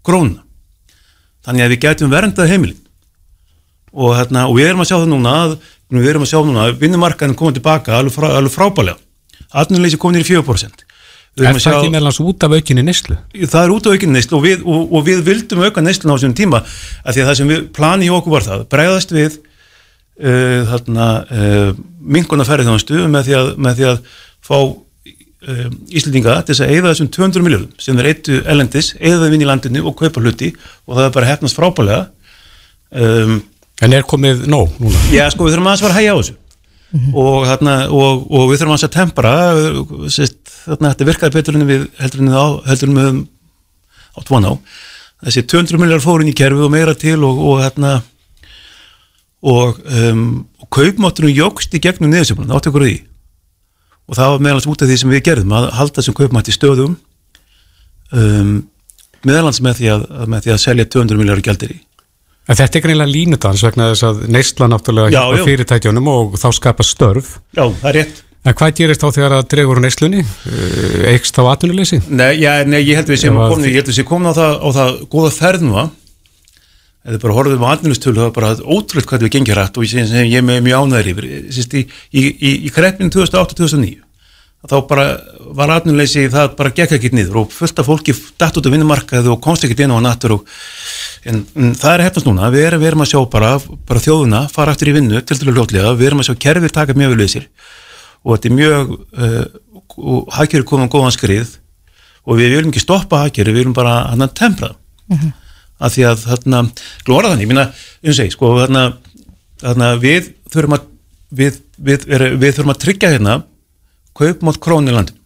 krónuna 0.06 0.49
þannig 1.50 1.66
að 1.66 1.74
við 1.74 1.82
gætum 1.88 2.14
verndað 2.14 2.52
heimilin. 2.54 2.80
Og, 3.90 4.12
hérna, 4.14 4.46
og 4.46 4.54
við 4.60 4.68
erum 4.70 4.84
að 4.84 4.90
sjá 4.92 4.98
það 5.00 5.08
núna 5.10 5.32
að, 5.48 5.54
við 5.98 6.10
erum 6.12 6.22
að 6.28 6.30
sjá 6.30 6.40
núna 6.46 6.66
að 6.70 6.76
vinnumarkaðin 6.84 7.38
komið 7.40 7.56
tilbaka 7.58 7.96
alveg, 7.98 8.14
frá, 8.14 8.28
alveg 8.38 8.54
frábælega 8.54 9.00
atvinnuleysi 9.58 9.98
komið 9.98 10.22
í 10.22 10.28
4% 10.38 10.84
Við 11.40 11.46
Er 11.48 11.56
það 11.56 11.64
sjá- 11.64 11.74
ekki 11.80 11.90
meðlans 11.94 12.20
út 12.22 12.44
af 12.46 12.54
aukinni 12.54 12.84
neyslu? 12.86 13.16
það 13.50 13.64
er 13.64 13.74
út 13.74 13.88
á 13.88 13.94
aukinn 13.96 14.14
neyslu 14.14 14.38
og 14.38 14.44
við, 14.46 14.62
og, 14.66 14.94
og 14.94 15.06
við 15.08 15.24
vildum 15.26 15.62
auka 15.66 15.82
neyslun 15.82 16.12
á 16.14 16.16
þessum 16.20 16.36
tíma 16.38 16.60
af 16.62 17.16
því 17.16 17.22
að 17.24 17.30
það 17.32 17.38
sem 17.40 17.50
við 17.54 17.64
plani 17.80 18.06
í 18.10 18.12
okkur 18.14 18.36
var 18.36 18.46
það 18.46 18.64
bregðast 18.76 19.14
við 19.18 19.38
uh, 19.40 20.70
þarna 20.70 21.08
uh, 21.26 21.72
minkuna 22.18 22.46
ferðið 22.46 22.70
með, 23.10 23.26
því 23.30 23.38
að- 23.42 23.52
með 23.66 23.80
því 23.82 23.88
að 23.90 24.02
fá 24.46 24.58
uh, 25.48 25.68
Íslendinga 25.90 26.40
til 26.44 26.56
þess 26.56 26.66
að 26.66 26.74
eigða 26.76 26.94
þessum 26.94 27.12
200 27.16 27.46
miljóðum 27.46 27.70
sem 27.82 28.00
þeir 28.00 28.12
eittu 28.12 28.42
ellendis, 28.44 28.92
eigða 29.00 29.26
þeim 29.26 29.38
inn 29.38 29.46
í 29.46 29.50
landinu 29.50 29.86
og 29.88 29.96
kaupa 30.00 30.24
hluti 30.24 30.52
og 30.88 30.98
það 30.98 31.06
er 31.06 31.16
bara 31.16 31.32
hefnast 31.32 31.60
frábælega 31.60 32.04
um, 32.92 33.40
En 33.80 33.96
er 33.96 34.06
komið 34.08 34.44
nóg 34.52 34.76
núna? 34.82 35.00
Já, 35.14 35.26
sko, 35.32 35.46
við 35.48 35.56
þurfum 35.56 35.70
aðeins 35.70 35.82
að 35.82 35.88
fara 35.88 35.96
að 35.96 36.00
hægja 36.02 36.14
á 36.14 36.20
þessu. 36.20 36.36
Og, 37.14 37.36
þarna, 37.48 37.74
og, 37.96 38.24
og 38.28 38.46
við 38.50 38.60
þurfum 38.60 38.74
aðeins 38.74 38.88
að 38.88 38.96
tempra 38.96 39.34
sérst, 40.12 40.40
þarna 40.66 40.94
þetta 40.94 41.08
virkaði 41.10 41.36
betur 41.38 41.58
en 41.60 41.68
við 41.70 41.86
heldur 42.02 42.24
en 42.26 42.32
við 43.00 43.20
á, 44.20 44.20
von 44.28 44.50
á. 44.50 44.54
Þessi 45.24 45.46
200 45.54 45.80
miljar 45.80 46.04
fórin 46.04 46.32
í 46.32 46.36
kerfið 46.36 46.66
og 46.68 46.74
meira 46.74 46.96
til 46.98 47.18
og, 47.28 47.40
og 47.40 47.62
hérna 47.64 47.94
og, 49.40 49.80
um, 49.80 50.26
og 50.60 50.72
kaupmáttunum 50.76 51.32
jógst 51.32 51.76
í 51.76 51.84
gegnum 51.84 52.12
niðursefnum, 52.12 52.52
áttu 52.52 52.74
ykkur 52.74 52.88
því 52.88 52.98
og 54.10 54.18
það 54.18 54.32
var 54.34 54.44
meðalans 54.46 54.68
út 54.72 54.82
af 54.84 54.90
því 54.90 54.98
sem 55.04 55.14
við 55.14 55.24
gerðum 55.30 55.54
að 55.60 55.70
halda 55.78 56.02
þessum 56.02 56.18
kaupmætti 56.18 56.56
stöðum 56.56 56.96
um, 58.16 58.56
meðalans 59.28 59.62
með 59.64 59.82
því 59.82 59.92
að, 59.94 60.08
að, 60.10 60.32
með 60.34 60.46
því 60.48 60.54
að 60.56 60.64
selja 60.66 60.88
200 60.98 61.22
miljar 61.22 61.44
gældir 61.50 61.76
í 61.76 61.80
En 62.50 62.58
þetta 62.58 62.80
er 62.80 62.82
greinlega 62.82 63.14
línudans 63.14 63.62
vegna 63.62 63.92
þess 63.92 64.06
að 64.08 64.22
neysla 64.34 64.68
náttúrulega 64.72 65.12
Já, 65.14 65.20
hjálpa 65.20 65.38
já. 65.38 65.46
fyrirtækjunum 65.46 66.08
og 66.10 66.32
þá 66.42 66.48
skapa 66.58 66.86
störf. 66.88 67.36
Já, 67.54 67.62
það 67.68 67.90
er 67.92 67.98
rétt 68.00 68.24
En 68.50 68.56
hvað 68.56 68.72
gerist 68.80 69.04
þá 69.04 69.10
þegar 69.18 69.34
að 69.36 69.48
dregur 69.52 69.78
úr 69.78 69.84
neyslunni? 69.84 70.22
Eh, 70.24 71.10
þá 71.36 71.42
atvinnuleysi? 71.52 72.00
Nei, 72.08 72.40
já, 72.40 72.54
nei, 72.66 72.80
ég 72.88 72.96
held 72.98 73.12
sem 73.22 73.36
að- 73.38 73.52
við 73.68 73.76
sem 74.00 74.08
komin 74.08 74.32
á 74.32 74.34
það, 74.34 74.54
það 74.80 74.94
góða 75.12 75.32
ferð 75.36 75.66
nú 75.68 75.76
eða 77.08 77.22
bara 77.24 77.38
horfðum 77.38 77.64
á 77.64 77.72
atvinnustölu 77.72 78.20
það 78.20 78.30
er 78.30 78.36
bara 78.36 78.52
ótrúlega 78.60 79.10
hvað 79.10 79.26
við 79.26 79.34
gengir 79.38 79.60
rætt 79.60 79.80
og 79.80 79.88
ég, 79.88 80.14
ég 80.28 80.38
er 80.40 80.46
mjög 80.66 80.84
ánæður 80.84 81.12
yfir. 81.14 81.28
Í, 81.30 81.84
í, 82.12 82.24
í, 82.28 82.52
í 82.68 82.72
kreppinu 82.76 83.12
2008-2009 83.16 84.06
þá 84.68 84.76
bara 84.90 85.06
var 85.56 85.72
atvinnuleysi 85.72 86.26
það 86.34 86.50
bara 86.60 86.74
gekk 86.76 86.98
ekkert 86.98 87.16
niður 87.16 87.46
og 87.46 87.54
fullt 87.56 87.80
af 87.80 87.88
fólki 87.88 88.12
dætt 88.12 88.58
út 88.60 88.68
af 88.68 88.74
vinnumarkaði 88.74 89.32
og 89.32 89.40
komst 89.44 89.64
ekkert 89.64 89.86
inn 89.86 89.94
á 89.96 90.04
nattur 90.04 90.36
og 90.36 90.52
en, 91.24 91.46
en 91.56 91.72
það 91.80 91.94
er 91.94 92.04
hefnast 92.10 92.28
núna, 92.28 92.50
við 92.52 92.68
erum, 92.68 92.84
við 92.84 92.92
erum 92.92 93.06
að 93.06 93.12
sjá 93.14 93.22
bara, 93.32 93.54
bara 93.88 94.04
þjóðuna 94.04 94.44
fara 94.52 94.76
aftur 94.76 94.92
í 94.92 94.98
vinnu 94.98 95.24
til 95.24 95.40
dælu 95.40 95.56
hljótlega, 95.56 95.96
við 95.96 96.12
erum 96.12 96.24
að 96.24 96.30
sjá 96.30 96.42
kerfið 96.44 96.76
taka 96.76 96.98
mjög 97.00 97.16
vel 97.16 97.22
við 97.24 97.32
sér. 97.38 97.48
Og 98.26 98.36
þetta 98.36 98.50
er 98.50 98.58
mjög 98.58 98.94
uh, 99.00 99.44
og 99.96 100.34
hagkerið 100.36 100.68
komum 100.68 100.92
góðan 100.92 101.16
skrið 101.16 101.56
og 102.28 102.36
við 102.36 102.58
viljum 102.58 102.74
ekki 102.74 102.84
stoppa 102.84 103.24
hagkerið, 103.24 103.56
við 103.56 103.64
viljum 103.64 103.78
bara 103.80 104.02
hann 104.12 104.28
að 104.28 104.36
tempra 104.44 104.74
mm 105.08 105.32
af 105.80 105.96
því 105.96 106.06
að 106.10 106.26
þarna, 106.28 106.64
glóra 107.08 107.32
þannig, 107.32 107.46
ég 107.46 107.52
minna, 107.54 107.68
um 108.04 108.16
segi, 108.16 108.34
sko, 108.36 108.52
þarna, 108.60 108.86
þarna 109.64 109.92
við 110.02 110.34
þurfum 110.52 110.76
að 110.78 110.88
við, 111.40 111.60
við, 111.78 112.06
er, 112.10 112.26
við 112.36 112.56
þurfum 112.58 112.74
að 112.74 112.82
tryggja 112.84 113.14
hérna 113.14 113.36
kaupmátt 114.20 114.62
krónu 114.64 114.92
í 114.92 114.96
landinu. 114.96 115.20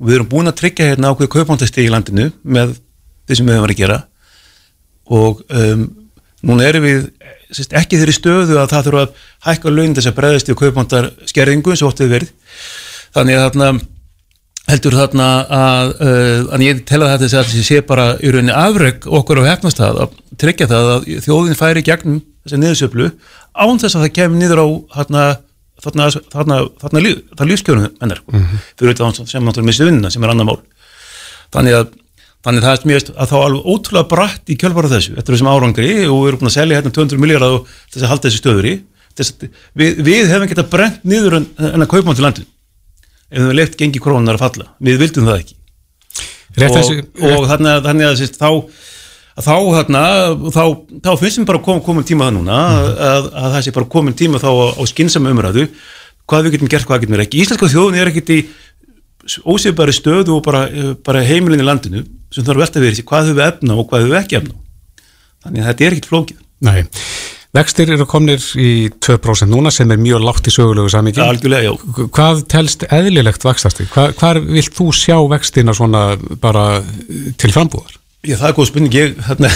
Og 0.00 0.08
við 0.08 0.18
erum 0.18 0.30
búin 0.30 0.50
að 0.50 0.58
tryggja 0.60 0.90
hérna 0.90 1.12
ákveð 1.12 1.30
kaupmáttastegi 1.36 1.88
í 1.88 1.92
landinu 1.92 2.30
með 2.42 2.76
því 3.24 3.38
sem 3.38 3.48
við 3.48 3.58
höfum 3.58 3.70
að 3.70 3.78
gera. 3.78 3.98
Og 5.14 5.42
um, 5.48 5.86
núna 6.44 6.68
erum 6.68 6.84
við 6.84 7.06
sérst, 7.54 7.76
ekki 7.78 8.00
þeirri 8.00 8.16
stöðu 8.16 8.58
að 8.60 8.72
það 8.72 8.88
þurfa 8.88 9.04
að 9.04 9.26
hækka 9.46 9.72
laun 9.72 9.96
þess 9.96 10.10
að 10.10 10.16
breyðast 10.18 10.50
í 10.50 10.56
kaupmáttar 10.58 11.10
skerðingu 11.30 11.76
oft 11.86 12.02
við 12.02 12.14
verið. 12.18 12.32
Þannig 13.14 13.38
að 13.38 13.46
þarna 13.46 13.68
heldur 14.70 14.96
þarna 14.96 15.28
að, 15.52 15.90
uh, 16.00 16.52
að 16.56 16.64
ég 16.64 16.84
tel 16.88 17.00
að 17.02 17.10
þetta 17.14 17.30
sé 17.30 17.40
að 17.40 17.48
þetta 17.50 17.64
sé 17.68 17.80
bara 17.88 18.06
í 18.20 18.30
rauninni 18.32 18.54
afreg 18.56 19.08
okkur 19.20 19.42
á 19.44 19.50
hefnast 19.50 19.80
það 19.80 20.04
að 20.04 20.14
tryggja 20.40 20.70
það 20.70 20.92
að 20.94 21.10
þjóðin 21.26 21.58
færi 21.58 21.82
gegnum 21.84 22.22
þessi 22.44 22.60
niðursöflu 22.62 23.10
án 23.54 23.82
þess 23.82 23.98
að 23.98 24.06
það 24.06 24.14
kemur 24.20 24.40
niður 24.40 24.62
á 24.64 24.66
þarna 24.96 25.26
þarna, 25.84 26.06
þarna, 26.32 26.56
þarna 26.80 27.02
líf, 27.04 27.20
það 27.34 27.50
lífskjörnum 27.50 27.98
hennar 28.00 28.22
mm 28.24 28.40
-hmm. 28.40 28.64
fyrir 28.78 28.94
auðvitað 28.94 29.28
sem 29.28 29.44
náttúrulega 29.44 29.68
missi 29.68 29.84
vinnuna 29.84 30.10
sem 30.10 30.24
er 30.24 30.32
annar 30.32 30.48
mál 30.48 30.60
þannig 31.52 31.78
að 31.82 31.92
Þannig 32.44 32.60
það 32.60 32.74
er 32.74 32.88
mjög 32.90 33.06
að 33.16 33.30
þá 33.30 33.36
alveg 33.38 33.68
ótrúlega 33.72 34.08
bratt 34.10 34.50
í 34.52 34.56
kjölfara 34.60 34.90
þessu, 34.92 35.14
eftir 35.16 35.32
þessum 35.32 35.48
árangri 35.48 35.92
og 36.04 36.18
við 36.18 36.26
erum 36.28 36.42
búin 36.42 36.50
að 36.50 36.56
selja 36.58 36.76
hérna 36.76 36.92
200 36.92 37.22
miljardar 37.22 37.54
og 37.56 37.70
þess 37.88 38.02
að 38.02 38.10
halda 38.10 38.26
þessu 38.26 38.40
stöður 38.42 38.68
í. 38.68 38.74
Þess, 39.16 39.30
við, 39.80 40.02
við 40.04 40.28
hefum 40.28 40.50
getað 40.50 40.68
brent 40.74 41.06
niður 41.08 41.38
en, 41.38 41.46
en 41.56 41.86
að 41.86 41.88
kaupa 41.88 42.10
hann 42.10 42.18
til 42.18 42.26
landin 42.26 42.50
ef 43.30 43.38
við 43.38 43.44
hefum 43.44 43.58
leift 43.58 43.78
gengi 43.80 44.02
krónar 44.02 44.38
að 44.38 44.44
falla. 44.44 44.66
Við 44.84 45.00
vildum 45.02 45.28
það 45.30 45.40
ekki. 45.42 45.56
Og, 46.54 46.74
þessi, 46.76 46.98
og 47.24 47.48
þannig 47.50 47.70
að, 47.72 47.80
þannig 47.88 48.08
að 48.08 48.18
sérst, 48.20 48.36
þá, 48.38 48.50
að 49.34 49.48
þá, 49.48 49.54
þarna, 49.78 50.02
þá, 50.54 50.64
þá 51.02 51.10
finnst 51.22 51.40
mér 51.40 51.48
bara 51.50 51.62
kom, 51.66 51.80
komin 51.82 52.06
tíma 52.06 52.28
það 52.28 52.36
núna 52.36 52.58
að, 52.94 53.30
að 53.32 53.56
það 53.56 53.64
sé 53.66 53.74
bara 53.74 53.90
komin 53.96 54.18
tíma 54.18 54.42
þá 54.42 54.50
á, 54.54 54.66
á 54.78 54.82
skynsam 54.86 55.26
umræðu 55.32 55.66
hvað 56.30 56.46
við 56.46 56.54
getum 56.54 56.70
gert, 56.70 56.86
hvað 56.88 57.02
getum 57.02 57.16
við 57.16 57.24
ekki. 57.26 57.42
Íslenska 57.42 57.70
þjóðun 57.72 57.98
er 57.98 58.12
ekkit 58.12 58.30
í 58.36 58.38
ósefbæri 59.44 59.94
stöðu 59.96 60.38
og 60.38 60.44
bara, 60.44 60.66
bara 61.04 61.22
heimilin 61.24 61.62
í 61.62 61.66
landinu 61.66 62.04
sem 62.32 62.44
þarf 62.44 62.64
velta 62.64 62.80
að 62.80 62.86
vera 62.86 62.96
í 62.96 62.98
sig 62.98 63.08
hvað 63.08 63.30
höfum 63.30 63.38
við 63.38 63.46
efna 63.46 63.78
og 63.78 63.88
hvað 63.88 64.04
höfum 64.04 64.14
við 64.14 64.20
ekki 64.20 64.38
efna 64.40 64.54
þannig 65.44 65.62
að 65.62 65.68
þetta 65.70 65.86
er 65.86 65.96
ekkit 65.96 66.10
flókið 66.10 66.42
nei, 66.64 66.82
vextir 67.54 67.92
eru 67.94 68.06
komnir 68.10 68.42
í 68.58 68.90
2% 68.98 69.50
núna 69.50 69.70
sem 69.74 69.90
er 69.94 70.00
mjög 70.02 70.24
lágt 70.26 70.48
í 70.50 70.54
sögulegu 70.54 70.90
samingi. 70.90 71.22
algjörlega, 71.22 71.70
já, 71.70 72.08
Hvað 72.14 72.46
telst 72.50 72.86
eðlilegt 72.90 73.46
vaxtasti? 73.46 73.86
Hva, 73.94 74.08
hvar 74.18 74.40
vilt 74.42 74.74
þú 74.74 74.88
sjá 74.96 75.18
vextina 75.30 75.74
svona 75.76 76.06
bara 76.42 76.82
til 77.38 77.52
frambúðar? 77.54 78.00
já 78.24 78.38
það 78.40 78.48
er 78.48 78.56
góð 78.56 78.68
spurning 78.70 78.96
ég, 78.96 79.16
þarna 79.26 79.50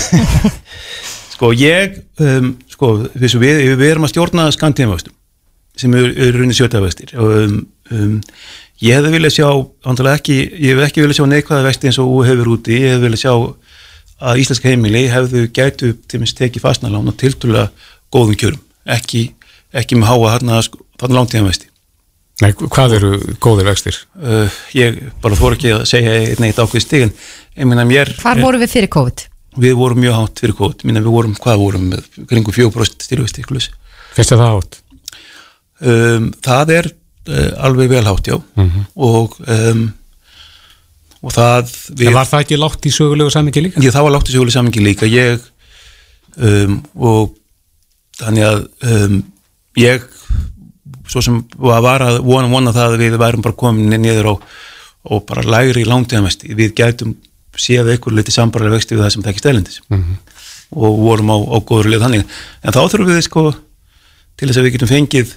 sko 1.34 1.52
ég 1.56 2.00
um, 2.20 2.50
sko 2.68 2.90
við, 3.14 3.36
við, 3.40 3.60
við 3.80 3.86
erum 3.90 4.06
að 4.08 4.12
stjórna 4.14 4.48
skantíðanvöxtum 4.54 5.14
sem 5.78 5.94
eru 5.94 6.10
er 6.12 6.34
raunin 6.36 6.56
sjötavextir 6.56 7.14
og 7.16 7.34
um, 7.44 7.58
um, 7.94 8.16
ég 8.84 8.98
hefði 8.98 9.14
viljað 9.14 9.36
sjá 9.38 9.48
andalega 9.88 10.20
ekki, 10.20 10.38
ég 10.58 10.74
hef 10.74 10.88
ekki 10.88 11.04
viljað 11.04 11.20
sjá 11.20 11.28
neikvæða 11.32 11.66
vexti 11.68 11.90
eins 11.90 12.00
og 12.02 12.10
þú 12.10 12.24
hefur 12.28 12.52
úti, 12.56 12.76
ég 12.78 12.96
hefði 12.96 13.06
viljað 13.06 13.22
sjá 13.24 13.34
að 14.20 14.40
íslenska 14.42 14.68
heimili 14.72 15.06
hefðu 15.12 15.46
gætu 15.54 15.92
til 16.08 16.20
minnst 16.22 16.38
tekið 16.40 16.64
fastnalán 16.64 17.08
og 17.10 17.16
tildulega 17.20 17.68
góðum 18.14 18.38
kjörum, 18.40 18.62
ekki, 18.88 19.32
ekki 19.72 19.98
með 20.00 20.10
háa 20.10 20.32
þarna, 20.36 20.60
þarna 21.00 21.20
langtíðan 21.20 21.50
vexti 21.50 21.66
Nei, 22.38 22.52
hvað 22.54 22.92
eru 23.00 23.08
góðir 23.42 23.66
vextir? 23.66 23.96
uh, 24.22 24.46
ég 24.78 25.00
bara 25.22 25.34
þór 25.38 25.56
ekki 25.56 25.72
að 25.74 25.88
segja 25.90 26.36
neitt 26.38 26.60
ákveð 26.62 26.84
mér 27.88 28.12
Hvar 28.20 28.38
voru 28.38 28.60
við 28.62 28.70
fyrir 28.76 28.92
COVID? 28.94 29.24
við 29.58 29.74
vorum 29.74 29.98
mjög 29.98 30.14
hátt 30.14 30.42
fyrir 30.42 30.54
kót 30.54 30.84
minna 30.86 31.02
við 31.02 31.14
vorum, 31.16 31.34
hvað 31.34 31.58
vorum 31.58 31.88
með 31.90 32.04
kringu 32.30 32.54
4% 32.54 33.06
styrfist 33.08 33.40
ykkurlis 33.42 33.70
Fyrst 34.14 34.34
er 34.34 34.38
það 34.42 34.58
átt? 34.60 34.78
um, 35.82 36.28
það 36.46 36.72
er 36.76 36.90
uh, 36.92 37.50
alveg 37.66 37.90
vel 37.90 38.04
hátt, 38.06 38.30
já 38.30 38.38
og 38.94 39.34
um, 39.42 39.88
og 41.22 41.34
það 41.34 41.72
við, 41.98 42.12
var 42.14 42.28
það 42.30 42.44
ekki 42.44 42.58
lágt 42.60 42.86
í 42.86 42.92
sögulegu 42.94 43.32
samingi 43.34 43.64
líka? 43.64 43.82
ég, 43.82 43.94
það 43.94 44.06
var 44.06 44.14
látt 44.14 44.30
í 44.30 44.36
sjóli 44.36 44.54
samingi 44.54 44.84
líka. 44.84 45.08
Ég 45.10 45.42
um, 46.36 46.78
og 46.94 47.34
þannig 48.20 48.46
að 48.46 48.64
um, 48.92 49.20
ég 49.78 50.06
svo 51.08 51.22
sem 51.24 51.38
var 51.56 52.04
að 52.04 52.20
vona, 52.26 52.50
vona 52.52 52.74
það 52.76 52.94
að 52.94 53.04
við 53.04 53.18
værum 53.20 53.44
bara 53.44 53.58
komin 53.58 53.94
niður 53.94 54.32
á 54.32 54.34
og 55.08 55.24
bara 55.28 55.46
lægri 55.46 55.86
langtíðamesti 55.88 56.52
við 56.58 56.74
gætum 56.76 57.14
séð 57.58 57.88
eitthvað 57.90 58.18
litið 58.18 58.34
sambarlega 58.36 58.76
vexti 58.76 58.94
við 58.94 59.04
það 59.06 59.14
sem 59.14 59.24
þekkist 59.24 59.46
elendis 59.50 59.78
og 60.68 60.98
vorum 61.00 61.30
á, 61.32 61.36
á 61.38 61.58
góður 61.64 61.88
leið 61.90 62.04
þannig. 62.04 62.34
En 62.62 62.74
þá 62.76 62.80
þurfum 62.84 63.08
við 63.10 63.22
sko 63.24 63.44
til 64.38 64.48
þess 64.50 64.60
að 64.60 64.66
við 64.66 64.74
getum 64.76 64.90
fengið 64.90 65.32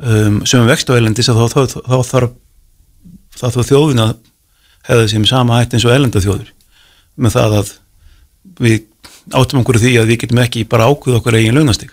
um, 0.00 0.38
sömum 0.48 0.70
vext 0.70 0.90
á 0.90 0.96
elendis 0.96 1.28
að 1.30 1.42
þá, 1.42 1.46
þá, 1.52 1.60
þá, 1.74 1.78
þá 1.84 2.10
þarf 2.10 2.32
þá 3.34 3.44
þarf 3.50 3.68
þjóðin 3.68 4.04
að 4.06 4.14
hefða 4.88 5.08
sem 5.10 5.26
sama 5.28 5.60
hætt 5.60 5.76
eins 5.76 5.86
og 5.86 5.94
elenda 5.94 6.22
þjóður 6.22 6.50
með 7.14 7.36
það 7.36 7.56
að 7.60 7.72
við 8.60 8.80
áttum 9.32 9.62
okkur 9.62 9.80
því 9.80 9.92
að 10.00 10.10
við 10.10 10.20
getum 10.24 10.42
ekki 10.42 10.64
bara 10.68 10.88
ákveð 10.90 11.18
okkur 11.18 11.38
eigin 11.38 11.56
launastig. 11.56 11.92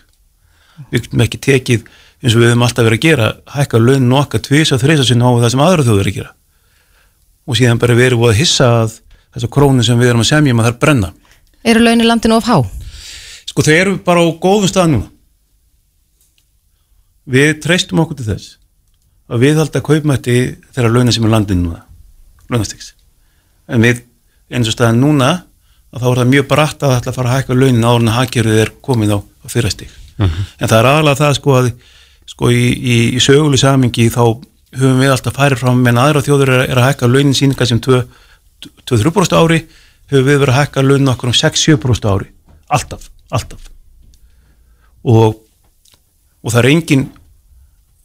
Við 0.92 1.06
getum 1.06 1.24
ekki 1.24 1.40
tekið 1.46 1.86
eins 2.22 2.36
og 2.36 2.42
við 2.42 2.52
höfum 2.52 2.66
alltaf 2.66 2.88
verið 2.88 3.00
að 3.00 3.06
gera 3.06 3.30
hækka 3.56 3.82
laun 3.82 4.10
nokkað 4.12 4.46
tvisa 4.50 4.80
þreisa 4.82 5.08
sinna 5.08 5.32
á 5.32 5.40
það 5.40 5.54
sem 5.54 5.64
aðra 5.64 5.88
þjóður 5.88 6.04
er 6.04 6.12
að 6.12 6.18
gera. 6.20 6.34
Og 7.48 7.58
síðan 7.58 7.82
bara 7.82 7.98
verið 7.98 8.22
búið 8.22 8.34
að 8.34 8.42
hissa 8.42 8.70
að 8.82 8.98
þessa 9.32 9.52
krónu 9.56 9.86
sem 9.86 10.02
við 10.02 10.12
erum 10.12 10.26
að 10.26 10.32
semja 10.34 10.54
um 10.54 10.62
að 10.62 10.68
það 10.68 10.74
er 10.74 10.82
brenna. 10.84 11.12
Eru 11.62 11.84
launin 11.86 12.10
landinu 12.10 12.38
of 12.38 12.50
há? 12.50 12.58
sko 13.52 13.66
þau 13.66 13.74
eru 13.76 13.98
bara 14.06 14.24
á 14.24 14.28
góðum 14.40 14.70
stað 14.72 14.92
núna. 14.94 15.08
Við 17.32 17.58
treystum 17.64 18.02
okkur 18.04 18.20
til 18.20 18.28
þess 18.32 18.58
að 19.32 19.46
við 19.46 19.60
halda 19.62 19.84
kaupmætti 19.86 20.38
þeirra 20.76 20.92
launa 20.92 21.16
sem 21.16 21.26
er 21.28 21.34
landin 21.36 21.64
núna 21.64 21.84
launastiks 22.52 22.94
en 23.72 23.86
við 23.86 24.04
eins 24.52 24.70
og 24.70 24.76
staðan 24.76 25.02
núna 25.02 25.32
þá 25.92 26.06
er 26.12 26.22
það 26.22 26.32
mjög 26.32 26.48
bratt 26.52 26.86
að 26.86 26.96
ætla 27.00 27.12
að 27.12 27.18
fara 27.18 27.32
að 27.32 27.40
hækka 27.40 27.58
launin 27.58 27.88
áður 27.88 28.04
en 28.04 28.12
að 28.12 28.18
hagkerfið 28.20 28.62
er 28.62 28.72
komið 28.86 29.16
á, 29.16 29.20
á 29.20 29.48
fyrrastig 29.52 29.92
en 30.22 30.68
það 30.68 30.78
er 30.78 30.90
aðalega 30.92 31.20
það 31.22 31.38
sko 31.40 31.58
að 31.58 31.70
sko 32.32 32.50
í, 32.54 32.64
í, 32.72 32.98
í 33.18 33.22
sögulu 33.24 33.60
samingi 33.60 34.08
þá 34.14 34.24
höfum 34.78 35.02
við 35.02 35.12
alltaf 35.12 35.36
farið 35.36 35.64
fram 35.64 35.82
menn 35.84 36.00
aðra 36.00 36.24
þjóður 36.24 36.54
er, 36.54 36.66
er 36.70 36.80
að 36.80 36.92
hækka 36.92 37.10
launin 37.12 37.36
sín 37.36 37.56
kannski 37.58 37.80
um 37.80 37.84
2-3% 38.88 39.36
ári 39.36 39.64
höfum 40.12 40.28
við 40.28 40.40
verið 40.44 40.54
að 40.54 40.60
hækka 40.62 40.84
launin 40.86 41.12
okkur 41.12 41.32
um 41.32 41.36
6-7% 41.36 42.08
ári. 42.12 42.30
Alltaf, 42.72 43.10
alltaf. 43.34 43.68
Og 45.04 45.42
og 46.42 46.54
það 46.54 46.62
er 46.62 46.70
engin 46.72 47.04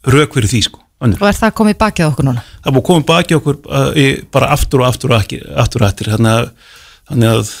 rauk 0.07 0.35
fyrir 0.35 0.51
því 0.51 0.61
sko 0.67 0.83
önnur. 1.03 1.21
Og 1.21 1.29
er 1.29 1.37
það 1.37 1.55
komið 1.59 1.79
bakið 1.83 2.09
okkur 2.11 2.27
núna? 2.29 2.43
það 2.63 2.77
búið 2.77 2.83
að 2.83 2.87
koma 2.91 3.07
baki 3.11 3.37
okkur 3.37 3.59
uh, 3.65 3.89
í, 3.97 4.07
bara 4.33 4.51
aftur 4.55 4.83
og 4.83 4.89
aftur 4.89 5.13
og 5.13 5.21
ekki, 5.21 5.41
aftur 5.63 5.83
og 5.83 5.91
aftur 5.91 6.11
þannig 6.15 6.33
að, 6.33 6.73
þannig 7.11 7.33
að 7.35 7.53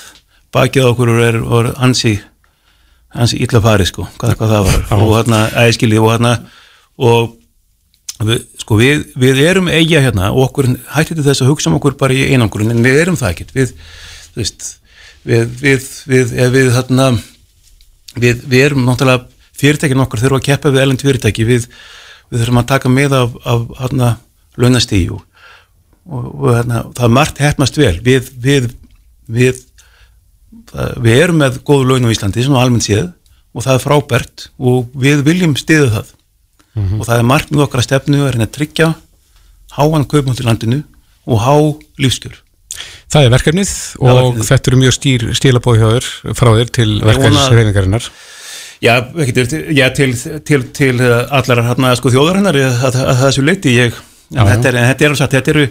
bakið 0.57 0.89
okkur 0.91 1.13
er, 1.17 1.39
er 1.59 1.71
hansi 1.81 2.17
hansi 3.15 3.39
illa 3.43 3.61
farið 3.63 3.91
sko. 3.91 4.07
Hvað, 4.19 4.37
hvað 4.39 4.53
það 4.53 4.69
var. 4.69 4.87
Og 4.97 5.13
hérna 5.15 5.43
æskilið 5.63 6.03
og 6.03 6.11
hérna 6.13 6.33
og 7.07 7.35
við, 8.27 8.43
sko 8.63 8.79
við, 8.79 9.05
við 9.19 9.41
erum 9.45 9.69
eiga 9.71 10.01
hérna 10.03 10.31
og 10.33 10.49
okkur 10.49 10.71
hætti 10.95 11.17
til 11.17 11.25
þess 11.25 11.43
að 11.45 11.51
hugsa 11.53 11.71
um 11.71 11.77
okkur 11.79 11.97
bara 11.99 12.15
í 12.15 12.27
einangurinn 12.33 12.73
en 12.73 12.83
við 12.85 13.01
erum 13.03 13.19
það 13.19 13.33
ekkert. 13.35 13.55
Við, 13.55 13.73
þú 14.33 14.43
veist, 14.43 14.69
við, 15.27 15.45
við, 15.61 15.89
við, 16.09 16.33
við, 16.33 16.51
við, 16.57 16.71
þarna, 16.75 17.09
við, 18.17 18.43
við 18.45 18.65
erum 18.65 18.87
náttúrulega 18.87 19.27
fyrirtækin 19.57 20.03
okkar 20.03 20.23
þurfa 20.23 20.41
að 20.41 20.47
keppa 20.49 20.73
við 20.73 20.83
ellend 20.83 21.05
fyrirtæki. 21.05 21.47
Við, 21.47 21.69
við 22.31 22.43
þurfum 22.43 22.61
að 22.61 22.69
taka 22.73 22.91
með 22.91 23.15
af, 23.17 23.37
af 23.47 23.63
hérna, 23.81 24.09
launastíu 24.59 25.17
og, 25.17 25.23
og, 26.07 26.27
og 26.27 26.49
hérna, 26.55 26.83
það 26.97 27.07
er 27.07 27.15
margt 27.19 27.41
hefnast 27.43 27.79
vel 27.79 27.95
við, 28.05 28.31
við, 28.43 28.69
við 29.27 29.61
það, 30.71 30.93
við 31.05 31.23
erum 31.23 31.41
með 31.43 31.61
góðu 31.67 31.89
laun 31.91 32.09
á 32.09 32.13
Íslandi 32.13 32.45
sem 32.45 32.59
almennt 32.59 32.87
séð 32.87 33.09
og 33.57 33.65
það 33.65 33.77
er 33.77 33.85
frábært 33.85 34.47
og 34.57 34.89
við 34.97 35.23
viljum 35.27 35.55
stiða 35.59 35.89
það 35.99 36.13
og 36.77 37.05
það 37.07 37.15
er 37.17 37.25
margt 37.25 37.53
með 37.53 37.63
okkar 37.65 37.81
að 37.81 37.87
stefnu 37.87 38.19
að 38.21 38.35
reyna 38.35 38.45
að 38.45 38.57
tryggja 38.59 38.91
háan 39.77 40.05
kaupmátt 40.09 40.43
í 40.43 40.45
landinu 40.45 40.83
og 41.27 41.41
há 41.41 41.55
lífskjör 42.01 42.43
Það 43.07 43.25
er 43.25 43.31
verkefnið 43.33 43.69
og 43.97 44.07
verkefnið. 44.09 44.47
þetta 44.49 44.69
eru 44.71 44.79
mjög 44.81 44.95
hjá 45.79 45.87
þér 45.93 46.07
frá 46.37 46.49
þér 46.57 46.71
til 46.75 46.87
verkefnisreiningarinnar. 47.07 48.09
Já, 48.83 48.93
til, 49.33 49.47
já, 49.73 49.87
til, 49.95 50.11
til, 50.45 50.65
til 50.75 50.99
uh, 51.01 51.23
allar 51.33 51.63
hérna, 51.65 51.95
sko, 51.97 52.11
þjóðarinnar 52.13 52.59
að, 52.61 52.83
að, 52.89 52.97
að 53.07 53.21
þessu 53.25 53.45
leiti 53.45 53.73
ég, 53.73 53.95
Já, 54.27 54.41
en 54.43 54.51
þetta 54.51 54.69
er, 54.69 54.77
en 54.77 54.91
þetta 54.91 55.07
er 55.07 55.15
satt, 55.17 55.33
þetta 55.37 55.53
eru 55.55 55.69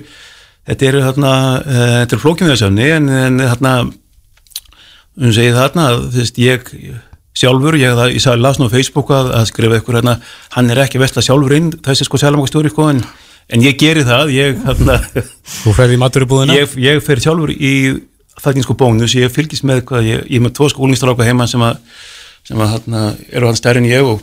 þetta 0.67 0.89
eru 0.89 1.03
hérna, 1.05 1.35
þetta 1.67 2.17
eru 2.17 2.23
flókjum 2.23 2.51
þessafni 2.51 2.89
en, 2.97 3.11
en 3.13 3.45
hérna 3.45 3.75
um 5.17 5.33
segi 5.33 5.53
þarna, 5.55 5.91
að, 5.93 6.09
þú 6.13 6.23
veist, 6.23 6.41
ég 6.43 6.73
sjálfur, 7.37 7.77
ég, 7.81 7.95
það, 7.97 8.17
ég 8.17 8.43
las 8.43 8.59
nú 8.61 8.69
á 8.69 8.73
Facebook 8.73 9.13
að, 9.15 9.31
að 9.39 9.47
skrifa 9.53 9.79
ykkur 9.81 10.01
hérna, 10.01 10.17
hann 10.57 10.73
er 10.73 10.83
ekki 10.87 11.01
vesla 11.01 11.25
sjálfur 11.25 11.55
inn, 11.57 11.71
þessi 11.85 12.09
sko 12.09 12.21
selmakastjóri 12.21 12.73
sko, 12.73 12.91
en, 12.93 13.03
en 13.53 13.65
ég 13.65 13.79
geri 13.81 14.05
það, 14.09 14.35
ég 14.37 14.61
hérna 14.65 14.99
Þú 15.63 15.77
ferði 15.77 15.97
í 15.97 16.03
maturubúðina? 16.03 16.59
ég, 16.59 16.77
ég 16.83 17.01
fer 17.05 17.23
sjálfur 17.23 17.53
í 17.55 17.73
þakkin 18.43 18.67
sko 18.67 18.77
bónus, 18.77 19.17
ég 19.17 19.33
fylgist 19.33 19.65
með 19.69 19.85
hvað, 19.89 20.11
ég, 20.11 20.27
ég 20.29 20.41
er 20.41 20.47
með 20.49 20.57
tvo 20.59 20.69
skólingstráka 20.73 21.29
heima 21.29 21.49
sem 21.49 21.63
að, 21.65 21.79
sem 22.47 22.63
að 22.63 22.73
hérna, 22.77 23.03
eru 23.33 23.51
hann 23.51 23.59
stærri 23.59 23.83
en 23.83 23.89
ég 23.91 24.07
og, 24.07 24.23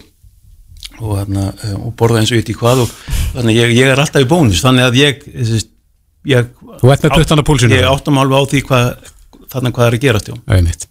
og, 1.02 1.14
hérna, 1.20 1.50
eh, 1.64 1.76
og 1.80 1.94
borða 2.00 2.22
eins 2.22 2.32
og 2.32 2.40
í 2.54 2.58
hvað 2.60 2.86
og 2.86 2.94
að 3.36 3.58
ég, 3.60 3.74
ég 3.78 3.92
er 3.94 4.00
alltaf 4.04 4.24
í 4.24 4.30
bónus, 4.30 4.62
þannig 4.64 4.88
að 4.88 5.00
ég, 5.02 5.26
ég, 5.34 5.66
ég 6.34 6.52
Þú 6.84 6.92
ert 6.94 7.04
með 7.06 7.18
puttan 7.20 7.42
á 7.44 7.48
púlsinu. 7.48 7.76
Ég 7.78 7.86
áttum 7.88 8.18
alveg 8.20 8.40
á 8.40 8.44
því 8.52 8.62
hvað, 8.68 8.88
þannig 9.54 9.76
hvað 9.78 9.88
er 9.90 9.98
að. 10.00 10.38
Einmitt. 10.52 10.88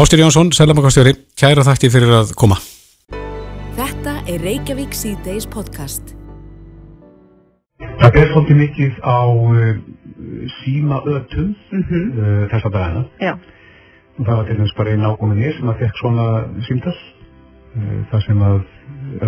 Ástur 0.00 0.22
Jónsson, 0.22 0.52
Sælamakastjóri, 0.54 1.12
kæra 1.38 1.64
þakki 1.66 1.90
fyrir 1.92 2.14
að 2.20 2.32
koma. 2.38 2.56
Þetta 3.76 4.14
er 4.30 4.42
Reykjavík 4.44 4.94
C-Days 4.96 5.46
podcast. 5.50 6.14
Það 8.00 8.12
ber 8.16 8.30
svolítið 8.32 8.58
mikið 8.60 8.98
á 9.04 9.18
uh, 9.28 9.70
símaötum 10.60 11.54
Mhm. 11.72 12.02
uh, 12.18 12.44
þessa 12.52 12.70
dagana. 12.72 13.04
Já. 13.20 13.34
Það 14.20 14.36
var 14.36 14.44
til 14.48 14.56
dæmis 14.58 14.74
bara 14.76 14.92
einn 14.92 15.06
ákominni 15.08 15.50
sem 15.56 15.70
að 15.72 15.80
fekk 15.80 15.98
svona 16.00 16.26
símtal. 16.66 16.92
Uh, 17.70 17.96
það 18.10 18.24
sem 18.26 18.44
að 18.44 18.58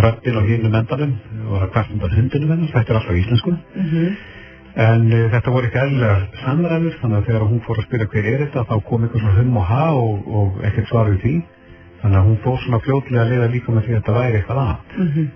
röddinn 0.02 0.38
á 0.38 0.42
hínum 0.48 0.76
endanum 0.76 1.12
var 1.48 1.64
að 1.66 1.72
kvartum 1.74 1.98
undan 1.98 2.16
hundinu 2.18 2.50
hennar, 2.50 2.72
þetta 2.74 2.92
er 2.92 2.98
alltaf 3.00 3.20
íslensku. 3.22 3.54
Mhm. 3.82 4.16
En 4.82 5.06
uh, 5.12 5.24
þetta 5.32 5.54
voru 5.54 5.68
ekki 5.68 5.80
eðlilega 5.82 6.42
samræður, 6.42 6.96
þannig 7.00 7.18
að 7.18 7.26
þegar 7.30 7.46
hún 7.48 7.62
fór 7.66 7.80
að 7.80 7.86
spyrja 7.88 8.10
hver 8.12 8.30
er 8.32 8.44
þetta, 8.46 8.64
þá 8.68 8.74
kom 8.88 9.04
eitthvað 9.06 9.24
svona 9.24 9.36
hum 9.38 9.60
og 9.62 9.68
ha 9.70 9.84
og, 10.00 10.32
og 10.40 10.64
ekkert 10.68 10.90
svar 10.90 11.12
við 11.12 11.20
því. 11.24 11.34
Þannig 12.02 12.18
að 12.18 12.26
hún 12.28 12.40
fór 12.42 12.58
svona 12.64 12.82
fljótlega 12.82 13.22
að 13.22 13.32
leiða 13.32 13.52
líka 13.52 13.72
með 13.72 13.86
því 13.86 13.94
að 13.94 14.00
þetta 14.00 14.18
væri 14.18 14.40
eitthvað 14.40 14.62
að. 14.66 14.98
Mhm. 15.06 15.30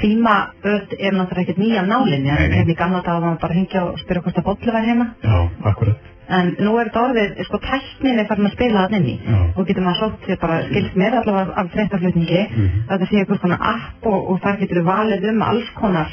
Símaöld 0.00 0.94
er 0.98 1.14
náttúrulega 1.14 1.44
ekkert 1.44 1.60
nýja 1.62 1.84
nálinni 1.86 2.32
en 2.32 2.50
hérna 2.56 2.72
í 2.72 2.74
gamla 2.74 3.02
dag 3.04 3.20
var 3.20 3.28
maður 3.28 3.42
bara 3.44 3.54
að 3.54 3.58
hengja 3.60 3.82
og 3.86 4.00
spyrja 4.00 4.22
hvort 4.24 4.40
að 4.40 4.46
bolli 4.48 4.72
var 4.74 4.88
heima 4.88 5.06
Já, 5.22 5.36
akkurat. 5.70 6.08
En 6.28 6.54
nú 6.64 6.76
er 6.80 6.88
þetta 6.88 7.02
orðið, 7.08 7.32
sko 7.48 7.58
tæknin 7.64 8.18
er 8.22 8.26
farin 8.30 8.46
að 8.48 8.54
spila 8.56 8.84
það 8.86 8.94
inn 8.98 9.08
í 9.12 9.16
Já. 9.24 9.40
og 9.56 9.66
getur 9.68 9.84
maður 9.84 10.00
sótt 10.00 10.28
sér 10.28 10.38
bara 10.40 10.60
skilst 10.68 10.94
mér 10.96 11.16
allavega 11.20 11.56
af 11.60 11.72
fréttaflutningi 11.74 12.42
Mhm. 12.44 12.70
að 12.88 12.94
þetta 12.94 13.08
sé 13.10 13.18
eitthvað 13.20 13.40
svona 13.42 13.58
app 13.74 14.06
og, 14.06 14.30
og 14.30 14.40
þar 14.40 14.56
getur 14.62 14.82
valið 14.86 15.28
um 15.32 15.42
alls 15.42 15.68
konar 15.80 16.10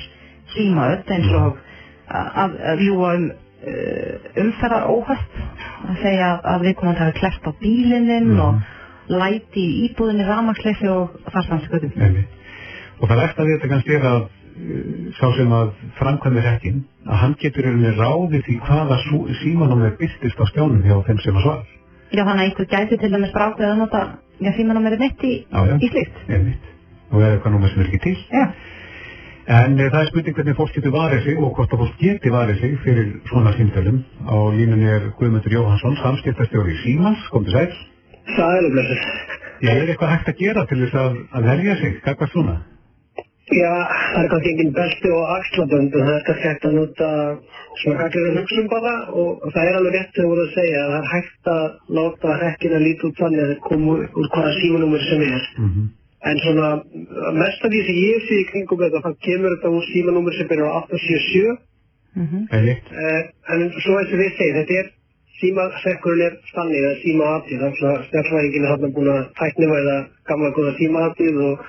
símaöld 0.56 1.12
eins 1.15 1.32
og 1.32 1.58
að, 2.12 2.28
að, 2.43 2.58
að 2.74 2.84
ljúa 2.88 3.13
um 3.15 3.26
uh, 3.32 4.43
umferðar 4.43 4.89
óhöpp 4.91 5.39
að 5.89 5.97
segja 6.04 6.28
að, 6.34 6.39
að 6.56 6.62
við 6.67 6.76
komum 6.82 6.93
að 6.93 7.00
taka 7.06 7.19
klert 7.19 7.47
á 7.47 7.52
bílininn 7.62 8.39
og 8.39 8.62
læti 9.12 9.63
í 9.63 9.80
íbúðinni 9.89 10.28
ramakleysi 10.28 10.88
og 10.91 11.15
þar 11.32 11.47
samt 11.47 11.65
skutum 11.69 11.91
Einmitt. 11.95 12.38
Og 13.02 13.10
það 13.10 13.17
versta 13.24 13.43
við 13.47 13.56
þetta 13.58 13.71
kannski 13.74 13.95
er 13.97 14.06
að 14.12 14.21
sá 15.17 15.28
sem 15.38 15.54
að 15.56 15.71
framkvæmir 15.97 16.45
hekkin, 16.47 16.82
að 17.08 17.21
hann 17.24 17.36
getur 17.41 17.67
veginn 17.67 17.97
ráðið 18.00 18.43
því 18.47 18.58
hvaða 18.67 18.97
símanúmer 19.41 19.95
byrtist 20.00 20.41
á 20.41 20.45
skjánum 20.52 20.84
hjá 20.86 20.97
þeim 21.08 21.21
sem 21.24 21.39
að 21.39 21.45
svar. 21.45 21.63
Já, 22.12 22.21
þannig 22.28 22.41
að 22.41 22.45
einhver 22.50 22.69
gæti 22.74 23.00
til 23.00 23.12
dæmis 23.13 23.34
brákveð 23.36 23.71
að 23.71 23.82
nota 23.82 24.02
já, 24.43 24.52
símanúmerið 24.58 25.04
mitt 25.06 25.24
í, 25.24 25.34
Já, 25.47 25.60
já. 25.69 25.76
í 25.80 25.89
slíkt. 25.93 26.21
Einmitt. 26.28 26.69
Og 27.12 27.19
eða 27.21 27.34
eitthvað 27.36 27.56
númer 27.56 27.71
sem 27.71 27.82
er 27.84 27.89
ekki 27.89 28.02
til. 28.06 28.17
Já. 28.32 28.45
En 29.52 29.80
e, 29.80 29.88
það 29.89 30.02
er 30.02 30.10
spurning 30.12 30.36
hvernig 30.38 30.58
fólk 30.60 30.76
getur 30.76 30.93
varið 30.95 31.24
sig 31.26 31.39
og 31.41 31.56
hvort 31.58 31.71
að 31.74 31.82
fólk 31.82 31.95
geti 32.00 32.32
varið 32.32 32.60
sig 32.62 32.76
fyrir 32.84 33.08
svona 33.32 33.56
símtölum. 33.58 34.04
Á 34.30 34.36
línunni 34.56 34.91
er 34.91 35.08
Guðmundur 35.17 35.56
Jóhansson, 35.56 35.97
samskiptastjóri 36.04 36.78
Símans, 36.84 37.24
kom 37.34 37.47
til 37.47 37.56
sæl. 37.58 37.71
Sælublessu. 38.36 39.00
Ég 39.62 39.78
er 39.78 39.89
eitthvað 39.91 40.13
hægt 40.15 40.30
að 40.32 40.39
gera 40.43 40.65
til 40.69 40.80
þess 40.84 41.00
að, 41.02 41.17
að 41.38 41.50
verja 41.50 41.80
sig, 41.82 41.97
hvað 42.06 42.32
svona? 42.32 42.56
Já, 43.51 43.71
það 44.13 44.21
er 44.21 44.27
kannski 44.32 44.51
engin 44.51 44.73
belti 44.75 45.10
og 45.12 45.32
axlabönd 45.36 45.95
en 45.97 46.06
það 46.08 46.17
er 46.17 46.25
kannski 46.27 46.47
hægt 46.47 46.67
að 46.69 46.75
nota 46.77 47.08
svona 47.82 47.97
gaglega 48.01 48.36
hugsun 48.38 48.69
bara 48.71 48.93
og 49.21 49.47
það 49.56 49.63
er 49.69 49.80
alveg 49.80 49.97
rétt 49.97 50.19
sem 50.19 50.30
voru 50.30 50.45
að 50.45 50.54
segja 50.58 50.84
að 50.84 50.91
það 50.91 50.99
er 50.99 51.10
hægt 51.13 51.49
að 51.56 51.65
láta 51.97 52.38
hrekkina 52.43 52.84
líti 52.86 53.10
út 53.10 53.23
þannig 53.23 53.41
að 53.41 53.51
það 53.51 53.65
komu 53.69 53.97
úr 54.06 54.30
hvaða 54.36 54.54
símanúmer 54.60 55.10
sem 55.10 55.25
er. 55.32 55.49
Mm 55.58 55.89
En 56.21 56.38
svona 56.38 56.67
mest 57.34 57.63
af 57.65 57.71
því 57.73 57.80
sem 57.86 57.95
ég 57.97 58.25
sé 58.27 58.36
í 58.38 58.47
kringum 58.51 58.77
þetta, 58.77 58.99
það 59.01 59.15
kemur 59.25 59.54
þetta 59.56 59.69
úr 59.73 59.86
símanúmer 59.88 60.36
sem 60.38 60.49
byrjar 60.51 60.69
á 60.69 60.77
877 60.86 61.56
Mm 62.15 62.47
Einmitt. 62.51 62.88
Eh, 62.91 63.21
en 63.54 63.69
svo 63.80 63.93
eins 63.99 64.12
og 64.12 64.19
við 64.19 64.34
segjum, 64.36 64.58
þetta 64.60 64.80
er 64.82 64.89
símasekkurinn 65.41 66.25
er 66.25 66.34
stannið 66.49 66.88
eða 66.88 66.97
símaatið, 67.04 67.62
þannig 67.62 67.86
að 67.91 68.01
stjárnvæðingin 68.08 68.65
er 68.65 68.73
þarna 68.73 68.89
búin 68.97 69.12
að 69.13 69.21
tæknivæða 69.39 69.95
gamla 70.30 70.51
góða 70.58 70.73
símaatið 70.80 71.39
og 71.47 71.63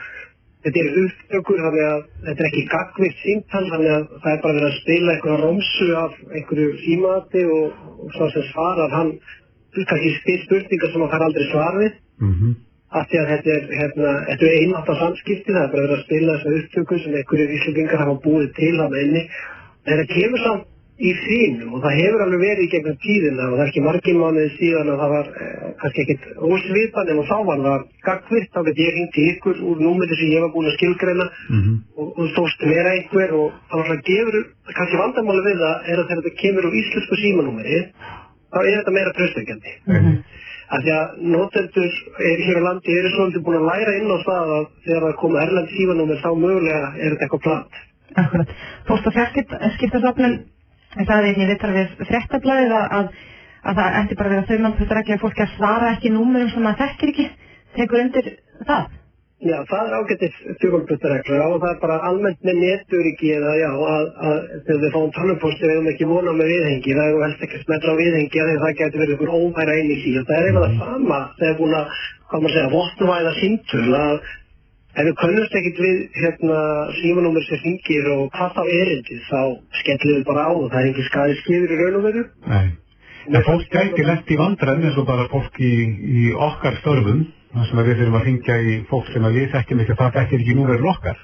þetta 0.64 0.82
er 0.82 0.98
upptökur 1.02 1.62
þannig 1.66 1.86
að 1.90 2.02
þetta 2.26 2.42
er 2.44 2.50
ekki 2.50 2.64
gagvitt 2.72 3.22
símtal 3.22 3.64
þannig 3.70 3.94
að 3.98 4.08
það 4.24 4.32
er 4.32 4.42
bara 4.46 4.58
verið 4.58 4.68
að 4.70 4.80
spila 4.80 5.14
einhverja 5.14 5.38
rómsu 5.44 5.88
af 6.02 6.18
einhverju 6.32 6.74
símaati 6.82 7.46
og, 7.58 7.86
og 8.02 8.18
svo 8.18 8.28
sem 8.34 8.50
svarar 8.50 8.92
hann 8.98 9.14
kannski 9.72 10.12
spil 10.18 10.42
spurningar 10.44 10.92
sem 10.92 11.04
hann 11.04 11.14
fær 11.14 11.26
aldrei 11.28 11.48
svar 11.50 11.80
við 11.80 11.98
Mm 12.22 12.52
af 12.92 13.08
því 13.08 13.20
að 13.20 13.30
þetta 13.30 13.52
er, 13.54 13.68
hérna, 13.78 14.10
þetta 14.28 14.46
er 14.48 14.56
einátt 14.60 14.90
á 14.92 14.94
samskipti, 15.00 15.54
það 15.54 15.62
er 15.62 15.70
bara 15.72 15.84
verið 15.86 15.94
að 15.96 16.02
spila 16.04 16.34
þessa 16.36 16.58
upptöku 16.58 16.98
sem 17.00 17.14
einhverjir 17.20 17.54
íslendingar 17.56 18.02
hafa 18.02 18.16
búið 18.26 18.50
til 18.58 18.72
hann 18.80 18.96
inni. 19.00 19.22
En 19.88 20.00
það 20.00 20.12
kemur 20.12 20.42
samt 20.44 20.66
í 21.02 21.12
þínum 21.18 21.74
og 21.74 21.82
það 21.82 21.96
hefur 21.98 22.22
alveg 22.24 22.42
verið 22.42 22.64
í 22.64 22.70
gegnum 22.72 22.98
tíðina 23.02 23.46
og 23.48 23.54
það 23.56 23.62
er 23.64 23.70
ekki 23.70 23.82
margir 23.82 24.18
mánuði 24.18 24.50
síðan 24.54 24.90
að 24.92 25.00
það 25.02 25.14
var 25.16 25.30
eh, 25.32 25.64
kannski 25.80 26.04
ekkit 26.04 26.26
ósvipan 26.48 27.10
en 27.10 27.22
þá 27.30 27.38
var 27.48 27.62
það 27.66 27.86
gagvirt, 28.06 28.50
þá 28.54 28.60
get 28.68 28.82
ég 28.82 29.00
í 29.02 29.24
ykkur 29.32 29.62
úr 29.70 29.82
númeri 29.82 30.18
sem 30.20 30.30
ég 30.30 30.44
var 30.44 30.52
búin 30.54 30.70
að 30.70 30.76
skilgreina 30.78 31.26
-hmm. 31.32 31.74
og, 31.96 32.06
og 32.18 32.30
þóst 32.36 32.62
vera 32.70 32.94
einhver 32.94 33.34
og 33.40 33.48
það 33.70 33.80
var 33.80 33.86
svona 33.90 34.06
gefur, 34.10 34.38
kannski 34.78 35.02
vandamáli 35.02 35.42
við 35.48 35.58
það 35.64 35.90
er 35.90 35.96
að 35.98 36.06
þegar 36.06 36.22
þetta 36.22 36.40
kemur 36.42 36.68
úr 36.70 36.78
íslensku 36.82 37.20
símanúmeri 37.24 37.82
þá 38.52 38.58
er 38.62 38.72
þetta 38.78 38.96
meira 38.96 39.16
tröstökjandi. 39.18 39.72
Af 40.72 40.80
því 40.84 40.92
að 40.96 41.06
notendur 41.34 41.92
er, 42.16 42.38
hér 42.46 42.60
á 42.62 42.66
landi 42.68 42.94
eru 42.96 43.10
svolítið 43.12 43.44
búin 43.44 43.58
að 43.58 43.68
læra 43.68 43.92
inn 43.98 44.08
á 44.08 44.18
það 44.24 44.52
að 44.56 44.66
þegar 44.86 45.02
það 45.04 45.18
koma 45.20 45.42
erlend 45.42 45.74
símanúmer 45.74 46.22
þá 46.22 46.30
mögulega 46.32 46.88
er 46.96 47.12
þetta 47.12 47.26
eitthvað 47.26 47.44
plant. 47.46 47.80
Akkurat. 48.22 48.54
Póst 48.88 49.08
og 49.10 49.12
fjarskiptastofnun 50.92 51.06
sagði 51.08 51.32
einnig 51.32 51.52
vittar 51.52 51.72
við 51.72 51.92
fréttablaðið 52.08 52.72
að, 52.76 52.88
að, 52.96 53.06
að 53.62 53.78
það 53.78 54.00
ætti 54.00 54.16
bara 54.18 54.28
að 54.28 54.34
vera 54.34 54.48
þau 54.48 54.62
mann 54.62 54.78
þetta 54.78 54.98
ekki 55.00 55.12
að 55.14 55.22
fólki 55.22 55.42
að 55.42 55.54
svara 55.56 55.92
ekki 55.96 56.10
númurum 56.12 56.50
sem 56.50 56.66
það 56.66 56.82
þekkir 56.82 57.12
ekki. 57.12 57.30
Tekur 57.72 58.02
undir 58.02 58.28
það? 58.66 58.90
Já, 59.42 59.56
það 59.66 59.88
er 59.88 59.94
ágættis 59.98 60.34
tjókvöldbutareglur 60.62 61.40
og 61.42 61.56
það 61.64 61.72
er 61.72 61.78
bara 61.82 61.94
almennt 62.06 62.44
með 62.46 62.60
neturiki 62.62 63.32
eða 63.34 63.54
já, 63.58 63.70
að, 63.74 64.04
að 64.22 64.36
þegar 64.68 64.82
við 64.84 64.92
fáum 64.94 65.14
tölvuposti 65.16 65.64
við 65.66 65.72
erum 65.72 65.88
ekki 65.90 66.06
vona 66.06 66.34
með 66.38 66.52
viðhengi, 66.52 66.94
það 66.94 67.08
er 67.08 67.24
helst 67.24 67.42
ekki 67.42 67.58
að 67.58 67.64
smetla 67.64 67.94
á 67.96 68.00
viðhengi 68.02 68.42
að 68.44 68.52
það 68.62 68.76
getur 68.82 69.02
verið 69.02 69.16
einhver 69.16 69.34
óværa 69.40 69.74
inn 69.80 69.90
í 69.90 70.14
og 70.20 70.28
það 70.28 70.36
er 70.36 70.46
eiginlega 70.46 70.68
það 70.68 70.92
sama 70.92 71.18
þegar 71.40 71.58
búin 71.58 71.74
að, 71.80 71.98
hvað 72.30 72.44
maður 72.44 72.54
segja, 72.54 72.70
votnvæða 72.76 73.34
símtöl 73.40 73.98
að 73.98 74.30
ef 74.92 75.06
við 75.08 75.14
könnumst 75.22 75.56
ekkert 75.58 75.80
við 75.80 75.98
hérna 76.20 76.60
símanúmer 76.98 77.44
sem 77.46 77.60
hringir 77.62 78.08
og 78.12 78.22
hvað 78.36 78.54
þá 78.56 78.62
erindið 78.76 79.26
þá 79.28 79.42
skellum 79.80 80.16
við 80.18 80.24
bara 80.28 80.46
á 80.48 80.50
og 80.52 80.66
það 80.68 80.80
er 80.80 80.88
ekki 80.92 81.06
skæði 81.08 81.36
skifir 81.40 81.74
í 81.74 81.78
raun 81.80 81.98
og 82.00 82.06
veru. 82.08 82.24
Nei. 82.52 82.64
En 83.30 83.44
fólk 83.46 83.68
gæti 83.70 84.04
lent 84.04 84.32
í 84.34 84.38
vandræðin 84.40 84.88
eins 84.88 84.98
og 84.98 85.06
bara 85.08 85.28
fólk 85.30 85.60
í, 85.62 85.72
í 86.22 86.24
okkar 86.48 86.80
störfum, 86.80 87.22
þar 87.54 87.68
sem 87.68 87.82
að 87.82 87.88
við 87.88 88.00
þurfum 88.00 88.18
að 88.18 88.24
hringja 88.26 88.56
í 88.58 88.74
fólk 88.90 89.12
sem 89.14 89.28
að 89.28 89.38
við 89.38 89.52
þekkjum 89.54 89.84
ekki, 89.84 89.98
það 90.00 90.16
þekkir 90.18 90.42
ekki 90.42 90.56
núverður 90.58 90.90
okkar. 90.96 91.22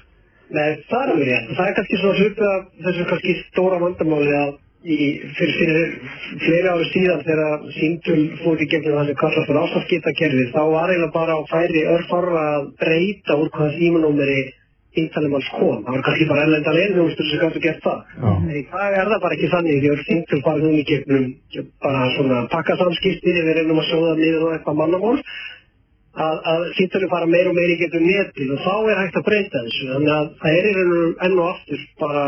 Nei, 0.49 0.69
það 0.89 1.03
er 1.03 1.11
alveg 1.13 1.27
rétt. 1.29 1.51
Það 1.57 1.67
er 1.67 1.75
kannski 1.77 1.99
svona 1.99 2.19
hluti 2.19 2.47
af 2.49 2.63
þessu 2.85 3.07
kannski 3.11 3.35
stóra 3.43 3.81
vandamáli 3.83 4.37
að 4.39 4.53
í, 4.83 4.97
fyrir, 5.35 5.57
fyrir 5.59 6.39
fleiri 6.43 6.69
ári 6.71 6.85
síðan 6.93 7.25
þegar 7.25 7.65
símtul 7.75 8.19
fór 8.43 8.61
í 8.63 8.69
gegnum 8.71 8.99
það 8.99 9.09
sem 9.09 9.19
kallast 9.21 9.49
fyrir 9.49 9.61
ástafskiptakerfi 9.63 10.45
þá 10.53 10.61
var 10.73 10.93
eiginlega 10.93 11.15
bara 11.17 11.35
á 11.35 11.41
færi 11.49 11.83
örfara 11.95 12.45
að 12.53 12.71
breyta 12.79 13.37
úr 13.41 13.51
hvaða 13.55 13.75
símanúmeri 13.75 14.39
íntalum 14.99 15.35
hans 15.37 15.49
kom. 15.53 15.83
Það 15.85 15.93
var 15.93 16.03
kannski 16.07 16.27
bara 16.31 16.45
ellenda 16.47 16.71
leirðjóðstur 16.75 17.27
sem 17.29 17.41
gætu 17.43 17.61
gert 17.65 17.83
það. 17.83 17.99
En 18.29 18.49
í 18.49 18.63
dag 18.71 18.95
er 18.97 19.11
það 19.11 19.21
bara 19.25 19.37
ekki 19.37 19.51
þannig 19.53 19.83
því 19.83 19.91
að 19.93 20.01
símtul 20.07 20.41
fara 20.47 20.63
núna 20.63 20.81
í 20.81 20.87
gegnum 20.89 21.27
bara 21.85 22.09
svona 22.15 22.41
pakkasamskipti 22.55 23.35
við 23.37 23.53
reynum 23.59 23.83
að 23.83 23.89
sjóða 23.91 24.15
niður 24.17 24.47
og 24.47 24.55
eitthvað 24.55 24.79
mannamál 24.81 25.15
að, 26.17 26.39
að 26.51 26.63
símtölu 26.77 27.09
fara 27.11 27.27
meir 27.29 27.49
og 27.49 27.55
meir 27.57 27.73
í 27.73 27.77
gegnum 27.79 28.07
netið 28.07 28.53
og 28.55 28.63
þá 28.65 28.73
er 28.91 29.01
hægt 29.03 29.19
að 29.19 29.27
breyta 29.27 29.61
þessu. 29.65 29.89
Þannig 29.93 30.13
að 30.15 30.31
það 30.41 30.57
er 30.57 30.69
í 30.69 30.73
raun 30.77 30.95
og 30.97 31.23
enn 31.27 31.37
og 31.37 31.49
aftur 31.53 31.83
bara 32.01 32.25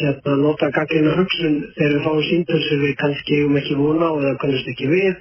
hérna, 0.00 0.36
nota 0.40 0.70
gaggrina 0.74 1.14
hugsun 1.18 1.56
þegar 1.76 1.94
við 1.94 2.04
fáum 2.08 2.24
símtöl 2.30 2.60
sem 2.66 2.82
við 2.84 2.96
kannski 3.04 3.40
um 3.46 3.60
ekki 3.60 3.78
vona 3.78 4.10
og 4.14 4.24
það 4.26 4.40
kannast 4.44 4.72
ekki 4.74 4.90
við 4.90 5.14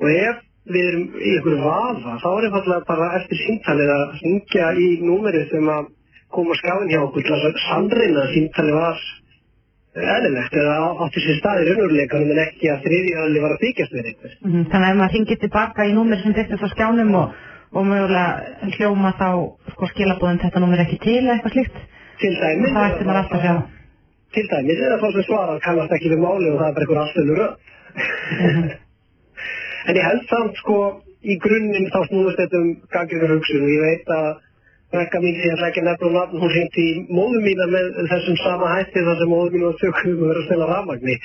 og 0.00 0.10
ef 0.14 0.42
við 0.64 0.86
erum 0.88 1.04
í 1.20 1.34
einhverju 1.34 1.60
vafa 1.60 2.16
þá 2.22 2.30
er 2.30 2.46
einfallega 2.48 2.88
bara 2.88 3.10
eftir 3.18 3.40
símtalið 3.42 3.92
að 3.94 4.14
hringja 4.20 4.70
í 4.80 4.88
númerið 5.04 5.50
sem 5.52 5.68
að 5.68 5.90
koma 6.34 6.56
skafin 6.58 6.90
hjá 6.90 7.02
okkur 7.02 7.26
til 7.26 7.36
að 7.36 7.58
sannreina 7.66 8.24
að 8.24 8.32
símtalið 8.38 8.78
var 8.80 9.04
eðlilegt 9.94 10.54
eða 10.58 10.76
átti 11.04 11.22
sér 11.22 11.36
staði 11.38 11.66
raunveruleikanum 11.68 12.30
en 12.34 12.40
ekki 12.44 12.70
að 12.72 12.86
þriðjaðli 12.86 13.42
var 13.44 13.54
að 13.54 13.62
þykjast 13.64 13.92
við 13.94 14.08
einhver. 14.10 14.32
Mhm, 14.42 14.64
Þannig 14.72 14.86
að 14.88 14.94
ef 14.94 14.98
maður 15.00 15.14
ringir 15.14 15.40
tilbaka 15.44 15.86
í 15.86 15.92
númer 15.94 16.22
sem 16.22 16.34
byrstast 16.34 16.66
á 16.66 16.68
skjánum 16.74 17.14
og, 17.20 17.36
og 17.74 17.86
mögulega 17.86 18.72
hljóma 18.74 19.12
þá 19.20 19.28
sko 19.74 19.90
skilabóðin 19.92 20.42
þetta 20.42 20.62
númer 20.64 20.82
ekki 20.84 20.98
til 21.04 21.20
eða 21.22 21.36
eitthvað 21.36 21.54
slíkt, 21.54 21.76
þá 22.18 22.46
ætti 22.88 23.06
maður 23.06 23.20
alltaf 23.22 23.38
að 23.38 23.44
sjá. 23.44 23.54
Til 24.34 24.46
dæmis 24.50 24.80
eða 24.82 24.98
þá 24.98 25.08
sem 25.14 25.26
svarar 25.28 25.62
kannast 25.62 25.94
ekki 25.94 26.10
við 26.10 26.24
máli 26.24 26.50
og 26.50 26.58
það 26.58 26.68
er 26.68 26.74
bara 26.74 26.84
einhver 26.84 27.02
afstöðlu 27.04 27.34
röð. 27.38 27.52
en 29.88 29.98
ég 29.98 30.08
held 30.08 30.24
samt 30.26 30.58
sko 30.58 30.78
í 31.22 31.36
grunninn 31.40 31.90
þá 31.94 32.00
snúist 32.08 32.40
þetta 32.40 32.60
um 32.60 32.72
gaggrinu 32.92 33.30
hugsun 33.30 33.62
og 33.62 33.70
ég 33.70 33.84
veit 33.84 34.10
að 34.16 34.26
Rekka 34.94 35.20
mín 35.24 35.40
að 35.42 35.62
nefna 35.82 36.06
um 36.08 36.14
nafn, 36.14 36.38
hún 36.38 36.52
hringti 36.54 36.84
í 36.84 36.94
móðu 37.10 37.40
mína 37.42 37.66
með 37.72 37.90
þessum 38.12 38.38
sama 38.42 38.70
hætti 38.76 39.02
þar 39.06 39.20
sem 39.20 39.32
móðu 39.32 39.50
mín 39.54 39.66
var 39.66 39.76
sökum 39.80 40.12
um 40.14 40.22
að 40.22 40.30
vera 40.30 40.42
að 40.42 40.48
stela 40.48 40.70
rafmagni. 40.70 41.16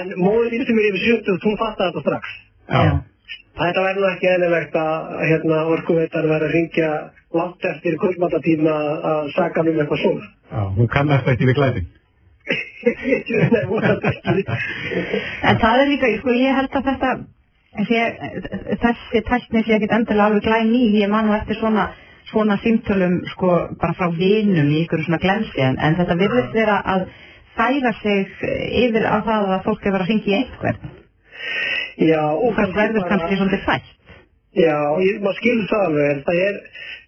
En 0.00 0.12
móðu 0.18 0.50
mín 0.50 0.66
sem 0.66 0.82
er 0.82 0.88
yfir 0.90 1.06
70, 1.06 1.40
hún 1.46 1.58
fattaði 1.62 1.92
þetta 1.92 2.04
strax. 2.06 2.36
Já. 2.72 2.92
Þetta 3.62 3.82
verður 3.84 4.08
ekki 4.08 4.28
eðlilegt 4.32 4.76
að 4.80 5.10
hérna, 5.28 5.56
orkuveitar 5.74 6.28
verður 6.28 6.46
að 6.48 6.54
ringja 6.56 6.92
langt 7.36 7.66
eftir 7.68 7.98
kvöldmattatíma 8.00 8.76
að 9.12 9.26
saka 9.36 9.64
um 9.64 9.68
eitthvað 9.72 10.00
svona. 10.02 10.30
Já, 10.52 10.62
hún 10.78 10.88
kannast 10.92 11.28
ekki 11.32 11.48
við 11.50 11.58
glæðin. 11.60 11.90
Nei, 13.52 13.62
vonandi 13.70 14.10
ekki. 14.10 14.44
En 15.50 15.60
það 15.62 15.82
er 15.82 15.90
líka, 15.92 16.10
sko, 16.22 16.34
ég 16.36 16.56
held 16.58 16.78
að 16.80 16.88
þetta, 16.90 17.12
sé, 17.90 18.06
þessi 18.82 19.22
tækni 19.28 19.62
sé 19.66 19.76
ekkit 19.76 19.94
endilega 19.98 20.30
alveg 20.30 20.48
glæn 20.48 20.72
ný, 20.72 20.82
ég 20.98 21.12
man 21.12 21.28
nú 21.28 21.36
eftir 21.36 21.60
svona, 21.60 21.90
svona 22.32 22.56
símtölum, 22.64 23.20
sko, 23.34 23.52
bara 23.80 23.96
frá 23.98 24.08
vinum 24.16 24.72
í 24.72 24.82
ykkur 24.86 25.04
svona 25.06 25.20
glensi, 25.22 25.60
en, 25.62 25.78
en 25.78 25.98
þetta 26.00 26.18
virðist 26.20 26.56
vera 26.56 26.80
að 26.94 27.06
færa 27.56 27.92
sig 28.00 28.36
yfir 28.82 29.06
á 29.06 29.20
það 29.22 29.54
að 29.56 29.64
fólk 29.68 29.86
er 29.86 29.96
verið 29.96 30.06
að 30.06 30.12
ringi 30.12 30.32
í 30.32 30.38
einhvern. 30.40 30.92
Já, 32.02 32.22
Og 32.32 32.54
það 32.56 32.78
verður 32.78 33.10
kannski 33.10 33.36
svolítið 33.36 33.66
fætt. 33.66 33.90
Já, 34.52 34.76
ég, 35.00 35.20
maður 35.24 35.38
skilur 35.40 35.68
það 35.70 35.82
alveg, 35.86 36.18
það 36.26 36.38
er, 36.46 36.56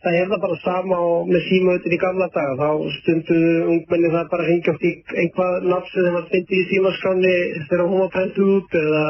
það 0.05 0.15
er 0.19 0.29
það 0.31 0.43
bara 0.45 0.55
sama 0.63 1.01
og 1.07 1.27
með 1.29 1.43
símautin 1.45 1.97
í 1.97 1.99
gamla 2.01 2.29
daga, 2.33 2.55
þá 2.61 2.93
stundu 2.95 3.41
ungmenni 3.75 4.13
það 4.15 4.31
bara 4.31 4.55
oft 4.73 4.87
í 4.89 4.93
einhvað 5.23 5.67
nafn 5.69 5.91
sem 5.91 6.07
þeim 6.07 6.17
var 6.17 6.31
fyndið 6.31 6.63
í 6.63 6.69
símaskráni 6.71 7.35
þegar 7.69 7.85
hún 7.91 8.01
var 8.01 8.15
prentuð 8.15 8.53
út 8.55 8.79
eða 8.81 9.05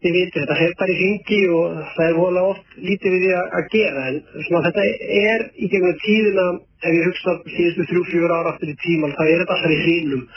þið 0.00 0.14
viti, 0.16 0.40
þetta 0.40 0.56
er 0.64 0.74
bara 0.80 0.92
í 0.92 0.98
hringi 0.98 1.40
og 1.54 1.80
það 1.94 2.04
er 2.06 2.18
vola 2.18 2.44
oft 2.50 2.76
lítið 2.88 3.14
við 3.14 3.24
því 3.24 3.32
að, 3.40 3.66
gera, 3.74 4.04
en 4.10 4.20
svona 4.46 4.62
þetta 4.66 4.84
er 5.20 5.46
í 5.56 5.70
gegnum 5.72 5.98
tíðina, 6.04 6.46
ef 6.80 6.96
ég 6.96 7.08
hugsa 7.08 7.34
síðustu 7.56 7.88
þrjú, 7.90 8.04
fjör 8.12 8.34
ára 8.36 8.54
aftur 8.54 8.72
í 8.72 8.76
tíman, 8.84 9.16
þá 9.16 9.22
er 9.26 9.42
þetta 9.42 9.56
alltaf 9.56 9.74
í 9.76 9.80
hrínum. 9.84 10.28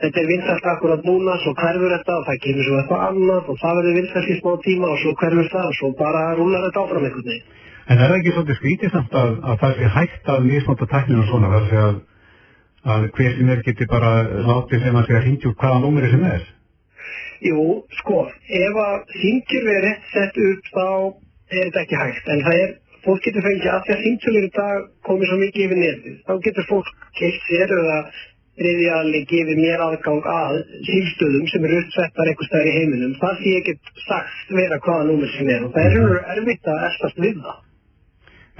Þetta 0.00 0.20
er 0.22 0.28
vinsælt 0.30 0.68
akkurat 0.72 1.02
núna, 1.04 1.32
svo 1.42 1.52
hverfur 1.58 1.92
þetta 1.92 2.14
og 2.16 2.28
það 2.28 2.38
kemur 2.44 2.66
svo 2.66 2.76
eitthvað 2.80 3.02
annað 3.10 3.50
og 3.52 3.58
það 3.60 3.80
verður 3.80 3.98
vinsælt 4.00 4.30
í 4.32 4.36
smá 4.38 4.52
tíma 4.64 4.92
og 4.94 5.02
svo 5.02 5.16
hverfur 5.20 5.50
það 5.52 5.66
og 5.68 5.74
svo 5.76 5.90
bara 5.98 6.22
rúlar 6.38 6.64
þetta 6.68 6.84
áfram 6.86 7.08
einhvern 7.08 7.26
veginn. 7.28 7.58
En 7.90 7.98
er 7.98 8.06
það 8.06 8.16
ekki 8.20 8.32
svolítið 8.32 8.58
skrítið 8.60 8.94
samt 8.94 9.18
að, 9.20 9.34
að 9.44 9.60
það 9.60 9.82
er 9.84 9.92
hægt 9.98 10.30
að 10.32 10.46
misnóta 10.46 10.88
tækninu 10.88 11.20
og 11.20 11.28
svona, 11.28 11.52
þar 11.52 11.76
að 11.82 12.00
að, 12.84 13.10
hver 13.16 13.36
sem 13.36 13.52
er 13.52 13.62
geti 13.64 13.86
bara 13.88 14.12
látið 14.46 14.86
sem 14.86 14.96
að 14.96 15.08
segja 15.08 15.22
hringju 15.24 15.52
hvaða 15.52 15.80
númeri 15.84 16.10
sem 16.12 16.24
er? 16.30 16.46
Jú, 17.40 17.64
sko, 18.02 18.22
ef 18.60 18.78
að 18.84 18.96
símtjölu 19.16 19.74
er 19.74 19.84
rétt 19.86 20.08
sett 20.14 20.40
upp 20.46 20.70
þá 20.74 20.88
er 21.50 21.62
þetta 21.66 21.84
ekki 21.84 22.00
hægt, 22.00 22.26
en 22.34 22.42
það 22.46 22.58
er, 22.64 22.74
fólk 23.04 23.22
getur 23.24 23.46
fengið 23.46 23.70
að 23.74 23.86
því 23.86 23.94
að 23.94 24.02
símtjölur 24.06 24.46
í 24.46 24.50
dag 24.56 24.90
komið 25.08 25.30
svo 25.30 25.38
mikið 25.40 25.64
yfir 25.66 25.80
netið, 25.80 26.18
þá 26.26 26.34
getur 26.46 26.68
fólk 26.68 26.92
keitt 27.20 27.48
sér 27.48 27.74
eða 27.78 27.96
þriðjali 28.60 29.22
gefið 29.30 29.60
mér 29.62 29.82
aðgang 29.86 30.26
að 30.34 30.56
símstöðum 30.88 31.48
sem 31.48 31.66
eru 31.68 31.80
uppsettar 31.80 32.30
einhver 32.30 32.48
staðar 32.50 32.68
í 32.68 32.76
heiminum, 32.76 33.14
það 33.22 33.38
sé 33.40 33.54
ekki 33.60 33.76
sagt 34.04 34.54
vera 34.58 34.80
hvaða 34.84 35.06
númer 35.08 35.32
sem 35.36 35.52
er 35.54 35.64
og 35.64 35.72
það 35.76 35.86
er 35.86 35.94
raunverulega 35.96 36.36
erfitt 36.36 36.72
að 36.72 36.82
elstast 36.90 37.22
við 37.24 37.38
það. 37.46 37.60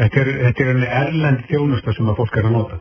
Þetta 0.00 0.22
er, 0.22 0.30
þetta 0.46 0.68
er 0.70 0.86
erlend 1.02 1.44
þjónusta 1.50 1.96
sem 1.96 2.08
að 2.08 2.22
fólk 2.22 2.40
er 2.40 2.48
að 2.48 2.56
nota. 2.56 2.80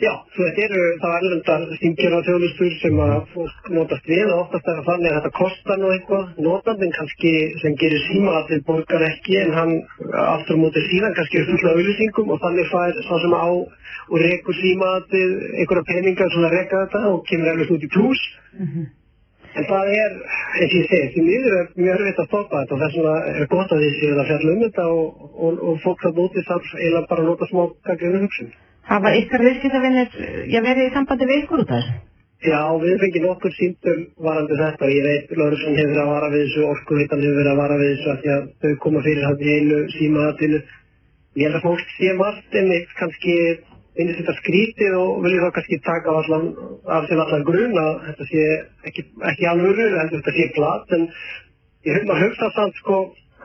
Já, 0.00 0.12
svo 0.32 0.46
þetta 0.46 0.62
eru 0.64 0.82
þá 1.02 1.08
erlendar 1.18 1.64
stímkjara 1.76 2.18
þjóðlustur 2.24 2.76
sem 2.80 3.00
að 3.04 3.10
fólk 3.34 3.66
notast 3.74 4.06
við 4.08 4.30
og 4.32 4.38
oftast 4.46 4.68
er 4.70 4.78
það 4.78 4.86
þannig 4.86 5.10
að 5.10 5.16
þetta 5.18 5.32
kostar 5.38 5.80
nú 5.80 5.90
eitthvað. 5.92 6.30
Notandinn 6.46 6.94
kannski 6.94 7.32
sem 7.60 7.74
gerir 7.82 8.00
síma 8.06 8.36
allir 8.38 8.62
borgar 8.70 9.04
ekki 9.10 9.36
en 9.42 9.52
hann 9.58 9.74
aftur 10.22 10.56
móti 10.62 10.86
síðan 10.86 11.12
kannski 11.18 11.42
er 11.42 11.50
fulla 11.50 11.74
auðlýsingum 11.74 12.32
og 12.32 12.40
þannig 12.46 12.70
fær 12.70 13.02
sá 13.10 13.12
sem 13.26 13.36
á 13.36 13.48
og 13.50 14.16
rekur 14.24 14.58
síma 14.62 14.88
allir 15.02 15.36
einhverja 15.50 15.84
peningar 15.92 16.32
sem 16.32 16.48
að 16.48 16.56
reka 16.56 16.80
þetta 16.86 17.04
og 17.10 17.20
kemur 17.28 17.52
erfist 17.52 17.76
út 17.76 17.84
í 17.84 17.92
pluss. 17.98 18.24
En 19.50 19.66
það 19.66 19.92
er, 19.98 20.16
eins 20.62 20.72
og 20.72 20.80
ég 20.80 20.90
segi, 20.94 21.12
því 21.12 21.26
miður 21.28 21.58
er 21.58 21.70
mjög 21.76 21.94
erfitt 21.98 22.24
að 22.24 22.32
stoppa 22.32 22.64
þetta 22.64 22.76
og 22.78 22.82
þess 22.86 22.98
vegna 23.02 23.36
er 23.36 23.52
gott 23.52 23.76
að 23.76 23.84
því 23.84 23.92
séu 24.00 24.16
að 24.16 24.28
fjalla 24.32 24.56
um 24.56 24.64
þetta 24.64 24.88
og, 24.96 25.22
og, 25.28 25.62
og 25.68 25.80
fólk 25.84 26.04
það 26.08 26.18
móti 26.22 26.48
þarf 26.48 26.74
eiginlega 26.78 27.06
bara 27.12 27.24
að 27.26 27.32
nota 27.34 27.52
smá 27.52 27.64
gaggrinu 27.90 28.24
hugsun. 28.24 28.52
Hafa 28.88 29.12
ykkar 29.18 29.44
viðskiptavinnir 29.44 30.14
já, 30.50 30.60
verið 30.64 30.86
í 30.86 30.92
sambandi 30.94 31.28
við 31.28 31.42
ykkur 31.44 31.64
út 31.64 31.72
af 31.74 31.82
þessu? 31.82 31.98
Já, 32.40 32.60
við 32.80 32.94
fengið 33.02 33.24
nokkur 33.26 33.52
símtum 33.52 34.04
varandi 34.24 34.56
þetta 34.56 34.86
og 34.86 34.92
ég 34.94 35.04
veit 35.04 35.32
Lörðsson 35.36 35.74
hefur 35.76 35.90
verið 35.90 36.02
að 36.02 36.12
vara 36.14 36.30
við 36.32 36.44
þessu, 36.46 36.62
Orkuveitan 36.70 37.24
hefur 37.24 37.36
verið 37.36 37.50
að 37.52 37.60
vara 37.60 37.80
við 37.80 37.90
þessu 37.90 38.12
af 38.12 38.22
því 38.22 38.30
að 38.34 38.46
þau 38.62 38.78
koma 38.84 39.02
fyrir 39.04 39.26
hann 39.28 39.42
í 39.44 39.56
einu 39.56 39.80
símaðatinu. 39.96 40.60
Ég 41.36 41.44
held 41.46 41.58
að 41.58 41.66
fólk 41.66 41.92
sé 41.98 42.14
margt 42.16 42.56
en 42.60 42.72
eitt 42.78 42.94
kannski 43.00 43.36
finnst 44.00 44.20
þetta 44.22 44.34
skrítið 44.38 44.96
og 44.96 45.20
viljið 45.26 45.44
þá 45.44 45.54
kannski 45.58 45.78
taka 45.84 46.14
allan, 46.22 46.46
af 46.96 47.08
sér 47.10 47.22
allan 47.24 47.46
grunn 47.50 47.78
að 47.84 47.92
þetta 48.08 48.28
sé 48.30 48.44
ekki, 48.88 49.04
ekki 49.32 49.48
alvöru, 49.50 49.88
heldur 49.98 50.22
þetta 50.22 50.36
sé 50.38 50.46
glatt 50.56 50.94
en 50.96 51.06
ég 51.84 51.98
hef 51.98 52.08
maður 52.08 52.30
hugsa 52.30 52.50
samt 52.56 52.80
sko 52.80 53.00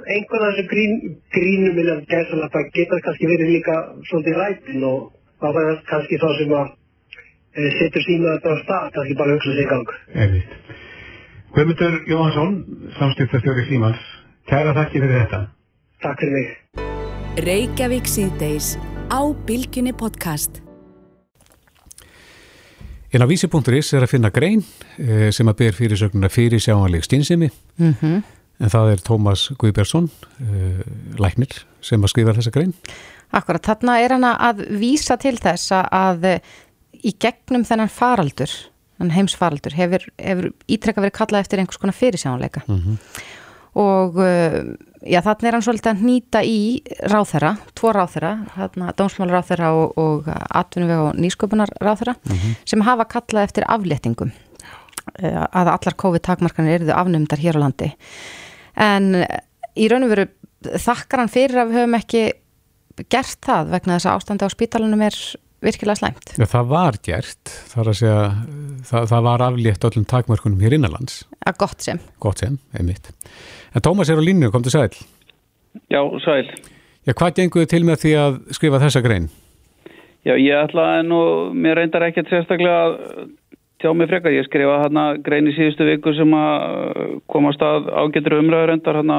einhvern 0.05 0.47
af 0.47 0.55
þessu 0.55 0.67
grín, 0.71 0.95
grínum 1.35 1.75
vilja 1.79 1.99
gæsa 2.07 2.39
að 2.39 2.49
það 2.55 2.71
geta 2.77 3.01
kannski 3.09 3.29
verið 3.33 3.53
líka 3.57 3.77
svolítið 4.07 4.39
rætin 4.39 4.87
og 4.87 5.11
þá 5.41 5.45
er 5.51 5.55
það 5.59 5.79
kannski 5.91 6.19
þá 6.21 6.27
sem 6.39 6.53
að 6.59 6.67
e, 7.55 7.69
setur 7.79 8.05
síma 8.07 8.33
þetta 8.35 8.49
á 8.51 8.55
stað, 8.63 8.89
kannski 8.97 9.17
bara 9.21 9.35
hugsa 9.37 9.55
sig 9.55 9.63
í 9.65 9.69
gang. 9.71 9.93
Einmitt. 10.15 10.59
Guðmundur 11.55 11.93
Jóhansson, 12.11 12.55
samstýrtastjóri 12.99 13.63
Símans, 13.69 14.01
kæra 14.49 14.73
þakki 14.75 14.99
fyrir 15.05 15.21
þetta. 15.23 15.41
Takk 16.03 16.19
fyrir 16.19 16.35
mig. 16.35 16.53
Reykjavík 17.45 18.07
síðdeis 18.11 18.73
á 19.11 19.19
Bilginni 19.47 19.93
podcast. 19.95 20.61
En 23.15 23.23
á 23.23 23.27
vísi.is 23.31 23.93
er 23.95 24.03
að 24.03 24.11
finna 24.11 24.31
grein 24.33 24.63
eh, 24.99 25.29
sem 25.31 25.47
að 25.47 25.59
ber 25.61 25.75
fyrir 25.77 25.99
sögnuna 25.99 26.27
fyrir 26.31 26.59
sjáanleg 26.59 27.05
stínsemi 27.07 27.47
Mhm. 27.79 28.23
en 28.59 28.71
það 28.71 28.91
er 28.91 29.03
Tómas 29.03 29.49
Guðbjörnsson, 29.59 30.05
uh, 30.39 30.79
læknir, 31.19 31.51
sem 31.83 31.99
að 32.01 32.07
skrifa 32.13 32.33
þessa 32.37 32.51
grein. 32.55 32.73
Akkurat, 33.33 33.63
þarna 33.65 33.97
er 34.03 34.09
hann 34.15 34.23
að 34.23 34.65
vísa 34.79 35.17
til 35.19 35.35
þess 35.37 35.71
að- 35.89 36.25
eh, 36.25 36.39
í 37.05 37.11
gegnum 37.19 37.63
þennan 37.65 37.89
faraldur, 37.89 38.49
þennan 38.99 39.15
heimsfaraldur, 39.17 39.73
hefur, 39.73 40.05
hefur 40.19 40.51
ítrekka 40.67 41.01
verið 41.03 41.11
kallað 41.17 41.39
eftir 41.45 41.59
einhvers 41.59 41.77
konar 41.81 41.93
fyrirsjánuleika. 41.93 42.61
Og 43.75 44.15
uh, 44.15 44.61
já, 45.03 45.19
þarna 45.19 45.49
er 45.49 45.51
hann 45.57 45.65
svolítið 45.65 45.89
að 45.91 46.03
nýta 46.07 46.41
í 46.47 46.59
ráþera, 47.11 47.57
tvo 47.75 47.91
ráþera, 47.91 48.29
þarna 48.55 48.93
dómsmálaráþera 48.95 49.71
og, 49.75 49.97
og 49.99 50.29
atvinnuvega 50.31 51.09
og 51.09 51.19
nýsköpunar 51.19 51.73
ráþera, 51.83 52.15
sem 52.65 52.81
hafa 52.87 53.03
kallað 53.11 53.49
eftir 53.49 53.67
afléttingum 53.67 54.31
eh, 55.19 55.43
að 55.51 55.73
allar 55.73 55.97
COVID-takmarkanir 56.05 56.79
eruðu 56.79 56.95
afnumdar 56.95 57.43
hér 57.43 57.59
á 57.59 57.63
landi. 57.65 57.91
En 58.79 59.11
eh, 59.15 59.43
í 59.75 59.89
raun 59.91 60.07
og 60.07 60.13
veru 60.15 60.29
þakkar 60.79 61.19
hann 61.25 61.33
fyrir 61.35 61.59
að 61.65 61.73
við 61.73 61.81
höfum 61.81 61.99
ekki 61.99 62.23
gert 63.11 63.41
það 63.43 63.73
vegna 63.73 63.97
þess 63.97 64.09
að 64.09 64.19
ástandi 64.19 64.47
á 64.47 64.49
spítalunum 64.53 65.03
er 65.05 65.17
virkilega 65.65 65.99
slæmt. 65.99 66.35
Já, 66.37 66.45
það 66.49 66.69
var 66.71 66.99
gert, 67.05 67.53
það, 67.71 67.79
er 67.81 67.89
að 67.91 67.97
segja, 67.99 68.19
það, 68.89 69.07
það 69.11 69.25
var 69.27 69.43
aflétt 69.47 69.87
öllum 69.89 70.07
takmörkunum 70.11 70.63
hér 70.63 70.77
innanlands. 70.77 71.23
Að 71.45 71.59
gott 71.63 71.85
sem. 71.85 72.01
Gott 72.23 72.43
sem, 72.43 72.59
einmitt. 72.77 73.11
En 73.75 73.83
Tómas 73.85 74.11
er 74.11 74.21
á 74.21 74.23
línu, 74.23 74.51
kom 74.53 74.65
til 74.65 74.75
sæl. 74.75 74.91
Já, 75.91 76.01
sæl. 76.23 76.45
Já, 77.05 77.13
hvað 77.13 77.35
gengur 77.39 77.65
þið 77.65 77.71
til 77.73 77.83
með 77.85 78.03
því 78.03 78.13
að 78.21 78.37
skrifa 78.57 78.81
þessa 78.81 79.03
grein? 79.05 79.27
Já, 80.25 80.33
ég 80.41 80.57
ætla 80.57 80.85
nú, 81.05 81.19
mér 81.53 81.81
reyndar 81.81 82.07
ekkert 82.07 82.31
sérstaklega 82.31 82.77
að 82.87 82.95
tjá 83.85 83.93
mig 83.93 84.09
frekar. 84.09 84.33
Ég 84.33 84.47
skrifa 84.47 84.79
hérna 84.81 85.03
grein 85.21 85.45
í 85.45 85.53
síðustu 85.53 85.85
viku 85.85 86.13
sem 86.17 86.31
að 86.33 87.19
komast 87.29 87.61
að 87.61 87.91
ágættur 87.93 88.39
umræður 88.39 88.71
reyndar 88.71 88.97
hérna 88.97 89.17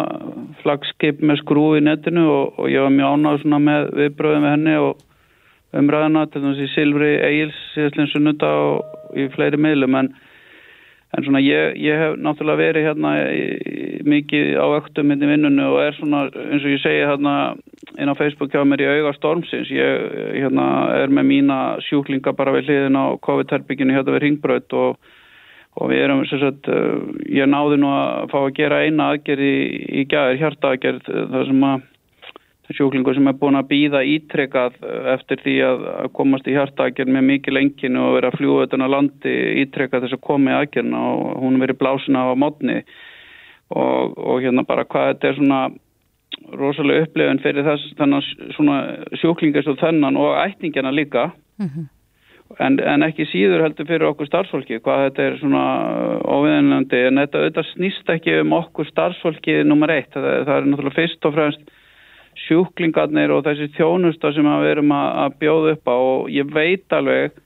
flagskip 0.65 1.23
með 1.23 1.39
skrú 1.45 1.67
í 1.79 1.85
netinu 1.87 2.25
og, 2.27 2.59
og 2.59 2.71
ég 2.73 2.83
var 2.83 2.95
mjög 2.95 3.15
ánægð 3.15 3.43
svona 3.45 3.61
með 3.63 3.91
viðbröðum 4.01 4.47
með 4.47 4.55
henni 4.57 4.77
og 4.83 5.05
umræðina 5.77 6.25
til 6.33 6.43
þess 6.43 6.65
að 6.65 6.73
Silfri 6.75 7.13
Egils 7.29 7.61
síðastlega 7.77 8.13
sunnuta 8.13 8.51
og 8.65 9.15
í 9.15 9.29
fleiri 9.37 9.61
meðlum 9.63 9.99
en 10.01 10.11
En 11.15 11.23
svona 11.23 11.39
ég, 11.39 11.77
ég 11.79 12.01
hef 12.01 12.17
náttúrulega 12.19 12.59
verið 12.59 12.87
hérna 12.89 13.13
í, 13.31 13.43
í, 13.63 13.85
mikið 14.11 14.57
á 14.59 14.67
öktum 14.81 15.07
myndi 15.07 15.29
vinnunni 15.31 15.63
og 15.63 15.79
er 15.85 15.95
svona 15.95 16.25
eins 16.27 16.65
og 16.65 16.73
ég 16.73 16.83
segi 16.83 17.05
hérna 17.07 17.35
inn 17.95 18.11
á 18.11 18.19
Facebook 18.19 18.51
hjá 18.51 18.65
mér 18.67 18.83
í 18.83 18.89
auga 18.91 19.15
stormsins. 19.15 19.71
Ég 19.71 20.17
hérna 20.43 20.67
er 20.99 21.15
með 21.15 21.29
mína 21.31 21.61
sjúklinga 21.87 22.35
bara 22.37 22.57
við 22.57 22.73
hliðin 22.73 22.99
á 22.99 23.15
COVID-herbygginu 23.23 23.95
hérna 23.95 24.17
við 24.17 24.25
Ringbröð 24.27 24.77
og, 24.83 24.99
og 25.79 25.93
við 25.93 26.03
erum 26.09 26.25
sem 26.27 26.43
sagt, 26.43 26.71
ég 27.31 27.49
náði 27.55 27.79
nú 27.81 27.93
að 27.95 28.27
fá 28.35 28.39
að 28.43 28.55
gera 28.59 28.83
eina 28.83 29.13
aðgerð 29.15 29.47
í, 29.47 29.59
í 30.03 30.07
gæðir, 30.11 30.41
hjarta 30.43 30.75
aðgerð 30.75 31.07
þar 31.07 31.53
sem 31.53 31.69
að 31.71 31.87
sjúklingur 32.75 33.15
sem 33.15 33.29
er 33.31 33.39
búin 33.39 33.59
að 33.59 33.69
býða 33.71 34.03
ítrekkað 34.03 34.79
eftir 35.15 35.43
því 35.45 35.57
að 35.69 35.85
komast 36.17 36.49
í 36.51 36.55
hjartaakjörn 36.57 37.13
með 37.15 37.27
mikið 37.31 37.57
lenginu 37.59 38.03
og 38.03 38.15
vera 38.19 38.33
að 38.33 38.39
fljúa 38.41 38.67
utan 38.67 38.87
að 38.87 38.95
landi 38.97 39.35
ítrekkað 39.63 40.07
þess 40.07 40.19
að 40.19 40.25
koma 40.27 40.55
í 40.55 40.61
akjörna 40.65 41.03
og 41.13 41.43
hún 41.45 41.61
verið 41.63 41.79
blásina 41.83 42.27
á 42.27 42.35
mótni 42.35 42.81
og, 43.71 44.17
og 44.19 44.43
hérna 44.43 44.67
bara 44.67 44.87
hvað 44.89 45.13
þetta 45.13 45.31
er 45.31 45.39
svona 45.39 45.61
rosalega 46.59 47.07
upplifin 47.07 47.43
fyrir 47.45 47.67
þess 47.67 47.95
þannig 47.99 48.33
svona 48.57 48.81
sjúklingar 49.21 49.67
svo 49.67 49.77
þennan 49.81 50.19
og 50.21 50.35
ætningina 50.43 50.91
líka. 50.95 51.31
Mm 51.57 51.69
-hmm. 51.69 51.87
en, 52.61 52.81
en 52.81 53.03
ekki 53.03 53.25
síður 53.31 53.63
heldur 53.63 53.87
fyrir 53.87 54.11
okkur 54.11 54.27
starfsfólki 54.27 54.79
hvað 54.79 55.07
þetta 55.07 55.23
er 55.23 55.39
svona 55.39 55.65
óviðinlandi 56.23 57.01
en 57.07 57.19
þetta 57.23 57.39
auðvitað 57.39 57.71
snýst 57.73 58.11
ekki 58.13 58.41
um 58.41 58.53
okkur 58.53 58.87
starfsfólki 58.87 59.65
nummer 59.65 59.91
eitt, 59.91 60.13
það, 60.13 60.45
það 60.45 60.57
er 60.57 60.67
náttúrulega 60.67 60.99
fyrst 61.01 61.27
og 61.27 61.35
fremst 61.35 61.76
sjúklingarnir 62.45 63.33
og 63.35 63.45
þessi 63.47 63.71
þjónusta 63.77 64.33
sem 64.35 64.47
við 64.47 64.71
erum 64.75 64.95
að 64.95 65.37
bjóða 65.41 65.75
upp 65.77 65.91
á 65.91 65.97
og 65.97 66.31
ég 66.33 66.53
veit 66.53 66.97
alveg 66.97 67.37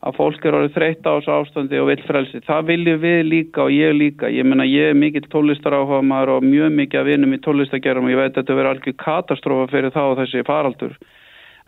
að 0.00 0.16
fólk 0.16 0.44
er 0.48 0.56
orðið 0.56 0.76
þreytt 0.78 1.04
á 1.04 1.12
þessu 1.12 1.32
ástandi 1.34 1.80
og 1.80 1.88
vill 1.90 2.02
frelsi. 2.06 2.40
Það 2.46 2.68
viljum 2.70 3.00
við 3.02 3.18
líka 3.28 3.64
og 3.66 3.72
ég 3.74 3.92
líka. 3.96 4.30
Ég 4.32 4.46
menna 4.48 4.64
ég 4.64 4.92
er 4.92 4.96
mikill 4.96 5.26
tónlistar 5.28 5.76
áhuga 5.76 6.00
maður 6.00 6.38
og 6.38 6.46
mjög 6.46 6.72
mikið 6.78 7.00
að 7.02 7.10
vinum 7.10 7.36
í 7.36 7.40
tónlistagerum 7.44 8.08
og 8.08 8.14
ég 8.14 8.20
veit 8.22 8.30
að 8.30 8.38
þetta 8.38 8.56
verður 8.56 8.70
algjör 8.72 8.96
katastrófa 9.04 9.66
fyrir 9.74 9.92
þá 9.92 10.04
þessi 10.22 10.44
faraldur. 10.48 10.94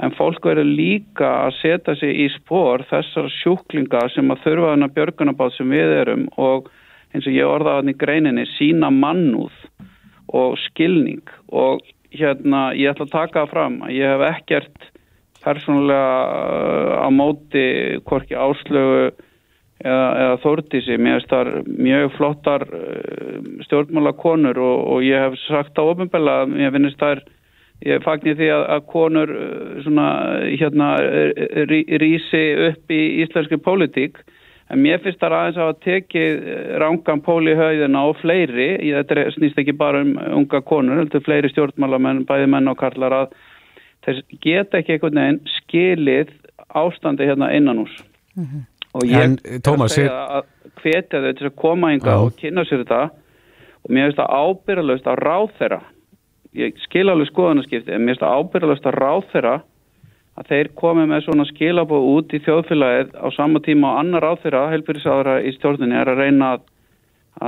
En 0.02 0.16
fólk 0.16 0.48
verður 0.48 0.70
líka 0.70 1.28
að 1.44 1.58
setja 1.60 1.96
sig 2.00 2.22
í 2.24 2.28
spór 2.38 2.86
þessar 2.88 3.28
sjúklinga 3.42 4.06
sem 4.14 4.32
að 4.32 4.46
þurfa 4.46 4.72
hana 4.72 4.88
björgunabáð 4.96 5.58
sem 5.58 5.76
við 5.76 5.96
erum 6.00 6.24
og 6.40 6.70
eins 7.12 7.28
og 7.28 7.36
ég 7.36 7.48
orðaði 7.48 7.82
hann 7.82 7.92
í 7.92 7.98
greininni 8.00 8.46
sína 8.56 8.88
mannúð 8.96 9.52
og 10.32 10.56
skilning 10.70 11.28
og 11.52 11.84
hérna, 12.12 12.62
ég 12.76 12.92
ætla 12.92 13.08
að 13.08 13.14
taka 13.14 13.42
það 13.42 13.52
fram 13.52 13.76
að 13.86 13.94
ég 13.96 14.12
hef 14.12 14.24
ekkert 14.28 14.88
persónulega 15.42 17.02
á 17.02 17.08
móti 17.10 17.66
hvorki 18.06 18.38
áslögu 18.38 19.10
eða, 19.82 20.08
eða 20.22 20.40
þórtísi, 20.44 20.98
mér 20.98 21.18
finnst 21.18 21.32
það 21.32 21.52
mjög 21.66 22.10
flottar 22.16 22.66
stjórnmála 23.66 24.14
konur 24.20 24.60
og, 24.62 24.84
og 24.94 25.06
ég 25.06 25.26
hef 25.26 25.38
sagt 25.46 25.78
á 25.78 25.82
ofinbella 25.82 26.42
að 26.44 26.54
mér 26.54 26.76
finnst 26.76 27.00
það 27.02 27.24
ég 27.82 28.04
fagnir 28.04 28.38
því 28.38 28.50
að, 28.54 28.64
að 28.76 28.84
konur 28.92 29.34
svona 29.82 30.08
hérna 30.52 30.92
rí, 31.70 31.82
rísi 32.02 32.44
upp 32.68 32.94
í 32.94 33.02
íslenski 33.24 33.58
pólitík 33.62 34.22
En 34.72 34.80
mér 34.80 35.02
finnst 35.04 35.20
það 35.20 35.34
aðeins 35.36 35.58
að 35.60 35.72
tekið 35.84 36.44
rángan 36.80 37.20
póli 37.24 37.52
höfðina 37.58 38.06
og 38.08 38.16
fleiri, 38.22 38.68
þetta 38.80 39.26
snýst 39.34 39.58
ekki 39.60 39.74
bara 39.76 40.00
um 40.00 40.14
unga 40.40 40.62
konur, 40.64 41.02
þetta 41.02 41.18
er 41.18 41.26
fleiri 41.26 41.50
stjórnmálamenn, 41.52 42.22
bæði 42.28 42.46
menn 42.54 42.72
og 42.72 42.78
karlar 42.80 43.16
að 43.18 43.34
þess 44.06 44.22
geta 44.40 44.80
ekki 44.80 44.96
einhvern 44.96 45.20
veginn 45.20 45.40
skilið 45.58 46.32
ástandi 46.80 47.28
hérna 47.28 47.50
innan 47.52 47.82
ús. 47.84 47.98
Mm 48.34 48.46
-hmm. 48.46 48.62
Og 48.92 49.04
ég 49.08 49.24
en, 49.24 49.36
Thomas, 49.64 49.98
er 49.98 50.08
að 50.08 50.48
hvetja 50.82 51.20
þau 51.20 51.32
til 51.32 51.46
að 51.46 51.56
koma 51.56 51.92
ynga 51.92 52.16
og 52.20 52.32
kynna 52.36 52.64
sér 52.64 52.84
þetta 52.84 53.10
og 53.82 53.90
mér 53.90 54.08
finnst 54.08 54.20
það 54.20 54.34
ábyrðalust 54.40 55.06
að 55.06 55.20
ráð 55.20 55.50
þeirra, 55.58 55.80
ég 56.52 56.80
skil 56.84 57.08
alveg 57.08 57.28
skoðanaskipti, 57.28 57.92
en 57.92 58.00
mér 58.00 58.14
finnst 58.14 58.24
það 58.24 58.36
ábyrðalust 58.40 58.86
að 58.86 58.98
ráð 59.04 59.24
þeirra 59.32 59.54
að 60.40 60.50
þeir 60.50 60.70
komi 60.78 61.06
með 61.10 61.26
svona 61.26 61.46
skilabóð 61.50 62.10
út 62.16 62.32
í 62.32 62.40
þjóðfélagið 62.44 63.16
á 63.20 63.28
sama 63.36 63.60
tíma 63.64 63.90
og 63.92 63.98
annar 64.02 64.28
áþyrra, 64.32 64.68
helbyrðisáðara 64.72 65.40
í 65.44 65.52
stjórninni 65.58 65.98
er 65.98 66.08
að 66.08 66.22
reyna 66.22 66.48
að, 66.54 66.62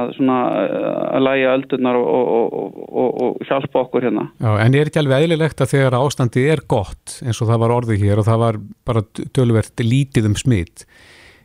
að, 0.00 0.12
að 0.28 1.24
læja 1.24 1.54
öldurnar 1.56 1.98
og, 2.00 2.34
og, 2.36 2.76
og, 2.84 3.08
og 3.24 3.48
hjálpa 3.48 3.82
okkur 3.86 4.08
hérna. 4.08 4.28
Já, 4.36 4.52
en 4.66 4.76
er 4.76 4.92
ekki 4.92 5.00
alveg 5.00 5.24
eðlilegt 5.24 5.64
að 5.64 5.72
þegar 5.72 5.98
ástandið 6.02 6.52
er 6.56 6.64
gott 6.68 7.18
eins 7.24 7.40
og 7.40 7.50
það 7.52 7.64
var 7.64 7.76
orðið 7.78 8.04
hér 8.04 8.20
og 8.20 8.28
það 8.28 8.44
var 8.44 8.62
bara 8.84 9.04
tölvert 9.32 9.84
lítið 9.84 10.32
um 10.32 10.38
smitt 10.44 10.86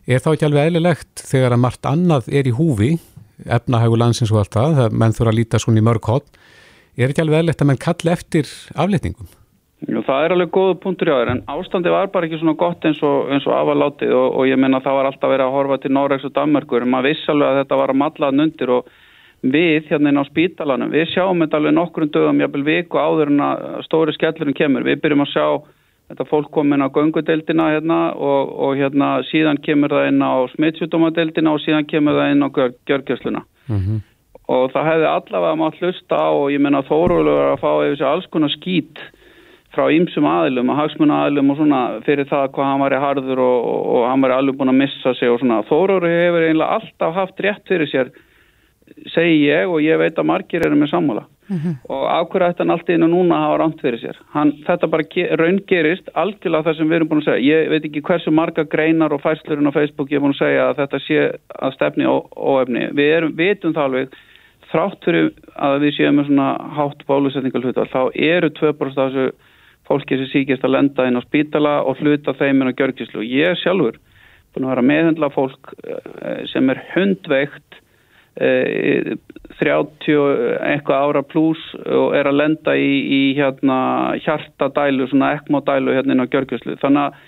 er 0.09 0.23
þá 0.23 0.31
ekki 0.33 0.47
alveg 0.47 0.69
eðlilegt 0.69 1.23
þegar 1.23 1.55
að 1.55 1.63
margt 1.65 1.87
annað 1.87 2.29
er 2.33 2.49
í 2.49 2.53
húfi 2.55 2.93
efnahægu 3.47 3.99
landsins 3.99 4.31
og 4.33 4.41
allt 4.41 4.55
það, 4.55 4.77
það 4.79 4.95
menn 5.01 5.15
þurfa 5.15 5.31
að 5.31 5.37
líta 5.37 5.61
svona 5.61 5.79
í 5.79 5.85
mörg 5.85 6.09
hótt, 6.09 6.39
er 6.99 7.11
ekki 7.11 7.23
alveg 7.23 7.39
eðlilegt 7.39 7.63
að 7.63 7.69
menn 7.69 7.83
kalli 7.85 8.11
eftir 8.11 8.49
afletningum? 8.75 9.29
Jú, 9.87 10.01
það 10.03 10.25
er 10.25 10.33
alveg 10.35 10.49
góð 10.51 10.73
punktur 10.83 11.07
í 11.07 11.11
aður 11.13 11.29
en 11.31 11.43
ástandi 11.47 11.91
var 11.93 12.09
bara 12.11 12.27
ekki 12.27 12.41
svona 12.41 12.57
gott 12.59 12.83
eins 12.83 12.99
og, 13.05 13.29
og 13.31 13.53
afalátið 13.55 14.11
og, 14.11 14.33
og 14.41 14.49
ég 14.49 14.59
menna 14.59 14.81
það 14.83 14.97
var 14.97 15.07
alltaf 15.07 15.31
verið 15.31 15.45
að 15.45 15.53
horfa 15.55 15.77
til 15.79 15.91
Norregs 15.95 16.25
og 16.27 16.33
Danmarkur 16.35 16.83
en 16.83 16.91
maður 16.91 17.13
viss 17.13 17.29
alveg 17.31 17.47
að 17.47 17.59
þetta 17.61 17.77
var 17.79 17.93
að 17.93 17.99
matlaðan 18.01 18.43
undir 18.43 18.73
og 18.75 18.89
við 19.39 19.87
hérna 19.87 20.11
inn 20.11 20.19
á 20.19 20.27
spítalanum 20.27 20.91
við 20.91 21.13
sjáum 21.13 21.45
þetta 21.45 21.61
alveg 21.61 21.75
nokkrum 21.77 22.11
dögum 22.11 22.41
jábel 22.43 22.63
viku 22.67 22.99
áður 22.99 23.31
en 23.31 23.43
að 23.45 23.61
stóri 23.85 24.15
skellurinn 24.17 24.57
kemur 24.57 24.83
við 24.83 24.99
byrjum 25.05 25.23
að 25.23 25.31
sjá 25.31 25.45
þetta 26.09 26.25
fólk 26.27 26.49
komin 26.51 26.83
á 26.83 26.91
göngudeldina 26.91 27.69
hérna 27.71 27.99
og, 28.17 28.51
og 28.59 28.75
hérna 28.79 29.13
síðan 29.29 29.61
kemur 29.63 29.93
það 29.95 30.09
inn 30.09 30.25
á 30.25 30.33
smittsjúdómadeldina 30.57 31.53
og 31.53 31.63
síðan 31.63 31.87
kemur 31.87 32.17
það 32.17 32.33
inn 32.33 32.43
á 32.43 32.49
gjörgjörsluna 32.89 33.45
mm 33.69 33.79
-hmm. 33.79 34.01
og 34.49 34.71
það 34.73 34.89
hefði 34.91 35.07
allavega 35.13 35.55
mátt 35.61 35.79
hlusta 35.79 36.19
á 36.19 36.29
og 36.35 36.51
ég 36.51 36.59
menna 36.59 36.83
þórulega 36.83 37.53
að 37.53 37.61
fá 37.63 37.71
yfir 37.85 37.97
sig 37.97 38.07
alls 38.07 38.27
konar 38.27 38.51
skýt 38.51 38.99
frá 39.75 39.85
ýmsum 39.93 40.25
aðilum 40.25 40.71
og 40.73 40.79
hagsmun 40.79 41.13
aðilum 41.13 41.53
og 41.53 41.59
svona 41.59 41.81
fyrir 42.05 42.29
það 42.29 42.47
hvað 42.55 42.71
hann 42.71 42.83
var 42.83 42.95
í 42.95 43.01
harður 43.03 43.41
og, 43.43 43.57
og, 43.71 43.81
og 43.93 44.07
hann 44.09 44.23
var 44.25 44.35
alveg 44.37 44.57
búin 44.57 44.73
að 44.73 44.79
missa 44.81 45.13
sig 45.17 45.29
og 45.29 45.41
svona. 45.41 45.61
Þóróri 45.69 46.09
hefur 46.09 46.47
einlega 46.47 46.79
alltaf 46.79 47.17
haft 47.17 47.43
rétt 47.45 47.69
fyrir 47.69 47.91
sér, 47.91 48.09
segi 49.13 49.43
ég 49.45 49.69
og 49.69 49.83
ég 49.85 49.99
veit 50.01 50.17
að 50.17 50.29
margir 50.31 50.65
eru 50.65 50.77
með 50.77 50.89
sammála. 50.93 51.25
Mm 51.49 51.57
-hmm. 51.57 51.75
Og 51.89 52.01
ákveður 52.05 52.45
ætti 52.47 52.61
hann 52.61 52.73
alltaf 52.73 52.89
inn 52.93 53.05
og 53.05 53.09
núna 53.09 53.41
hafa 53.43 53.59
rámt 53.61 53.81
fyrir 53.81 53.99
sér. 54.01 54.17
Hann, 54.33 54.51
þetta 54.65 54.87
bara 54.87 55.03
raungerist 55.41 56.09
algjörlega 56.13 56.65
það 56.65 56.77
sem 56.77 56.89
við 56.89 56.95
erum 56.95 57.09
búin 57.09 57.21
að 57.21 57.29
segja. 57.29 57.57
Ég 57.57 57.69
veit 57.69 57.85
ekki 57.85 58.01
hversu 58.01 58.31
marga 58.31 58.63
greinar 58.63 59.13
og 59.13 59.21
fæslurinn 59.21 59.69
á 59.69 59.77
Facebook 59.77 60.09
ég 60.09 60.17
er 60.17 60.21
búin 60.21 60.33
að 60.33 60.43
segja 60.45 60.69
að 60.69 60.77
þetta 60.81 60.99
sé 60.99 61.19
að 61.61 61.73
stefni 61.73 62.05
óefni. 62.05 62.89
Við 62.93 63.09
erum, 63.17 63.35
vitum 63.37 63.73
það 63.73 63.83
alveg 63.83 64.09
þrátt 64.71 65.05
fyrir 65.05 65.31
að 65.57 65.79
við 65.83 65.95
séum 65.97 66.15
með 66.15 66.25
svona 66.29 66.49
hátt 66.77 67.05
bólusetningalhutal, 67.09 67.87
þá 67.89 68.01
eru 68.13 68.49
2% 68.49 68.97
af 68.97 69.13
þessu 69.13 69.31
fólki 69.89 70.19
sem 70.19 70.29
síkist 70.31 70.65
að 70.65 70.75
lenda 70.77 71.07
inn 71.09 71.17
á 71.17 71.25
spítala 71.25 71.79
og 71.81 71.99
hluta 72.03 72.35
þeim 72.37 72.61
inn 72.61 72.71
á 72.71 72.77
gjörgislu. 72.77 73.25
Ég 73.25 73.57
sjálfur 73.61 73.99
búin 74.53 74.65
að 74.65 74.73
vera 74.73 74.87
meðhendla 74.89 75.29
fólk 75.33 75.73
sem 76.49 76.71
er 76.73 76.81
hundveikt 76.93 77.79
e, 78.41 79.17
30 79.59 80.15
eitthvað 80.65 81.03
ára 81.05 81.23
pluss 81.25 81.61
og 81.83 82.15
er 82.17 82.29
að 82.29 82.39
lenda 82.39 82.73
í, 82.77 82.93
í 83.03 83.21
hérna 83.37 83.79
hjartadælu, 84.23 85.09
svona 85.09 85.35
ekmodælu 85.37 85.97
hérna 85.97 86.15
inn 86.15 86.25
á 86.25 86.31
gjörgislu. 86.31 86.77
Þannig 86.81 87.09
að 87.09 87.19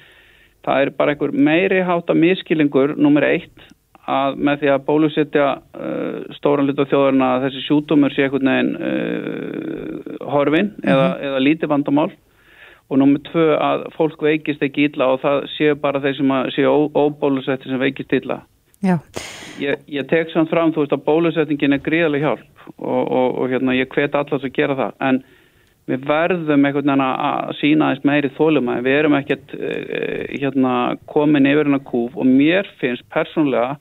það 0.65 0.85
er 0.85 0.95
bara 0.97 1.13
einhver 1.13 1.35
meiri 1.35 1.83
hátta 1.85 2.17
miskilingur 2.17 2.95
nummer 2.97 3.25
eitt 3.27 3.69
að 4.09 4.39
með 4.41 4.63
því 4.63 4.71
að 4.73 4.83
bólusetja 4.87 5.45
uh, 5.77 6.33
stóran 6.37 6.67
hlut 6.67 6.81
á 6.81 6.89
þjóðarna 6.89 7.29
að 7.35 7.45
þessi 7.45 7.63
sjútumur 7.67 8.13
sé 8.15 8.25
einhvern 8.25 8.49
veginn 8.49 8.71
uh, 8.77 10.27
horfin 10.33 10.71
mm 10.71 10.81
-hmm. 10.81 10.91
eða, 10.93 11.07
eða 11.27 11.43
lítið 11.45 11.71
vandamál 11.73 12.09
og 12.91 12.99
nummið 12.99 13.27
tvö 13.29 13.45
að 13.55 13.83
fólk 13.95 14.23
veikist 14.25 14.63
ekki 14.65 14.89
illa 14.89 15.13
og 15.13 15.21
það 15.23 15.45
séu 15.55 15.75
bara 15.79 16.01
þeir 16.03 16.17
sem 16.17 16.33
séu 16.57 16.71
óbólusetti 16.91 17.71
sem 17.71 17.79
veikist 17.79 18.11
illa. 18.19 18.41
Já. 18.83 18.97
Ég, 19.61 19.83
ég 19.93 20.07
tek 20.09 20.31
samt 20.33 20.49
fram, 20.49 20.73
þú 20.73 20.83
veist 20.83 20.95
að 20.95 21.05
bólusettingin 21.05 21.75
er 21.77 21.83
gríðarlega 21.85 22.31
hjálp 22.31 22.65
og, 22.81 23.03
og, 23.05 23.27
og 23.43 23.51
hérna 23.51 23.75
ég 23.77 23.91
hvet 23.93 24.15
allars 24.17 24.43
að 24.47 24.55
gera 24.55 24.77
það 24.79 24.95
en 25.07 25.21
við 25.91 26.07
verðum 26.09 26.65
einhvern 26.65 26.89
veginn 26.89 27.03
að- 27.05 27.53
sína 27.59 27.87
aðeins 27.89 28.07
meiri 28.07 28.31
þólumæði, 28.37 28.83
við 28.87 28.97
erum 28.97 29.17
ekkert 29.19 29.55
uh, 29.57 30.25
hérna, 30.33 30.73
komin 31.09 31.49
yfir 31.49 31.69
hennar 31.69 31.85
kúf 31.85 32.17
og 32.17 32.27
mér 32.27 32.69
finnst 32.81 33.05
persónlega 33.13 33.77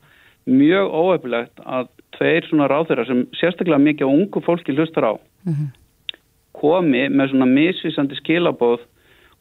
mjög 0.50 0.92
óöfilegt 0.96 1.60
að 1.64 1.90
tveir 2.16 2.46
svona 2.48 2.68
ráðherra 2.70 3.06
sem 3.08 3.26
sérstaklega 3.38 3.80
mikið 3.80 4.10
ungu 4.10 4.42
fólki 4.44 4.74
hlustar 4.76 5.06
á 5.06 5.12
komi 6.60 7.06
með 7.08 7.30
svona 7.32 7.46
misvísandi 7.48 8.16
skilabóð 8.18 8.82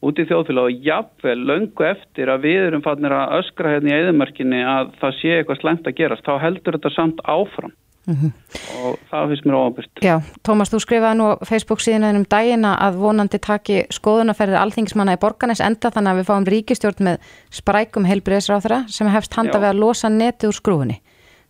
út 0.00 0.20
í 0.20 0.26
þjóðfélag 0.28 0.70
og 0.70 0.86
jafnvel 0.86 1.36
löngu 1.50 1.86
eftir 1.90 2.32
að 2.32 2.46
við 2.46 2.66
erum 2.70 2.84
fannir 2.84 3.12
að 3.12 3.36
öskra 3.40 3.74
hérna 3.74 3.92
í 3.92 3.98
eðumörkinni 3.98 4.62
að 4.64 4.94
það 5.02 5.16
sé 5.18 5.36
eitthvað 5.36 5.60
slæmt 5.60 5.90
að 5.90 5.98
gerast, 6.00 6.26
þá 6.26 6.44
heldur 6.46 6.78
þetta 6.78 6.94
samt 6.96 7.22
áfram 7.28 7.74
og 8.10 8.96
það 9.10 9.28
finnst 9.30 9.46
mér 9.46 9.56
óábyrgt. 9.60 10.02
Já, 10.02 10.14
Tómas, 10.46 10.70
þú 10.72 10.80
skrifaði 10.82 11.18
nú 11.20 11.28
Facebook 11.46 11.82
síðan 11.84 12.18
um 12.18 12.24
dagina 12.24 12.72
að 12.80 12.98
vonandi 13.02 13.38
taki 13.42 13.84
skoðunarferðir 13.92 14.60
alþingismanna 14.60 15.14
í 15.14 15.20
borganes 15.20 15.62
enda 15.62 15.92
þannig 15.92 16.14
að 16.14 16.20
við 16.20 16.30
fáum 16.30 16.48
ríkistjórn 16.48 17.06
með 17.06 17.32
sprækum 17.60 18.08
heilbriðisráþara 18.08 18.82
sem 18.90 19.10
hefst 19.12 19.36
handa 19.36 19.58
Já. 19.58 19.62
við 19.62 19.70
að 19.70 19.82
losa 19.84 20.10
neti 20.10 20.48
úr 20.48 20.56
skrúfunni. 20.56 21.00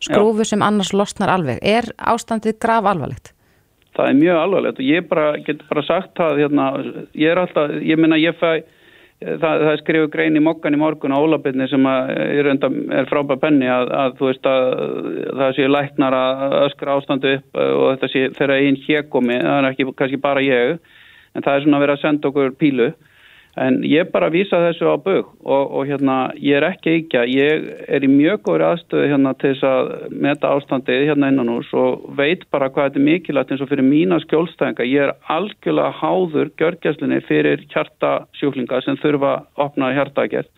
Skrúfu 0.00 0.46
sem 0.48 0.62
annars 0.64 0.92
losnar 0.96 1.32
alveg. 1.32 1.60
Er 1.62 1.86
ástandið 1.96 2.58
graf 2.60 2.88
alvarlegt? 2.88 3.34
Það 4.00 4.10
er 4.10 4.20
mjög 4.20 4.38
alvarlegt. 4.40 4.78
Og 4.80 4.86
ég 4.88 5.08
bara, 5.08 5.30
get 5.44 5.64
bara 5.68 5.82
sagt 5.84 6.14
það 6.16 6.44
hérna, 6.44 6.68
ég 7.12 7.32
er 7.32 7.40
alltaf, 7.42 7.74
ég 7.84 8.00
minna 8.00 8.16
ég 8.20 8.38
fæ 8.40 8.62
það, 9.20 9.42
það 9.42 9.70
er 9.72 9.80
skrifu 9.82 10.08
grein 10.12 10.38
í 10.38 10.42
mokkan 10.44 10.76
í 10.76 10.80
morgun 10.80 11.12
á 11.12 11.20
Ólabinni 11.20 11.66
sem 11.68 11.84
að 11.88 12.12
er, 12.16 12.48
er 12.96 13.10
frábær 13.10 13.40
penni 13.42 13.68
að, 13.68 13.92
að 13.92 14.16
þú 14.18 14.30
veist 14.30 14.48
að 14.48 14.64
það 15.42 15.52
sé 15.58 15.68
læknar 15.68 16.16
að 16.16 16.56
öskra 16.62 16.96
ástandu 16.96 17.34
upp 17.36 17.60
og 17.60 17.84
þetta 17.90 18.10
sé 18.14 18.24
þeirra 18.38 18.58
einn 18.64 18.80
hékomi, 18.86 19.36
það 19.44 19.58
er 19.58 19.70
ekki 19.70 19.88
kannski 19.98 20.22
bara 20.24 20.44
ég 20.44 20.78
en 21.36 21.44
það 21.44 21.52
er 21.52 21.66
svona 21.66 21.80
að 21.80 21.86
vera 21.86 21.98
að 21.98 22.04
senda 22.06 22.30
okkur 22.30 22.56
pílu 22.60 22.88
en 23.60 23.80
ég 23.84 24.08
bara 24.12 24.30
vísa 24.32 24.58
þessu 24.62 24.88
á 24.88 24.96
bög 24.96 25.26
og, 25.44 25.64
og 25.76 25.88
hérna 25.88 26.16
ég 26.40 26.56
er 26.56 26.66
ekki 26.70 26.94
ekki 27.00 27.24
ég 27.34 27.66
er 27.92 28.04
í 28.06 28.08
mjög 28.08 28.44
góður 28.46 28.64
aðstöðu 28.70 29.10
hérna 29.10 29.34
til 29.40 29.52
þess 29.52 29.66
að 29.68 29.90
meta 30.26 30.52
ástandið 30.56 31.04
hérna 31.10 31.28
innan 31.32 31.52
hús 31.52 31.68
og 31.76 32.06
veit 32.16 32.46
bara 32.54 32.70
hvað 32.72 32.88
þetta 32.88 33.00
er 33.02 33.06
mikilvægt 33.08 33.52
eins 33.52 33.64
og 33.64 33.70
fyrir 33.72 33.86
mína 33.86 34.20
skjólstæðinga. 34.24 34.86
Ég 34.88 35.04
er 35.08 35.12
algjörlega 35.34 35.92
háður 36.00 36.52
gjörgjæslinni 36.60 37.20
fyrir 37.28 37.66
hjartasjúklinga 37.74 38.80
sem 38.86 38.98
þurfa 39.02 39.34
að 39.34 39.66
opna 39.66 39.92
hjartagerð 39.98 40.48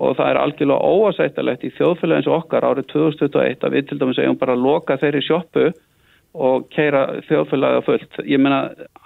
og 0.00 0.16
það 0.18 0.32
er 0.32 0.40
algjörlega 0.40 0.90
óasættalegt 0.90 1.66
í 1.66 1.72
þjóðfélagi 1.76 2.20
eins 2.20 2.30
og 2.30 2.36
okkar 2.40 2.66
árið 2.66 2.90
2021 2.92 3.66
að 3.66 3.76
við 3.76 3.88
til 3.88 4.00
dæmis 4.02 4.20
eigum 4.22 4.38
bara 4.40 4.58
að 4.58 4.66
loka 4.66 4.98
þeirri 4.98 5.22
sjoppu 5.26 5.70
og 6.34 6.68
keira 6.70 7.22
þjóðfélagi 7.26 7.80
á 7.80 7.86
fullt. 7.86 8.20
Ég 8.28 8.38
meina 8.42 8.60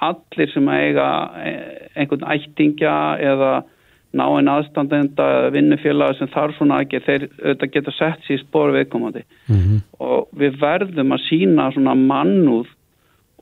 allir 0.05 0.51
sem 0.53 0.68
eiga 0.68 1.07
einhvern 1.97 2.27
ættingja 2.35 2.95
eða 3.22 3.53
náinn 4.14 4.51
aðstandenda 4.51 5.27
eða 5.39 5.51
vinnufélaga 5.57 6.18
sem 6.18 6.31
þarf 6.31 6.57
svona 6.59 6.83
ekki, 6.85 7.01
þeir 7.03 7.27
auðvitað 7.43 7.72
geta 7.75 7.95
sett 7.97 8.27
sér 8.27 8.39
í 8.39 8.43
spór 8.45 8.75
viðkomandi. 8.77 9.25
Og 9.99 10.29
við 10.39 10.61
verðum 10.61 11.16
að 11.16 11.25
sína 11.29 11.70
svona 11.75 11.97
mannúð 11.99 12.68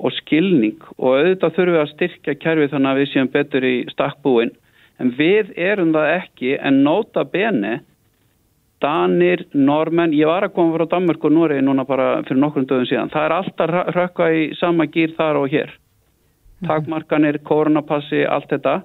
og 0.02 0.14
skilning. 0.22 0.80
Og 0.98 1.18
auðvitað 1.18 1.56
þurfum 1.58 1.76
við 1.76 1.82
að 1.82 1.92
styrkja 1.92 2.34
kerfið 2.40 2.72
þannig 2.72 2.90
að 2.90 3.00
við 3.02 3.10
séum 3.12 3.32
betur 3.32 3.64
í 3.64 3.76
stakkbúin 3.92 4.54
en 5.02 5.14
við 5.18 5.52
erum 5.56 5.92
það 5.92 6.14
ekki 6.16 6.56
en 6.58 6.82
nota 6.86 7.24
bene 7.24 7.80
Danir, 8.82 9.44
Normenn, 9.54 10.14
ég 10.16 10.26
var 10.26 10.46
að 10.46 10.56
koma 10.56 10.74
frá 10.74 10.88
Danmark 10.96 11.24
og 11.24 11.34
Noregi 11.34 11.62
núna 11.62 11.84
bara 11.86 12.08
fyrir 12.26 12.40
nokkrum 12.42 12.66
döðum 12.66 12.88
síðan. 12.90 13.12
Það 13.12 13.26
er 13.28 13.34
alltaf 13.36 13.74
rökka 13.96 14.30
í 14.34 14.48
sama 14.58 14.88
gýr 14.90 15.14
þar 15.18 15.38
og 15.42 15.52
hér. 15.52 15.70
Takmarkanir, 16.66 17.38
koronapassi, 17.46 18.24
allt 18.26 18.50
þetta. 18.50 18.80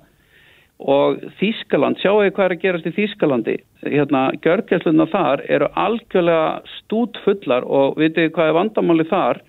Og 0.78 1.18
Þískaland, 1.40 1.98
sjáu 2.02 2.22
ég 2.22 2.36
hvað 2.38 2.46
er 2.46 2.56
að 2.56 2.62
gerast 2.62 2.90
í 2.90 2.94
Þískalandi. 2.94 3.56
Hérna, 3.88 4.28
gjörgjæsluna 4.46 5.08
þar 5.10 5.42
eru 5.50 5.70
algjörlega 5.74 6.76
stút 6.76 7.18
fullar 7.24 7.66
og 7.66 7.98
vitið 7.98 8.30
hvað 8.36 8.52
er 8.52 8.58
vandamáli 8.60 9.08
þar? 9.10 9.42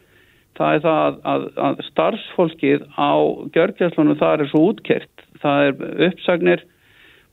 Það 0.59 0.75
er 0.75 0.83
það 0.87 1.03
að, 1.03 1.19
að, 1.33 1.45
að 1.67 1.83
starfsfólkið 1.91 2.87
á 2.97 3.13
gjörgjæslunum 3.55 4.19
þar 4.23 4.45
er 4.45 4.51
svo 4.51 4.65
útkert. 4.73 5.27
Það 5.45 5.67
er 5.67 6.09
uppsagnir 6.09 6.65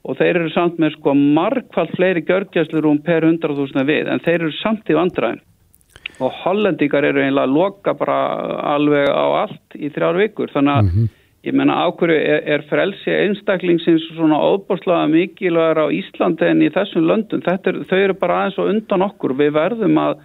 og 0.05 0.19
þeir 0.19 0.39
eru 0.39 0.53
samt 0.53 0.79
með 0.81 0.95
sko 0.99 1.15
margfald 1.17 1.91
fleiri 1.97 2.23
gjörgjæslurum 2.27 3.01
per 3.05 3.25
100.000 3.25 3.85
við 3.89 4.11
en 4.13 4.23
þeir 4.25 4.39
eru 4.43 4.55
samt 4.61 4.89
í 4.89 4.97
vandræðin 4.97 5.41
og 6.23 6.31
hollendingar 6.43 7.03
eru 7.03 7.23
einlega 7.23 7.47
að 7.47 7.55
loka 7.57 7.93
bara 7.97 8.17
alveg 8.75 9.09
á 9.11 9.25
allt 9.43 9.75
í 9.75 9.89
þrjár 9.91 10.19
vikur. 10.21 10.51
Þannig 10.53 10.75
að 10.75 10.91
ég 11.45 11.57
menna 11.57 11.81
ákverju 11.85 12.15
er, 12.15 12.45
er 12.55 12.63
frelsi 12.69 13.11
einstaklingsins 13.11 14.05
svona 14.13 14.39
óbúrslega 14.39 15.09
mikilvægur 15.11 15.83
á 15.85 15.87
Íslandi 15.93 16.47
en 16.47 16.63
í 16.63 16.71
þessum 16.73 17.07
löndum? 17.09 17.43
Er, 17.43 17.81
þau 17.89 17.99
eru 17.99 18.15
bara 18.21 18.39
aðeins 18.43 18.61
og 18.61 18.71
undan 18.71 19.05
okkur. 19.09 19.35
Við 19.41 19.53
verðum 19.57 19.99
að 20.01 20.23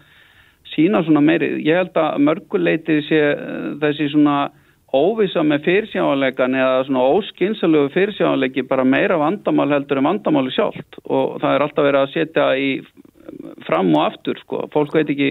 sína 0.70 1.02
svona 1.06 1.24
meiri 1.24 1.56
ég 1.66 1.82
held 1.82 1.98
að 1.98 2.22
mörguleiti 2.28 3.00
sé 3.08 3.20
þessi 3.82 4.12
svona 4.14 4.38
óvisa 4.96 5.42
með 5.46 5.66
fyrirsjáðanleikan 5.68 6.56
eða 6.58 6.80
svona 6.88 7.04
óskynnsalögu 7.14 7.92
fyrirsjáðanleiki 7.94 8.64
bara 8.68 8.86
meira 8.86 9.18
vandamál 9.20 9.70
heldur 9.70 10.00
en 10.00 10.08
vandamáli 10.08 10.54
sjálft. 10.54 10.98
Og 11.06 11.38
það 11.42 11.54
er 11.54 11.64
alltaf 11.66 11.86
verið 11.86 12.00
að 12.00 12.12
setja 12.14 12.48
í 12.58 12.70
fram 13.66 13.92
og 13.94 14.08
aftur 14.08 14.40
sko, 14.42 14.64
fólk 14.74 14.96
veit 14.96 15.12
ekki 15.12 15.30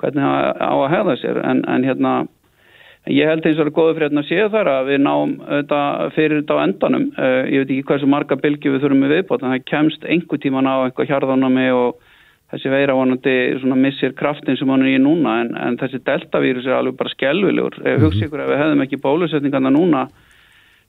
hvernig 0.00 0.24
það 0.24 0.64
á 0.64 0.72
að 0.72 0.90
hefða 0.94 1.18
sér. 1.20 1.42
En, 1.44 1.62
en 1.68 1.86
hérna 1.86 2.14
ég 3.12 3.28
held 3.28 3.44
eins 3.44 3.58
og 3.58 3.62
það 3.62 3.68
er 3.68 3.76
góðu 3.76 3.94
fyrir 3.94 4.08
hérna 4.08 4.24
að 4.24 4.30
séu 4.30 4.48
þar 4.54 4.72
að 4.72 4.90
við 4.90 5.00
náum 5.04 5.36
þetta 5.44 5.80
fyrir 6.16 6.40
þetta 6.40 6.56
á 6.56 6.64
endanum. 6.64 7.08
Uh, 7.16 7.42
ég 7.52 7.62
veit 7.62 7.70
ekki 7.70 7.88
hversu 7.90 8.10
marga 8.10 8.40
bylgi 8.40 8.72
við 8.72 8.84
þurfum 8.84 9.06
við 9.06 9.16
viðbót 9.18 9.44
en 9.44 9.54
það 9.54 9.66
kemst 9.72 10.08
einhver 10.08 10.42
tíman 10.42 10.70
á 10.70 10.74
eitthvað 10.86 11.12
hjarðanami 11.12 11.68
og 11.76 12.05
þessi 12.52 12.70
veira 12.70 12.94
vonandi 12.94 13.34
missir 13.74 14.14
kraftin 14.18 14.56
sem 14.58 14.70
hann 14.70 14.84
er 14.86 14.94
í 14.94 15.02
núna 15.02 15.40
en, 15.42 15.52
en 15.58 15.78
þessi 15.80 16.02
deltavírus 16.06 16.68
er 16.68 16.78
alveg 16.78 16.96
bara 16.98 17.12
skelvilegur. 17.14 17.80
Mm 17.80 17.86
-hmm. 17.86 18.04
Hugsa 18.04 18.24
ykkur 18.26 18.44
ef 18.44 18.50
við 18.50 18.62
hefðum 18.62 18.84
ekki 18.86 19.02
bólusetningarna 19.02 19.70
núna 19.74 20.06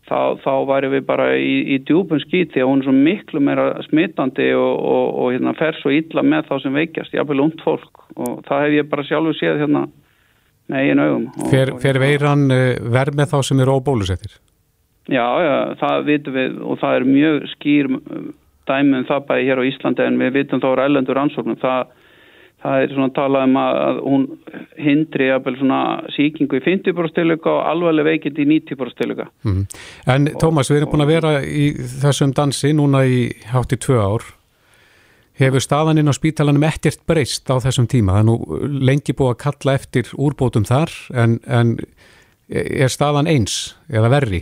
þá, 0.07 0.37
þá 0.43 0.53
væri 0.69 0.91
við 0.95 1.05
bara 1.05 1.27
í, 1.35 1.55
í 1.75 1.77
djúpun 1.83 2.21
skýti 2.23 2.63
og 2.63 2.71
hún 2.71 2.81
er 2.81 2.89
svo 2.89 2.95
miklu 2.95 3.39
meira 3.43 3.69
smittandi 3.89 4.49
og, 4.53 4.73
og, 4.93 5.07
og 5.19 5.31
hérna, 5.33 5.53
fer 5.57 5.77
svo 5.81 5.91
illa 5.91 6.23
með 6.23 6.49
þá 6.49 6.59
sem 6.63 6.73
veikjast, 6.73 7.13
jáfnvel 7.13 7.45
ungt 7.47 7.63
fólk 7.65 8.03
og 8.15 8.43
það 8.47 8.65
hef 8.65 8.77
ég 8.77 8.89
bara 8.91 9.07
sjálfur 9.07 9.39
séð 9.39 9.63
hérna 9.63 9.87
með 10.67 10.83
eigin 10.83 10.99
augum. 10.99 11.27
Fer, 11.51 11.73
fer 11.79 11.99
veiran 11.99 12.47
verð 12.91 13.15
með 13.15 13.33
þá 13.33 13.39
sem 13.49 13.59
eru 13.63 13.79
óbólusettir? 13.79 14.37
Já, 15.07 15.23
já, 15.39 15.75
það 15.79 16.01
vitum 16.09 16.35
við 16.35 16.55
og 16.67 16.79
það 16.81 16.97
er 16.97 17.05
mjög 17.07 17.45
skýr 17.53 17.87
dæmi 18.69 19.01
um 19.01 19.07
það 19.07 19.25
bæði 19.29 19.47
hér 19.47 19.61
á 19.61 19.69
Íslandi 19.69 20.05
en 20.05 20.19
við 20.21 20.35
vitum 20.41 20.61
þá 20.63 20.67
er 20.71 20.83
ellendur 20.85 21.17
rannsóknum 21.17 21.59
það, 21.61 21.91
það 22.63 22.83
er 22.83 22.95
svona 22.95 23.13
talað 23.17 23.45
um 23.47 23.59
að 23.63 24.01
hún 24.05 24.25
hindri 24.87 25.29
jafnvel 25.29 25.55
svona 25.59 25.81
síkingu 26.15 26.59
í 26.59 26.65
50% 26.65 27.13
stilöka 27.13 27.53
og 27.53 27.69
alveg 27.73 28.09
veikind 28.11 28.41
í 28.43 28.47
90% 28.53 28.95
stilöka 28.95 29.29
mm. 29.47 29.61
En 30.15 30.31
Tómas, 30.41 30.71
við 30.71 30.81
erum 30.81 30.95
búin 30.95 31.07
að 31.07 31.13
vera 31.15 31.37
í 31.43 31.69
þessum 32.01 32.35
dansi 32.37 32.73
núna 32.77 33.05
í 33.07 33.29
hátt 33.53 33.75
í 33.75 33.81
tvö 33.87 34.01
ár 34.01 34.27
hefur 35.37 35.61
staðan 35.61 36.01
inn 36.01 36.09
á 36.09 36.15
spítalanum 36.17 36.65
ekkert 36.65 37.03
breyst 37.09 37.49
á 37.53 37.61
þessum 37.61 37.87
tíma, 37.89 38.17
það 38.17 38.23
er 38.23 38.29
nú 38.29 38.77
lengi 38.89 39.13
búið 39.17 39.35
að 39.35 39.41
kalla 39.43 39.75
eftir 39.77 40.13
úrbótum 40.17 40.65
þar 40.65 40.93
en, 41.13 41.37
en 41.45 41.75
er 42.49 42.91
staðan 42.91 43.29
eins 43.29 43.75
eða 43.91 44.11
verri? 44.11 44.41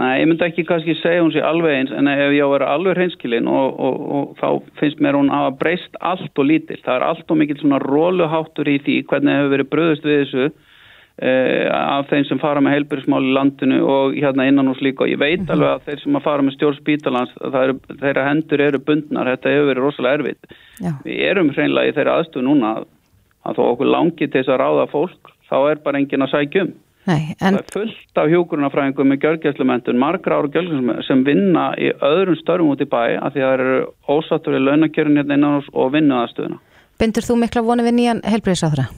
Nei, 0.00 0.14
ég 0.22 0.28
myndi 0.30 0.46
ekki 0.46 0.64
kannski 0.64 0.94
segja 1.02 1.20
hún 1.20 1.32
sé 1.34 1.42
alveg 1.44 1.74
eins 1.76 1.90
en 1.92 2.08
ef 2.08 2.20
ég 2.32 2.40
á 2.40 2.46
að 2.48 2.54
vera 2.54 2.72
alveg 2.74 2.96
hreinskilinn 2.96 3.48
og, 3.52 3.76
og, 3.76 4.00
og 4.16 4.30
þá 4.40 4.48
finnst 4.80 5.02
mér 5.04 5.18
hún 5.18 5.28
að 5.28 5.42
hafa 5.44 5.56
breyst 5.60 5.98
allt 6.00 6.40
og 6.40 6.46
lítill. 6.48 6.80
Það 6.86 6.96
er 6.96 7.06
allt 7.10 7.30
og 7.34 7.40
mikil 7.42 7.58
svona 7.60 7.82
róluháttur 7.84 8.70
í 8.72 8.78
því 8.86 8.96
hvernig 9.10 9.36
hefur 9.36 9.52
verið 9.56 9.70
bröðust 9.74 10.06
við 10.08 10.20
þessu 10.22 10.46
eh, 11.20 11.66
af 11.74 12.08
þeim 12.08 12.24
sem 12.30 12.40
fara 12.40 12.62
með 12.64 12.78
heilbyrjusmál 12.78 13.22
í 13.28 13.34
landinu 13.36 13.80
og 13.84 14.16
hérna 14.16 14.46
innan 14.48 14.70
hús 14.72 14.80
líka 14.84 15.04
og 15.04 15.12
ég 15.12 15.20
veit 15.20 15.42
Mhm. 15.42 15.50
alveg 15.52 15.68
að 15.74 15.84
þeir 15.90 16.02
sem 16.04 16.16
að 16.16 16.26
fara 16.30 16.42
með 16.46 16.56
stjórn 16.56 16.78
spítalans 16.80 17.34
er, 17.50 17.74
þeirra 18.00 18.28
hendur 18.30 18.60
eru 18.70 18.78
bundnar, 18.78 19.28
þetta 19.34 19.52
hefur 19.52 19.68
verið 19.74 19.84
rosalega 19.84 20.18
erfitt. 20.22 20.54
Já. 20.80 20.92
Við 21.04 21.20
erum 21.28 21.50
hreinlega 21.52 21.92
í 21.92 21.96
þeirra 21.98 22.14
aðstöðu 22.22 22.46
núna 22.48 22.76
að, 22.78 22.86
að 23.44 23.56
þó 23.60 23.62
okkur 23.74 23.92
langi 23.92 24.24
til 24.30 24.32
þess 24.38 24.48
að 24.54 24.62
ráða 24.64 24.88
fólk 24.94 25.34
þá 25.50 25.56
er 25.74 25.82
bara 25.84 25.98
engin 26.00 26.24
að 26.24 26.32
sækja 26.38 26.62
um. 26.64 26.72
Nei, 27.08 27.34
en... 27.40 27.56
Það 27.56 27.60
er 27.60 27.70
fullt 27.74 28.20
af 28.20 28.28
hjókurunafræðingum 28.28 29.08
með 29.08 29.22
gjörgjæslumentun, 29.24 30.00
margra 30.00 30.40
ára 30.40 30.50
gjörgjæslumentun 30.52 31.06
sem 31.06 31.22
vinna 31.24 31.70
í 31.80 31.88
öðrum 32.04 32.36
störfum 32.42 32.74
út 32.74 32.84
í 32.84 32.88
bæ 32.90 33.16
af 33.16 33.32
því 33.32 33.44
að 33.44 33.46
það 33.46 33.54
eru 33.54 33.78
ósattur 34.16 34.58
í 34.58 34.62
launakjörun 34.66 35.16
hérna 35.20 35.38
innan 35.38 35.56
hús 35.58 35.70
og 35.72 35.94
vinnuðastöðuna. 35.96 36.60
Bindur 37.00 37.24
þú 37.24 37.38
mikla 37.40 37.64
voni 37.64 37.86
við 37.86 37.96
nýjan 37.96 38.24
helbriðsáþra? 38.28 38.88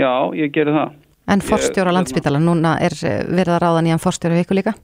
Já, 0.00 0.12
ég 0.38 0.54
gerir 0.54 0.78
það. 0.78 0.96
En 1.30 1.44
forstjóra 1.44 1.92
landsbytala, 1.94 2.40
núna 2.42 2.78
er 2.80 2.96
verið 2.96 3.58
að 3.58 3.62
ráða 3.66 3.84
nýjan 3.84 4.02
forstjóra 4.02 4.40
viku 4.40 4.56
líka? 4.56 4.74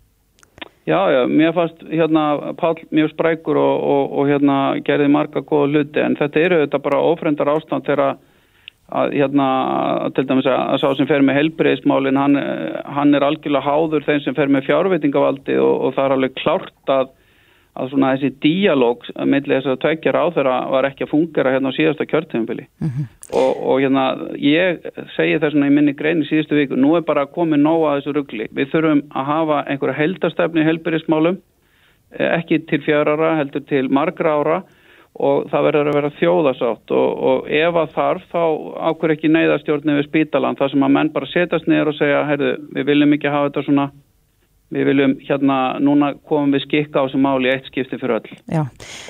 Já, 0.86 1.00
já, 1.10 1.26
mér 1.26 1.50
fannst 1.56 1.80
hérna 1.90 2.52
Pál 2.54 2.76
mjög 2.94 3.10
sprækur 3.10 3.58
og, 3.58 3.80
og, 3.82 4.12
og 4.20 4.28
hérna 4.30 4.58
gerði 4.86 5.08
marga 5.10 5.42
góða 5.42 5.72
hluti 5.72 5.98
en 5.98 6.14
þetta 6.14 6.44
eru 6.44 6.60
þetta 6.60 6.78
bara 6.84 7.00
ofrendar 7.02 7.50
ástand 7.50 7.88
þegar 7.88 8.02
að 8.04 8.20
hérna, 8.87 9.47
til 10.14 10.26
dæmis 10.28 10.47
að, 10.47 10.61
að 10.62 10.80
sá 10.82 10.89
sem 10.95 11.09
fer 11.11 11.22
með 11.26 11.41
helbreyðismálin, 11.41 12.18
hann, 12.20 12.39
hann 12.95 13.14
er 13.18 13.26
algjörlega 13.26 13.66
háður 13.66 14.07
þeim 14.07 14.20
sem 14.22 14.37
fer 14.37 14.53
með 14.53 14.68
fjárveitingavaldi 14.68 15.57
og, 15.59 15.72
og 15.89 15.97
það 15.97 16.05
er 16.05 16.14
alveg 16.16 16.37
klárt 16.39 16.93
að, 16.95 17.11
að 17.76 17.91
svona 17.91 18.12
þessi 18.14 18.30
díalóg 18.45 19.09
með 19.26 19.51
þess 19.51 19.72
að 19.72 19.80
tveikja 19.82 20.14
ráþur 20.14 20.51
var 20.76 20.89
ekki 20.89 21.07
að 21.07 21.12
fungera 21.16 21.57
hérna 21.57 21.74
á 21.74 21.76
síðasta 21.76 22.07
kjörtíðanbili 22.12 22.68
og, 23.34 23.51
og 23.51 23.82
hérna 23.82 24.07
ég 24.39 24.87
segi 25.16 25.43
þess 25.43 25.59
að 25.59 25.66
í 25.66 25.74
minni 25.80 25.99
grein 25.99 26.22
í 26.22 26.30
síðustu 26.30 26.61
viku, 26.61 26.78
nú 26.78 26.95
er 26.95 27.05
bara 27.11 27.26
komið 27.26 27.64
nóga 27.66 27.91
að 27.91 28.01
þessu 28.01 28.16
ruggli, 28.20 28.49
við 28.55 28.70
þurfum 28.70 29.05
að 29.11 29.30
hafa 29.34 29.61
einhverja 29.66 29.99
heldastefni 29.99 30.68
helbreyðismálum 30.70 31.43
eh, 32.14 32.30
ekki 32.39 32.62
til 32.70 32.84
fjárara, 32.87 33.34
heldur 33.43 33.66
til 33.66 33.89
margra 33.91 34.39
ára 34.39 34.62
og 35.18 35.46
það 35.52 35.68
verður 35.68 35.90
að 35.90 35.98
vera 36.00 36.14
þjóðasátt 36.20 36.96
og, 36.96 37.22
og 37.30 37.52
ef 37.60 37.78
að 37.82 37.94
þarf 37.96 38.26
þá 38.32 38.42
ákveður 38.90 39.14
ekki 39.16 39.32
neyðastjórnir 39.32 40.00
við 40.00 40.08
spítalan 40.10 40.58
þar 40.58 40.72
sem 40.74 40.86
að 40.88 40.96
menn 40.98 41.12
bara 41.14 41.30
setjast 41.30 41.70
niður 41.70 41.92
og 41.92 41.98
segja 42.00 42.26
heyrðu, 42.30 42.50
við 42.76 42.90
viljum 42.90 43.16
ekki 43.16 43.32
hafa 43.32 43.50
þetta 43.50 43.64
svona 43.68 43.86
við 44.74 44.88
viljum 44.88 45.12
hérna, 45.22 45.56
núna 45.78 46.08
komum 46.26 46.54
við 46.54 46.64
skikka 46.64 47.02
á 47.02 47.06
þessu 47.06 47.20
máli 47.22 47.52
eitt 47.52 47.68
skipti 47.70 47.98
fyrir 48.00 48.16
öll 48.18 48.32
Já, 48.50 48.64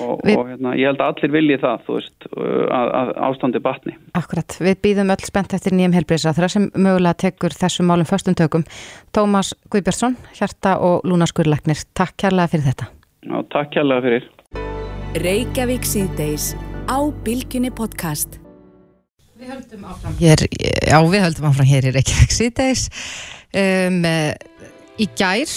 og, 0.05 0.21
Við- 0.27 0.37
og 0.37 0.51
hérna, 0.51 0.75
ég 0.77 0.91
held 0.91 1.01
að 1.01 1.13
allir 1.15 1.33
vilji 1.33 1.59
það 1.63 1.89
veist, 1.89 2.29
að, 2.37 2.93
að 3.01 3.13
ástandi 3.31 3.63
batni 3.65 3.97
akkurat. 4.21 4.59
Við 4.61 4.77
býðum 4.85 5.15
öll 5.17 5.25
spennt 5.25 5.57
eftir 5.57 5.77
nýjum 5.77 5.97
helbriðsra 5.97 6.51
sem 6.53 6.69
mögulega 6.75 7.17
tekur 7.25 7.57
þessum 7.57 7.89
málum 7.89 8.09
föstum 8.09 8.37
tökum. 8.37 8.67
Tómas 9.17 9.55
Guðbjörnsson, 9.73 10.19
hjarta 10.37 10.77
og 10.85 11.09
lúnaskurleiknir, 11.09 11.81
takk 11.97 12.17
kærlega 12.21 12.53
fyrir 12.53 12.69
þetta. 12.71 12.93
og 13.33 13.49
takk 13.51 13.73
kærlega 13.75 14.05
fyrir 14.05 14.29
Reykjavík 15.17 15.87
síðdeis 15.89 16.51
á 16.93 17.01
Bilginni 17.25 17.71
podcast. 17.73 18.37
Hér, 20.19 20.43
já, 20.45 20.99
við 21.09 21.23
höldum 21.25 21.47
áfram 21.49 21.69
hér 21.71 21.87
í 21.89 21.93
Reykjavík 21.95 22.35
síðdeis. 22.35 22.83
Um, 23.57 24.03
eh, 24.05 24.35
í 25.01 25.07
gær 25.17 25.49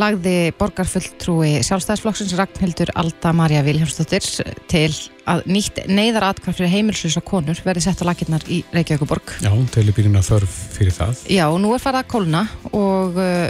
lagði 0.00 0.54
borgarfulltrúi 0.56 1.58
sjálfstæðisflokksins 1.66 2.32
Ragnhildur 2.38 2.94
Alda 3.00 3.34
Marja 3.36 3.60
Viljámsdóttir 3.66 4.24
til 4.70 4.88
að 5.28 5.44
nýtt 5.50 5.82
neyðaratkvæð 5.90 6.60
fyrir 6.62 6.72
heimilslis 6.72 7.18
og 7.20 7.26
konur 7.28 7.60
verði 7.66 7.84
sett 7.84 8.00
á 8.00 8.08
lakirnar 8.08 8.46
í 8.48 8.62
Reykjavíkuborg. 8.72 9.36
Já, 9.44 9.52
til 9.76 9.88
í 9.90 9.96
byrjun 9.98 10.20
að 10.22 10.30
þörf 10.30 10.56
fyrir 10.78 10.96
það. 10.96 11.26
Já, 11.28 11.46
nú 11.60 11.76
er 11.76 11.84
farið 11.84 12.04
að 12.04 12.10
kólna 12.16 12.46
og 12.70 13.20
uh, 13.20 13.46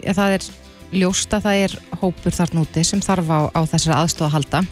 ja, 0.00 0.16
það 0.16 0.38
er 0.38 0.50
ljóst 0.92 1.32
að 1.34 1.46
það 1.46 1.64
er 1.64 1.74
hópur 2.02 2.36
þarna 2.36 2.62
úti 2.64 2.84
sem 2.86 3.02
þarf 3.02 3.30
á, 3.32 3.40
á 3.52 3.60
þessari 3.70 3.96
aðstofa 3.96 4.28
að 4.28 4.34
halda. 4.36 4.62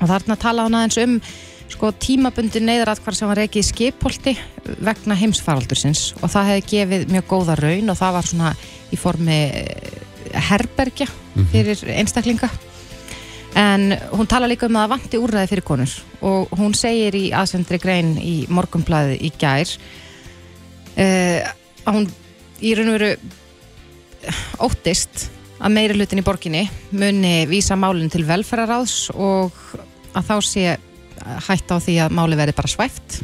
Og 0.00 0.10
þarna 0.10 0.36
tala 0.40 0.66
hann 0.66 0.78
aðeins 0.78 1.00
um 1.04 1.16
sko, 1.70 1.92
tímabundi 2.02 2.62
neyðaratkvar 2.64 3.16
sem 3.16 3.30
var 3.30 3.40
reikið 3.42 3.62
í 3.62 3.68
skipholti 3.68 4.34
vegna 4.80 5.18
heimsfaraldursins. 5.20 6.14
Og 6.20 6.32
það 6.32 6.50
hefði 6.50 6.66
gefið 6.72 7.06
mjög 7.14 7.28
góða 7.30 7.58
raun 7.60 7.92
og 7.92 8.00
það 8.00 8.16
var 8.16 8.30
svona 8.30 8.54
í 8.90 8.98
formi 8.98 9.38
eh, 9.60 10.00
herbergja 10.50 11.06
fyrir 11.52 11.84
einstaklinga. 11.94 12.50
En 13.58 13.90
hún 14.14 14.28
tala 14.30 14.46
líka 14.46 14.68
um 14.68 14.76
að 14.78 14.86
það 14.86 14.94
vanti 14.94 15.20
úrræði 15.20 15.50
fyrir 15.50 15.66
konur. 15.66 15.96
Og 16.22 16.52
hún 16.58 16.74
segir 16.78 17.16
í 17.18 17.30
aðsendri 17.34 17.80
grein 17.82 18.14
í 18.22 18.46
morgunblæði 18.48 19.18
í 19.26 19.32
gær 19.40 19.72
uh, 20.94 21.50
að 21.84 21.96
hún 21.96 22.06
í 22.60 22.74
raun 22.78 22.92
og 22.92 22.98
veru 22.98 23.12
óttist 24.60 25.30
að 25.60 25.74
meiri 25.76 25.98
hlutin 25.98 26.22
í 26.22 26.26
borginni 26.26 26.64
muni 26.90 27.34
vísa 27.50 27.76
málinn 27.78 28.12
til 28.12 28.24
velferðaráðs 28.28 29.10
og 29.14 29.56
að 30.16 30.30
þá 30.30 30.36
sé 30.46 30.64
hætt 31.46 31.70
á 31.70 31.76
því 31.76 31.98
að 32.06 32.16
máli 32.16 32.38
verði 32.40 32.56
bara 32.56 32.72
svæft 32.72 33.20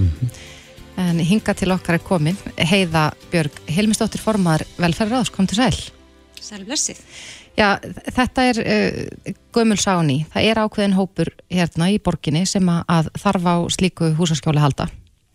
en 1.01 1.21
hinga 1.21 1.55
til 1.57 1.73
okkar 1.75 1.99
er 1.99 2.05
komin 2.05 2.37
Heiða 2.57 3.09
Björg 3.33 3.61
Hilmisdóttir 3.69 4.23
formaður 4.23 4.67
velferðaráðs, 4.81 5.33
kom 5.33 5.49
til 5.49 5.61
sæl 5.61 5.77
Sælblessið. 6.47 7.01
Já, 7.57 7.79
þetta 8.13 8.45
er 8.51 8.61
uh, 8.61 9.33
gömul 9.55 9.79
sáni. 9.81 10.21
Það 10.33 10.49
er 10.51 10.61
ákveðin 10.61 10.97
hópur 10.99 11.31
hérna 11.53 11.89
í 11.93 11.97
borginni 12.03 12.45
sem 12.49 12.69
að, 12.69 13.09
þarf 13.17 13.49
á 13.49 13.57
slíku 13.73 14.13
húsaskjóli 14.19 14.63
halda. 14.63 14.89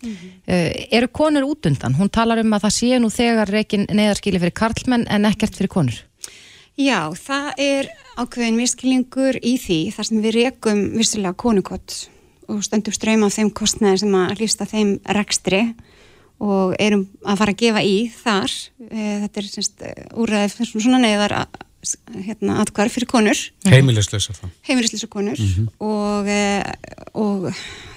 uh, 0.05 0.69
eru 0.93 1.09
konur 1.13 1.49
út 1.49 1.67
undan? 1.69 1.97
Hún 1.97 2.13
talar 2.13 2.41
um 2.43 2.53
að 2.53 2.67
það 2.67 2.77
sé 2.77 3.01
nú 3.01 3.09
þegar 3.13 3.51
reikin 3.53 3.89
neðarskili 3.89 4.41
fyrir 4.41 4.55
karlmenn 4.61 5.07
en 5.09 5.27
ekkert 5.29 5.57
fyrir 5.57 5.73
konur. 5.73 5.97
Já, 6.79 7.11
það 7.17 7.47
er 7.61 7.89
ákveðin 8.19 8.59
miskilningur 8.59 9.39
í 9.43 9.55
því 9.59 9.79
þar 9.95 10.07
sem 10.07 10.21
við 10.23 10.37
rekum 10.37 10.83
vissulega 10.95 11.37
konukott 11.37 11.97
og 12.51 12.61
stöndum 12.65 12.95
ströym 12.95 13.25
af 13.27 13.35
þeim 13.35 13.51
kostnæði 13.55 14.03
sem 14.03 14.15
að 14.19 14.37
hlýsta 14.39 14.67
þeim 14.69 14.93
rekstri 15.17 15.61
og 16.41 16.73
erum 16.81 17.05
að 17.21 17.41
fara 17.43 17.53
að 17.53 17.59
gefa 17.61 17.83
í 17.85 17.97
þar. 18.11 18.55
Eh, 18.89 19.17
Þetta 19.25 19.41
er 19.41 19.49
semst 19.51 19.83
úræðið 20.17 20.55
fyrir 20.57 20.85
svona 20.87 21.01
neyðar 21.03 21.35
hérna, 22.25 22.59
atkvar 22.61 22.89
fyrir 22.93 23.09
konur. 23.09 23.37
Heimilislösa 23.65 24.33
það. 24.37 24.49
heimilislýsa 24.67 25.07
konur 25.09 25.39
og, 25.81 26.27
e, 26.29 26.63
og 27.17 27.47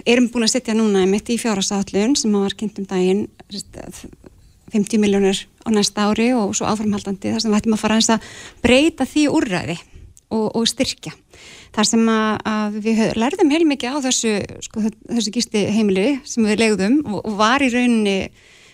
erum 0.08 0.30
búin 0.32 0.46
að 0.46 0.54
setja 0.56 0.76
núna 0.76 1.04
mitt 1.08 1.28
í 1.28 1.38
fjárhagsáallun 1.40 2.16
sem 2.16 2.32
var 2.32 2.56
kynnt 2.56 2.80
um 2.80 2.86
daginn 2.88 3.26
sérst, 3.50 3.76
að 3.76 4.04
50 4.74 5.00
miljónur 5.02 5.40
á 5.64 5.68
næsta 5.72 6.08
ári 6.10 6.32
og 6.36 6.54
svo 6.56 6.68
áframhaldandi 6.68 7.34
þar 7.34 7.42
sem 7.42 7.52
við 7.52 7.60
ættum 7.60 7.76
að 7.76 7.82
fara 7.84 7.98
að 8.16 8.30
breyta 8.64 9.06
því 9.08 9.26
úrræði 9.30 9.76
og, 10.34 10.48
og 10.50 10.66
styrkja. 10.68 11.14
Þar 11.74 11.88
sem 11.90 12.08
að, 12.10 12.32
að 12.46 12.78
við 12.84 13.02
lærðum 13.18 13.52
heilmikið 13.54 13.96
á 13.96 14.04
þessu, 14.08 14.34
sko, 14.66 14.84
þessu 15.10 15.34
gisti 15.34 15.64
heimili 15.74 16.08
sem 16.26 16.46
við 16.46 16.60
legðum 16.62 17.00
og, 17.06 17.22
og 17.22 17.38
var 17.38 17.64
í 17.64 17.70
rauninni 17.72 18.18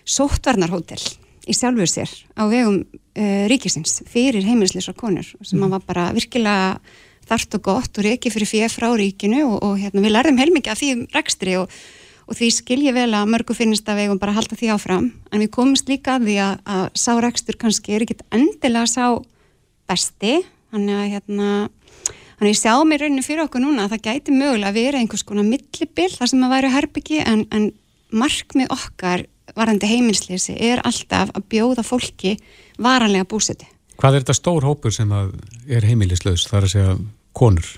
sóttvarnarhótel 0.09 1.01
í 1.49 1.57
sjálfur 1.57 1.89
sér 1.89 2.11
á 2.37 2.45
vegum 2.51 2.83
uh, 2.83 3.45
ríkisins 3.51 4.03
fyrir 4.11 4.45
heimilisleisar 4.47 4.97
konur 4.99 5.27
sem 5.41 5.63
að 5.65 5.77
var 5.77 5.87
bara 5.87 6.11
virkilega 6.17 6.77
þart 7.31 7.57
og 7.59 7.65
gott 7.65 8.01
og 8.01 8.07
reiki 8.07 8.33
fyrir 8.33 8.51
fyrir 8.51 8.73
frá 8.73 8.91
ríkinu 8.99 9.45
og, 9.47 9.59
og 9.65 9.81
hérna, 9.81 10.03
við 10.05 10.15
lærðum 10.17 10.41
heilmikið 10.41 10.75
af 10.75 10.81
því 10.81 10.93
um 10.97 11.03
rekstri 11.15 11.57
og, 11.61 11.81
og 12.31 12.39
því 12.39 12.49
skil 12.55 12.79
ég 12.85 12.95
vel 12.95 13.11
að 13.11 13.33
mörgu 13.33 13.57
finnist 13.59 13.89
að 13.91 14.01
við 14.01 14.09
eigum 14.09 14.23
bara 14.23 14.35
að 14.35 14.41
halda 14.41 14.61
því 14.61 14.71
áfram 14.77 15.11
en 15.31 15.43
við 15.43 15.51
komumst 15.57 15.91
líka 15.91 16.17
að 16.17 16.29
því 16.29 16.39
að, 16.47 16.55
að 16.77 16.87
sá 17.03 17.13
rekstur 17.25 17.59
kannski 17.59 17.97
er 17.97 18.07
ekkit 18.07 18.25
endilega 18.31 18.87
sá 18.87 19.05
besti 19.91 20.39
þannig 20.71 20.97
að 21.01 21.13
hérna 21.17 21.51
Þannig 22.41 22.55
ég 22.55 22.57
sjá 22.57 22.73
mér 22.89 23.03
rauninni 23.05 23.21
fyrir 23.21 23.43
okkur 23.45 23.61
núna 23.61 23.83
að 23.85 23.91
það 23.93 24.07
gæti 24.07 24.33
mögulega 24.33 24.71
að 24.71 24.77
vera 24.79 25.01
einhvers 25.03 25.25
konar 25.29 25.45
millibill 25.45 26.15
þar 26.15 26.31
sem 26.31 26.45
að 26.47 26.53
væri 26.55 26.71
herbyggi 26.73 27.19
en, 27.21 27.43
en 27.53 27.67
markmið 28.17 28.71
okkar 28.73 29.27
varandi 29.59 29.91
heimilslýsi 29.91 30.55
er 30.57 30.81
alltaf 30.89 31.35
að 31.37 31.45
bjóða 31.53 31.85
fólki 31.85 32.39
varanlega 32.81 33.29
búseti. 33.29 33.69
Hvað 34.01 34.17
er 34.17 34.25
þetta 34.25 34.39
stór 34.39 34.65
hópur 34.65 34.95
sem 34.97 35.13
að 35.13 35.35
er 35.69 35.85
heimilislaus, 35.85 36.47
það 36.49 36.57
er 36.63 36.69
að 36.71 36.73
segja 36.73 36.97
konur? 37.37 37.69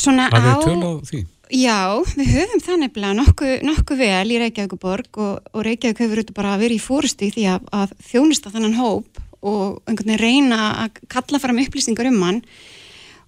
Svona 0.00 0.30
Hvað 0.32 0.48
á... 0.48 0.52
er 0.54 0.64
töl 0.64 0.80
á 0.80 0.92
því? 1.12 1.22
Já, 1.52 2.00
við 2.16 2.30
höfum 2.32 2.60
það 2.64 2.78
nefnilega 2.80 3.16
nokkuð, 3.18 3.50
nokkuð 3.68 3.98
vel 4.00 4.30
í 4.32 4.36
Reykjavíkuborg 4.40 5.18
og, 5.20 5.50
og 5.52 5.64
Reykjavík 5.66 5.98
hefur 6.00 6.22
auðvitað 6.22 6.38
bara 6.38 6.52
verið 6.56 6.78
í 6.78 6.80
fórustu 6.80 7.26
í 7.26 7.34
því 7.34 7.44
að, 7.52 7.66
að 7.76 7.92
þjónusta 8.08 8.52
þannan 8.54 8.78
hóp 8.78 9.20
og 9.44 9.82
einhvern 9.84 10.14
veginn 10.14 10.22
reyna 10.22 10.60
að 10.86 11.02
kalla 11.12 11.42
fram 11.42 11.60
upplýsingar 11.60 12.08
um 12.08 12.24
hann. 12.24 12.40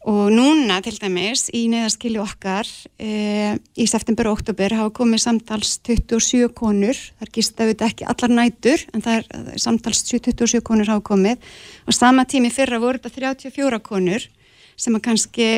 Og 0.08 0.32
núna 0.32 0.80
til 0.84 0.94
dæmis 0.96 1.50
í 1.52 1.66
neðaskili 1.72 2.20
okkar 2.20 2.68
e, 2.96 3.58
í 3.76 3.86
september 3.88 4.30
og 4.30 4.38
oktober 4.38 4.72
hafa 4.76 4.96
komið 4.96 5.24
samtals 5.26 5.76
27 5.84 6.48
konur, 6.56 6.96
þar 7.20 7.36
gist 7.36 7.60
auðvitað 7.60 7.88
ekki 7.90 8.08
allar 8.08 8.36
nætur 8.40 8.88
en 8.92 9.04
það 9.04 9.20
er 9.20 9.30
það 9.34 9.52
er 9.52 9.64
samtals 9.68 10.04
27 10.08 10.64
konur 10.64 10.92
hafa 10.92 11.04
komið. 11.12 11.54
Og 11.84 12.00
sama 12.00 12.24
tími 12.24 12.52
fyrra 12.52 12.80
voru 12.80 13.04
þetta 13.04 13.16
34 13.20 13.84
konur 13.84 14.28
sem 14.80 14.96
að 14.96 15.08
kannski 15.12 15.48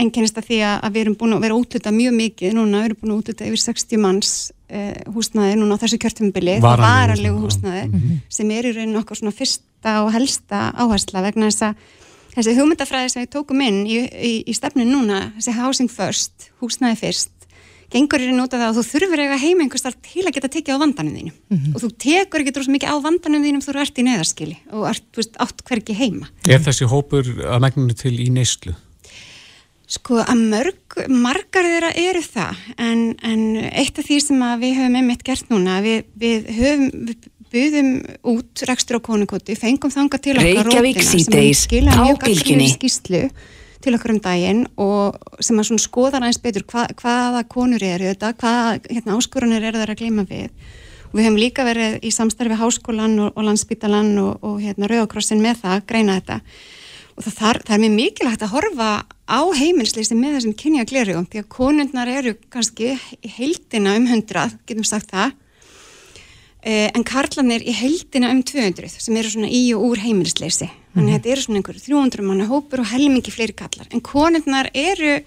einkennist 0.00 0.38
að 0.40 0.48
því 0.48 0.58
að, 0.66 0.88
við 0.94 1.02
erum 1.04 1.16
búin 1.20 1.36
að 1.36 1.44
vera 1.46 1.58
útluta 1.58 1.92
mjög 1.94 2.16
mikið 2.18 2.56
núna, 2.56 2.82
við 2.82 2.90
erum 2.90 3.00
búin 3.00 3.14
að 3.14 3.22
útluta 3.22 3.48
yfir 3.48 3.62
60 3.64 4.02
manns 4.02 4.34
eh, 4.68 5.00
húsnæði 5.14 5.56
núna 5.60 5.78
á 5.78 5.82
þessu 5.82 6.00
kjörtumubili, 6.02 6.58
það 6.58 6.66
Varanlegu 6.66 6.90
varanlegu 6.90 7.42
húsnæði, 7.44 7.86
húsnæði 7.94 8.20
sem 8.36 8.54
er 8.56 8.68
í 8.70 8.74
rauninu 8.76 9.02
okkar 9.02 9.20
svona 9.20 9.36
fyrsta 9.36 9.96
og 10.04 10.12
helsta 10.16 10.62
áhersla 10.76 11.24
vegna 11.26 11.50
þess 11.50 11.68
að 11.70 11.84
þessi 12.36 12.56
hugmyndafræði 12.58 13.12
sem 13.12 13.24
við 13.24 13.34
tókum 13.34 13.66
inn 13.66 13.84
í, 13.86 14.00
í, 14.06 14.32
í 14.46 14.56
stefnu 14.56 14.86
núna, 14.88 15.28
þessi 15.38 15.56
housing 15.58 15.92
first, 15.92 16.50
húsnæði 16.62 17.00
fyrst, 17.00 17.32
gengur 17.90 18.22
í 18.22 18.28
raun 18.28 18.44
út 18.44 18.54
af 18.54 18.60
það 18.62 18.68
að 18.68 18.76
þú 18.78 18.84
þurfur 18.86 19.22
eiga 19.24 19.38
heima 19.40 19.64
einhvers 19.64 19.82
þar 19.82 19.96
til 20.06 20.22
að 20.22 20.34
geta 20.36 20.50
tekið 20.54 20.76
á 20.78 20.82
vandanum 20.82 21.16
þínum. 21.16 21.64
Og 21.74 21.82
þú 21.82 21.90
tekur 22.04 22.44
ekki 22.44 22.52
droslega 22.54 22.76
mikið 22.76 22.92
á 22.94 22.96
vandanum 23.06 23.46
þínum 23.46 23.64
þú 23.64 23.74
ert 23.82 23.98
í 23.98 24.04
neðarskili 24.06 24.58
og 24.70 24.84
ert, 24.92 25.08
þú 25.10 25.22
veist, 25.24 25.40
átt 25.42 25.64
hvergi 25.66 25.96
heima. 25.98 26.30
Er 26.46 26.62
þessi 26.62 26.86
hópur 26.90 27.26
að 27.26 27.64
megninu 27.66 27.98
til 27.98 28.14
í 28.14 28.28
neyslu? 28.30 28.76
Sko 29.90 30.20
að 30.22 30.44
mörg, 30.52 30.96
margar 31.10 31.66
þeirra 31.66 31.90
eru 31.98 32.22
það 32.22 32.58
en, 32.78 33.00
en 33.26 33.42
eitt 33.72 33.98
af 33.98 34.06
því 34.06 34.20
sem 34.22 34.42
við 34.62 34.76
höfum 34.78 34.98
einmitt 35.00 35.24
gert 35.26 35.50
núna, 35.50 35.80
við, 35.82 36.04
við 36.20 36.50
höfum, 36.60 36.84
við 37.08 37.30
buðum 37.50 37.88
út 38.30 38.62
rekstur 38.68 39.00
á 39.02 39.06
konukoti, 39.08 39.56
fengum 39.58 39.90
þanga 39.90 40.20
til 40.22 40.36
okkar 40.38 40.68
rótina 40.70 41.06
sem 41.06 41.48
skila 41.58 41.96
mjög 41.96 42.20
gagnrýni 42.22 42.68
skýslu 42.76 43.24
til 43.80 43.94
okkur 43.96 44.14
um 44.14 44.20
daginn 44.22 44.66
og 44.80 45.16
sem 45.42 45.58
að 45.58 45.72
skoðar 45.80 46.20
aðeins 46.20 46.40
betur 46.42 46.66
hva, 46.68 46.84
hvaða 47.00 47.42
konur 47.48 47.82
eru 47.82 48.10
þetta, 48.10 48.34
hvaða 48.36 48.74
hérna, 48.90 49.16
áskorunir 49.16 49.64
eru 49.64 49.80
það 49.80 49.94
að 49.94 50.02
gleyma 50.02 50.26
við. 50.28 50.50
Og 51.10 51.14
við 51.16 51.26
hefum 51.26 51.38
líka 51.40 51.64
verið 51.66 51.96
í 52.06 52.10
samstarfi 52.14 52.58
háskólan 52.60 53.16
og, 53.24 53.32
og 53.34 53.46
landsbytalan 53.48 54.12
og, 54.20 54.44
og 54.46 54.60
hérna, 54.62 54.90
rauðakrossin 54.90 55.40
með 55.42 55.64
það, 55.64 55.86
greina 55.88 56.18
þetta. 56.20 56.36
Og 57.16 57.24
það, 57.24 57.34
þar, 57.40 57.62
það 57.64 57.74
er 57.76 57.82
mjög 57.86 57.96
mikilvægt 57.96 58.44
að 58.44 58.52
horfa 58.52 58.90
á 59.30 59.40
heimilsleysi 59.54 60.16
með 60.18 60.36
þessum 60.36 60.56
kynja 60.58 60.86
glerugum 60.88 61.28
því 61.30 61.44
að 61.44 61.52
konundnar 61.54 62.10
eru 62.10 62.34
kannski 62.50 62.96
í 62.96 63.30
heildina 63.36 63.94
um 63.98 64.08
100, 64.10 64.58
getum 64.66 64.86
sagt 64.86 65.12
það 65.14 65.32
eh, 66.66 66.88
en 66.90 67.06
karlanir 67.06 67.62
í 67.62 67.74
heildina 67.76 68.32
um 68.34 68.42
200 68.46 68.90
sem 68.96 69.20
eru 69.20 69.32
svona 69.32 69.50
í 69.54 69.62
og 69.76 69.86
úr 69.92 70.02
heimilsleysi 70.02 70.68
þannig 70.96 71.12
að 71.12 71.16
þetta 71.16 71.32
eru 71.34 71.44
svona 71.46 71.60
einhverju 71.60 71.84
300 71.86 72.26
manna 72.26 72.48
hópur 72.50 72.82
og 72.82 72.90
helmingi 72.90 73.34
fleiri 73.34 73.54
kallar 73.56 73.90
en 73.94 74.02
konundnar 74.04 74.70
eru, 74.74 75.20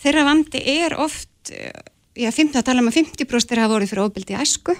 þeirra 0.00 0.24
vandi 0.30 0.64
er 0.78 0.96
oft, 0.96 1.52
eh, 1.52 1.76
já, 2.16 2.30
50, 2.32 2.56
að 2.56 2.70
tala 2.70 2.84
um 2.84 2.88
að 2.88 3.02
50% 3.02 3.52
er 3.52 3.64
að 3.66 3.76
voru 3.76 3.90
fyrir 3.92 4.08
óbyldi 4.08 4.40
æsku 4.40 4.78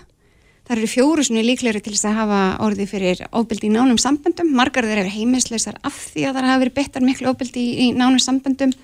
Það 0.62 0.76
eru 0.76 0.88
fjóru 0.92 1.24
svona 1.26 1.42
líklegri 1.42 1.82
til 1.82 1.92
þess 1.96 2.06
að 2.06 2.18
hafa 2.20 2.40
orði 2.62 2.86
fyrir 2.86 3.22
óbyldi 3.34 3.66
í 3.66 3.72
nánum 3.74 3.98
samböndum. 3.98 4.52
Margar 4.54 4.86
þeir 4.86 5.02
eru 5.02 5.14
heimilisleisar 5.16 5.80
af 5.82 5.96
því 6.12 6.28
að 6.28 6.38
það 6.38 6.48
hafa 6.52 6.62
verið 6.62 6.76
beittar 6.78 7.06
miklu 7.06 7.32
óbyldi 7.32 7.64
í, 7.82 7.88
nánum 7.98 8.22
samböndum. 8.22 8.74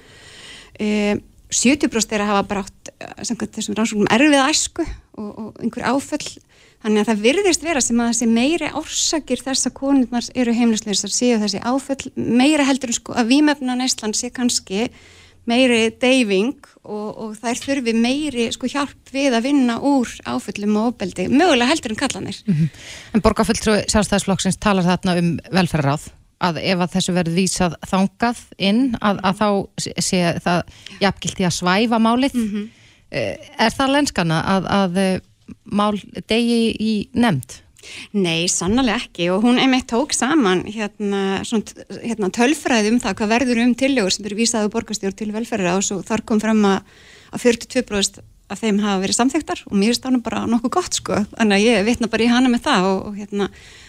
Uh, 0.78 1.14
70% 1.48 2.12
er 2.12 2.24
að 2.24 2.32
hafa 2.32 2.48
brátt 2.50 2.90
samkvæmt 3.24 3.54
þessum 3.56 3.76
rannsóknum 3.78 4.10
erfið 4.12 4.42
æsku 4.42 4.84
og, 4.84 5.30
og 5.30 5.62
einhver 5.62 5.86
áföll. 5.88 6.34
Þannig 6.78 7.02
að 7.02 7.08
það 7.08 7.22
virðist 7.24 7.64
vera 7.66 7.80
sem 7.82 8.00
að 8.02 8.10
þessi 8.12 8.28
meiri 8.30 8.68
orsakir 8.78 9.40
þess 9.42 9.66
að 9.66 9.76
konurnar 9.78 10.28
eru 10.38 10.52
heimilisleisar 10.54 11.10
séu 11.10 11.38
þessi 11.40 11.62
áföll 11.64 12.12
meira 12.14 12.66
heldur 12.68 12.92
en 12.92 12.98
sko 12.98 13.16
að 13.18 13.32
výmefna 13.32 13.74
Næsland 13.80 14.18
sé 14.18 14.30
kannski 14.34 14.90
meiri 15.48 15.80
deyfing 16.00 16.56
og, 16.84 17.08
og 17.08 17.32
þær 17.40 17.62
þurfi 17.64 17.94
meiri 17.96 18.48
sko 18.54 18.68
hjálp 18.70 19.12
við 19.12 19.36
að 19.38 19.48
vinna 19.48 19.78
úr 19.84 20.10
áföllum 20.28 20.76
og 20.80 20.92
ofbeldi, 20.92 21.28
mögulega 21.32 21.72
heldur 21.72 21.94
en 21.94 22.00
kallanir. 22.00 22.38
Mm 22.46 22.54
-hmm. 22.54 22.68
En 23.14 23.24
borgarfulltrú 23.24 23.76
sjálfstæðisflokksins 23.88 24.60
talar 24.60 24.84
þarna 24.84 25.18
um 25.18 25.38
velferðaráð 25.52 26.10
að 26.38 26.60
ef 26.62 26.78
að 26.78 26.92
þessu 26.94 27.14
verður 27.16 27.38
vísað 27.38 27.76
þangað 27.90 28.42
inn 28.58 28.82
að, 29.00 29.20
að 29.26 29.38
þá 29.40 29.48
sé 29.98 30.20
það 30.44 30.60
jafngilt 31.00 31.40
í 31.40 31.46
að 31.48 31.56
svæfa 31.56 31.98
málið. 31.98 32.34
Mm 32.34 32.50
-hmm. 32.50 32.68
Er 33.58 33.72
það 33.72 33.94
lenskana 33.94 34.42
að, 34.44 34.68
að 34.68 35.20
mál 35.64 35.96
degi 36.28 36.76
í 36.78 37.08
nefnd? 37.12 37.62
Nei, 38.18 38.48
sannlega 38.50 38.96
ekki 38.98 39.28
og 39.30 39.44
hún 39.46 39.60
einmitt 39.62 39.86
tók 39.90 40.14
saman 40.16 40.64
hérna, 40.66 41.42
svona, 41.46 41.86
hérna 42.02 42.30
tölfræði 42.34 42.94
um 42.94 43.02
það 43.02 43.20
hvað 43.20 43.34
verður 43.34 43.62
um 43.64 43.76
tillegur 43.78 44.14
sem 44.14 44.26
eru 44.26 44.40
vísaðu 44.40 44.72
borgastjórn 44.74 45.18
til 45.18 45.30
velferðar 45.34 45.78
og 45.94 46.02
þar 46.08 46.24
kom 46.26 46.42
fram 46.42 46.64
að, 46.66 46.98
að 47.30 47.46
42% 47.46 48.24
af 48.48 48.62
þeim 48.62 48.78
hafa 48.80 49.02
verið 49.02 49.18
samþektar 49.18 49.62
og 49.68 49.76
mér 49.76 49.96
stáðan 49.96 50.22
bara 50.24 50.46
nokkuð 50.48 50.72
gott 50.78 50.96
sko. 50.96 51.20
Þannig 51.34 51.58
að 51.58 51.66
ég 51.66 51.86
vitna 51.88 52.08
bara 52.08 52.24
í 52.24 52.30
hana 52.32 52.48
með 52.48 52.64
það 52.64 52.88
og, 52.88 53.00
og 53.10 53.18
hérna 53.20 53.48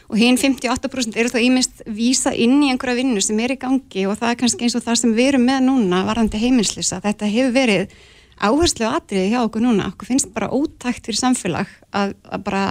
og 0.09 0.19
hinn 0.19 0.39
58% 0.41 1.19
eru 1.21 1.31
þá 1.31 1.39
ímest 1.45 1.83
vísa 1.87 2.33
inn 2.33 2.57
í 2.65 2.71
einhverja 2.73 2.97
vinnu 2.99 3.21
sem 3.23 3.39
er 3.39 3.53
í 3.55 3.59
gangi 3.61 4.05
og 4.09 4.17
það 4.19 4.33
er 4.33 4.39
kannski 4.41 4.67
eins 4.67 4.75
og 4.75 4.85
það 4.85 5.01
sem 5.03 5.13
við 5.15 5.33
erum 5.33 5.45
með 5.47 5.67
núna 5.67 6.01
varðandi 6.07 6.41
heimilslisa, 6.41 6.99
þetta 7.03 7.29
hefur 7.29 7.53
verið 7.55 7.93
áherslu 8.39 8.87
atriði 8.89 9.35
hjá 9.35 9.43
okkur 9.43 9.63
núna, 9.63 9.91
okkur 9.93 10.09
finnst 10.09 10.33
bara 10.33 10.49
ótækt 10.51 11.07
fyrir 11.07 11.21
samfélag 11.21 11.71
að, 11.95 12.15
að 12.25 12.43
bara 12.47 12.63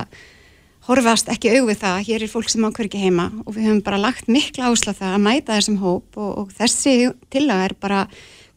horfast 0.88 1.28
ekki 1.28 1.52
auðvið 1.52 1.80
það, 1.82 1.98
hér 2.08 2.24
er 2.24 2.30
fólk 2.32 2.48
sem 2.48 2.64
ákveður 2.64 2.88
ekki 2.88 3.02
heima 3.02 3.28
og 3.44 3.52
við 3.52 3.68
höfum 3.68 3.84
bara 3.84 4.00
lagt 4.00 4.28
mikla 4.32 4.70
ásla 4.70 4.94
það 4.96 5.14
að 5.14 5.24
mæta 5.26 5.56
þessum 5.58 5.78
hóp 5.82 6.16
og, 6.16 6.30
og 6.40 6.52
þessi 6.56 6.94
tillaga 7.32 7.68
er 7.68 7.74
bara 7.76 8.02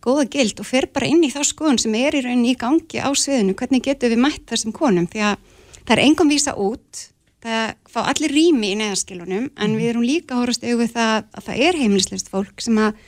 góða 0.02 0.26
gild 0.32 0.62
og 0.64 0.68
fer 0.68 0.88
bara 0.94 1.10
inn 1.12 1.24
í 1.28 1.32
þá 1.32 1.42
skoðun 1.46 1.80
sem 1.82 1.96
er 2.00 2.16
í 2.18 2.24
rauninni 2.24 2.54
í 2.56 2.60
gangi 2.60 3.04
á 3.04 3.10
sviðinu, 3.12 3.56
hvernig 3.60 3.84
getur 3.86 4.14
við 4.14 4.24
mætt 4.24 4.46
þessum 4.50 4.74
konum, 4.76 5.08
því 5.12 5.26
að 5.28 5.48
það 5.82 5.96
er 5.98 6.04
engum 6.06 6.32
vísa 6.32 6.56
út, 6.56 7.06
það 7.44 7.74
fá 7.92 8.02
allir 8.06 8.34
rými 8.34 8.72
í 8.72 8.78
neðaskilunum, 8.80 9.50
en 9.52 9.78
við 9.78 9.92
erum 9.92 10.06
líka 10.08 10.40
horfast 10.40 10.64
auðvið 10.66 10.94
það 10.96 11.16
að 11.20 11.50
það 11.50 11.66
er 11.68 11.80
heimilislist 11.82 12.32
fólk 12.32 12.64
sem 12.64 12.80
að, 12.82 13.02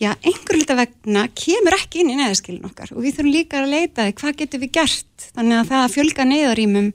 já, 0.00 0.10
einhverju 0.18 0.64
lita 0.64 0.76
vegna 0.80 1.26
kemur 1.38 1.76
ekki 1.78 2.02
inn 2.02 2.12
í 2.16 2.18
neðaskilun 2.18 2.66
okkar 2.68 2.92
og 2.96 3.04
við 3.04 3.16
þurfum 3.16 3.34
líka 3.36 3.62
að 3.62 3.72
leita 3.76 4.08
því 4.08 4.16
hvað 4.20 4.40
getur 4.42 4.64
við 4.64 4.74
gert, 4.80 5.28
þannig 5.36 5.60
að 5.60 5.70
það 5.70 5.84
að 5.86 5.94
fjölga 5.96 6.28
neðarýmum 6.34 6.90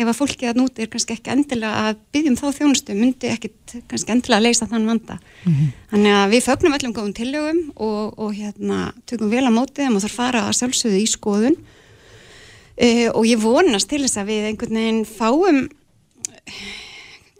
ef 0.00 0.08
að 0.08 0.16
fólki 0.16 0.48
að 0.48 0.60
núti 0.62 0.82
er 0.82 0.90
kannski 0.92 1.16
ekki 1.16 1.32
endilega 1.34 1.88
að 1.88 1.98
byggjum 2.14 2.36
þá 2.40 2.46
þjónustu, 2.56 2.94
myndi 2.96 3.28
ekkit 3.28 3.74
kannski 3.90 4.14
endilega 4.14 4.38
að 4.40 4.46
leysa 4.46 4.68
þann 4.70 4.88
vanda. 4.88 5.18
Mm 5.44 5.52
-hmm. 5.52 5.72
þannig 5.90 6.16
að 6.18 6.32
við 6.32 6.46
fögnum 6.46 6.76
öllum 6.78 6.94
góðum 6.96 7.16
tillögum 7.18 7.60
og, 7.76 8.18
og 8.18 8.30
hérna 8.34 8.78
tökum 9.06 9.30
vel 9.30 9.44
að 9.44 9.56
móti 9.58 9.82
þeim 9.82 9.96
og 9.96 10.04
þarf 10.06 10.16
fara 10.16 10.46
að 10.48 10.56
sjálfsögðu 10.60 11.02
í 11.02 11.08
skoðun. 11.10 11.58
Uh, 12.72 13.08
og 13.12 13.26
ég 13.28 13.38
vonast 13.38 13.88
til 13.88 14.00
þess 14.00 14.16
að 14.16 14.30
við 14.32 14.48
einhvern 14.48 14.80
veginn 14.80 15.04
fáum 15.04 15.68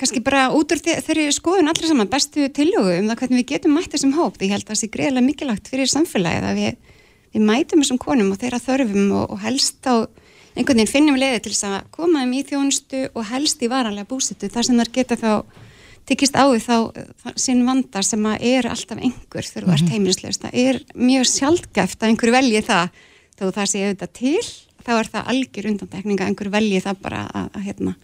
kannski 0.02 0.22
bara 0.24 0.50
út 0.50 0.72
úr 0.74 0.80
þeirri 0.82 1.28
skoðun 1.34 1.70
allir 1.70 1.88
saman 1.88 2.10
bestu 2.10 2.48
tillögu 2.52 2.98
um 2.98 3.08
það 3.10 3.20
hvernig 3.20 3.40
við 3.40 3.50
getum 3.54 3.76
mætt 3.76 3.92
þessum 3.94 4.16
hóp, 4.16 4.36
því 4.36 4.48
ég 4.48 4.54
held 4.56 4.64
að 4.66 4.72
það 4.72 4.80
sé 4.80 4.88
greiðilega 4.96 5.26
mikilvægt 5.28 5.70
fyrir 5.70 5.90
samfélagið 5.92 6.48
að 6.48 6.58
við, 6.58 6.96
við 7.32 7.44
mætum 7.48 7.84
þessum 7.84 8.00
konum 8.02 8.32
og 8.34 8.40
þeirra 8.42 8.60
þörfum 8.66 9.12
og, 9.20 9.24
og 9.30 9.42
helst 9.44 9.86
á 9.86 9.94
einhvern 10.56 10.78
veginn 10.82 10.92
finnum 10.92 11.18
leiði 11.18 11.42
til 11.42 11.52
þess 11.52 11.68
að 11.68 11.90
koma 11.94 12.22
þeim 12.22 12.32
í 12.36 12.42
þjónustu 12.48 13.02
og 13.12 13.28
helst 13.30 13.62
í 13.62 13.70
varanlega 13.72 14.08
búsitu 14.08 14.50
þar 14.52 14.68
sem 14.68 14.80
þar 14.80 14.92
geta 14.96 15.16
þá 15.16 15.32
tekist 16.08 16.34
á 16.34 16.44
því 16.50 16.60
þá 16.66 16.76
sinn 17.38 17.62
vandar 17.66 18.06
sem 18.06 18.26
að 18.26 18.44
er 18.50 18.68
alltaf 18.70 18.98
einhver 18.98 19.46
þú 19.46 19.60
mm 19.60 19.64
-hmm. 19.66 19.74
ert 19.74 19.92
heimilisleust 19.94 20.42
það 20.42 20.58
er 20.66 20.82
mjög 20.94 21.26
sjálfgæft 21.30 22.02
að 22.02 22.08
einhver 22.08 22.32
velji 22.32 22.62
það. 22.62 22.88
Þó 23.38 23.44
það 23.50 23.66
sé 23.66 23.78
auðvitað 23.82 24.12
til 24.12 24.44
þá 24.82 24.92
er 24.98 25.08
það 25.12 25.28
algjör 25.32 25.68
undantekninga 25.70 26.26
einhver 26.26 26.50
velji 26.52 26.80
það 26.82 26.96
bara 27.02 27.20
að, 27.32 27.48
að, 27.54 27.62
hérna, 27.66 27.94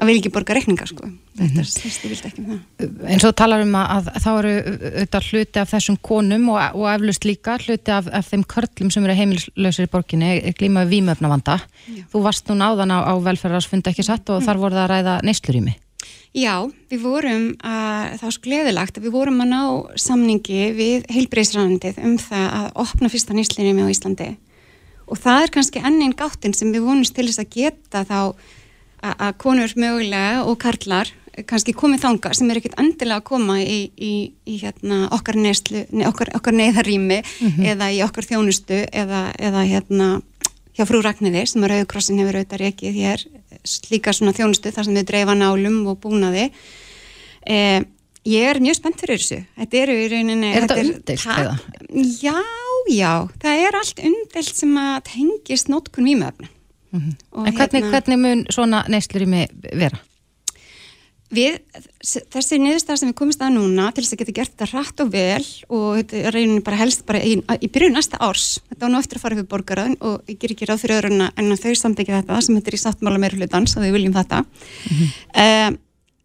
að 0.00 0.08
vil 0.10 0.16
ekki 0.20 0.32
borga 0.32 0.56
rekninga 0.56 0.86
sko. 0.88 1.08
þetta 1.40 1.60
er 1.62 1.68
sérstu 1.68 2.10
vilt 2.10 2.28
ekki 2.28 2.44
með 2.44 2.56
það. 2.80 2.94
En 3.12 3.22
svo 3.22 3.32
talar 3.36 3.64
um 3.64 3.76
að, 3.76 4.08
að 4.14 4.24
þá 4.24 4.30
eru 4.32 4.54
auðvitað 4.60 5.28
hluti 5.30 5.62
af 5.62 5.74
þessum 5.74 6.00
konum 6.10 6.48
og, 6.54 6.62
og 6.80 6.88
eflust 6.94 7.28
líka 7.28 7.58
hluti 7.60 7.94
af, 7.94 8.08
af 8.08 8.32
þeim 8.32 8.46
körlum 8.54 8.94
sem 8.94 9.06
eru 9.06 9.18
heimilslausir 9.20 9.88
í 9.88 9.92
borginni 9.92 10.32
glíma 10.56 10.86
við 10.86 10.96
výmöfnavanda 10.96 11.60
Þú 12.10 12.24
varst 12.24 12.48
nú 12.50 12.58
náðan 12.60 12.96
á, 12.96 12.98
á 13.06 13.14
velferðarsfundi 13.20 13.92
ekki 13.92 14.06
satt 14.06 14.28
og 14.32 14.40
mm. 14.40 14.48
þar 14.48 14.64
voru 14.64 14.78
það 14.78 14.86
að 14.86 14.92
ræða 14.94 15.20
neyslurími 15.28 15.76
Já, 16.30 16.62
við 16.86 17.00
vorum 17.02 17.46
að, 17.58 18.12
það 18.20 18.22
var 18.22 18.34
svo 18.36 18.44
gleðilegt 18.44 18.98
að 18.98 19.06
við 19.08 19.14
vorum 19.16 19.40
að 19.42 19.48
ná 19.50 19.62
samningi 19.98 20.68
við 20.76 21.08
heilbreyðsrænandið 21.10 21.98
um 22.06 22.14
það 22.22 22.44
að 22.54 22.68
opna 22.84 23.10
fyrsta 23.10 23.34
neyslurími 23.34 23.82
á 23.82 23.90
Íslandi. 23.90 24.28
Og 25.10 25.18
það 25.18 25.42
er 25.42 25.52
kannski 25.56 25.82
ennin 25.82 26.14
gáttin 26.14 26.54
sem 26.54 26.70
við 26.70 26.86
vonumst 26.86 27.16
til 27.16 27.26
þess 27.26 27.42
að 27.42 27.50
geta 27.56 28.04
þá 28.06 28.20
að 29.02 29.32
konur 29.40 29.72
mögulega 29.80 30.44
og 30.44 30.58
karlar 30.60 31.10
kannski 31.48 31.72
komið 31.76 32.02
þanga 32.04 32.32
sem 32.36 32.50
er 32.50 32.58
ekkit 32.60 32.74
endilega 32.80 33.20
að 33.20 33.28
koma 33.30 33.60
í, 33.62 33.78
í, 33.96 34.14
í 34.44 34.56
hérna, 34.60 35.06
okkar, 35.14 35.38
neyslu, 35.40 35.84
ne, 35.94 36.04
okkar, 36.10 36.32
okkar 36.36 36.56
neyðarými 36.58 37.20
mm 37.22 37.46
-hmm. 37.46 37.68
eða 37.72 37.90
í 37.94 38.02
okkar 38.04 38.26
þjónustu 38.26 38.82
eða, 38.92 39.22
eða 39.38 39.62
hérna, 39.68 40.08
hjá 40.76 40.84
frú 40.88 41.00
Ragnæði 41.04 41.46
sem 41.46 41.64
að 41.64 41.72
Rauðkrossin 41.74 42.20
hefur 42.20 42.40
auðvitað 42.40 42.62
rekið 42.64 42.98
hér 42.98 43.24
slíka 43.64 44.12
svona 44.12 44.36
þjónustu 44.36 44.72
þar 44.74 44.84
sem 44.84 45.00
við 45.00 45.08
dreifa 45.12 45.34
nálum 45.34 45.86
og 45.86 46.00
búnaði 46.02 46.50
eh, 47.46 47.80
ég 48.24 48.50
er 48.50 48.60
mjög 48.60 48.80
spennt 48.80 49.00
fyrir 49.00 49.20
þessu 49.20 49.44
þetta 49.56 49.82
eru 49.84 49.96
í 49.96 50.08
rauninni 50.12 50.52
Er 50.52 50.66
þetta 50.66 50.80
umdilt 50.84 51.26
eða? 51.26 51.56
Já 52.20 52.36
já, 52.88 53.28
það 53.42 53.66
er 53.66 53.78
allt 53.78 54.00
umdelt 54.08 54.56
sem 54.56 54.72
að 54.80 54.96
tengist 55.10 55.70
nótkun 55.70 56.08
výmöfni. 56.08 56.48
Mm 56.90 57.00
-hmm. 57.00 57.46
En 57.46 57.54
hvernig, 57.54 57.82
hérna, 57.82 57.90
hvernig 57.90 58.18
mun 58.18 58.46
svona 58.50 58.84
neyslir 58.88 59.22
í 59.22 59.26
mig 59.26 59.50
vera? 59.72 59.98
Við, 61.30 61.60
þessi 62.02 62.56
niðurstað 62.58 62.96
sem 62.98 63.10
við 63.12 63.18
komist 63.20 63.42
að 63.44 63.52
núna 63.54 63.92
til 63.94 64.02
þess 64.02 64.16
að 64.16 64.18
geta 64.24 64.32
gert 64.34 64.54
þetta 64.56 64.66
rætt 64.72 65.02
og 65.04 65.12
vel 65.12 65.44
og 65.68 66.00
þetta 66.00 66.30
reynir 66.34 66.64
bara 66.66 66.80
helst 66.80 67.04
bara 67.06 67.20
í, 67.22 67.36
í 67.38 67.68
byrju 67.70 67.90
næsta 67.94 68.18
árs, 68.18 68.58
þetta 68.66 68.82
var 68.82 68.90
nú 68.90 68.98
eftir 68.98 69.20
að 69.20 69.22
fara 69.22 69.38
fyrir 69.38 69.50
borgaraðin 69.52 69.94
og 70.00 70.24
ég 70.26 70.40
ger 70.42 70.50
ekki 70.50 70.66
ráð 70.66 70.82
fyrir 70.82 70.96
öðruna 70.96 71.30
en 71.38 71.54
þau 71.54 71.74
samtækja 71.78 72.18
þetta 72.18 72.40
sem 72.42 72.58
þetta 72.58 72.72
er 72.72 72.78
í 72.80 72.82
sáttmála 72.82 73.22
meira 73.22 73.38
hlutans 73.38 73.76
og 73.76 73.86
við 73.86 73.94
viljum 73.94 74.16
þetta 74.18 74.42
mm 74.42 74.96
-hmm. 74.96 75.14
uh, 75.44 75.78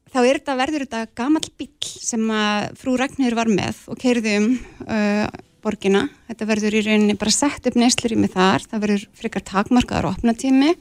þá 0.09 0.19
er 0.23 0.39
þetta, 0.39 0.57
verður 0.63 0.85
þetta 0.87 1.05
gamall 1.21 1.49
bíl 1.59 1.69
sem 1.85 2.25
að 2.31 2.67
frú 2.81 2.97
Ragnir 2.97 3.37
var 3.37 3.51
með 3.51 3.85
og 3.85 4.01
keirði 4.01 4.37
um 4.39 4.47
uh, 4.89 5.27
borgina. 5.65 6.05
Þetta 6.29 6.47
verður 6.49 6.77
í 6.77 6.83
rauninni 6.85 7.17
bara 7.19 7.33
sett 7.33 7.67
upp 7.67 7.77
neyslur 7.79 8.13
í 8.15 8.19
mig 8.19 8.33
þar, 8.35 8.65
það 8.69 8.83
verður 8.85 9.05
frekar 9.17 9.45
takmarkaðar 9.49 10.09
opnatími 10.13 10.75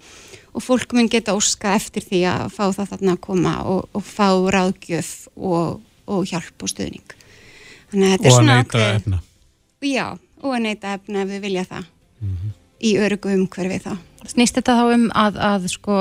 og 0.54 0.62
fólk 0.62 0.94
mun 0.94 1.10
geta 1.10 1.34
óska 1.34 1.74
eftir 1.74 2.04
því 2.06 2.20
að 2.30 2.44
fá 2.54 2.64
það 2.76 2.90
þarna 2.92 3.16
að 3.16 3.22
koma 3.26 3.54
og, 3.70 3.88
og 3.96 4.04
fá 4.06 4.28
ráðgjöf 4.54 5.12
og, 5.34 5.80
og 6.06 6.28
hjálp 6.30 6.66
og 6.66 6.70
stuðning. 6.70 7.16
og 8.30 8.38
að 8.38 8.50
neyta 8.50 8.84
efna. 8.98 9.20
Já, 9.84 10.06
og 10.42 10.54
að 10.54 10.64
neyta 10.68 10.94
efna 10.98 11.24
ef 11.24 11.32
við 11.32 11.44
vilja 11.48 11.64
það 11.70 11.84
mm 11.84 12.36
-hmm. 12.36 12.54
í 12.80 12.90
örugu 12.98 13.34
umhverfi 13.34 13.80
þá. 13.88 13.92
Snýst 14.24 14.56
þetta 14.56 14.78
þá 14.78 14.84
um 14.94 15.10
að, 15.14 15.36
að 15.36 15.68
sko 15.68 15.98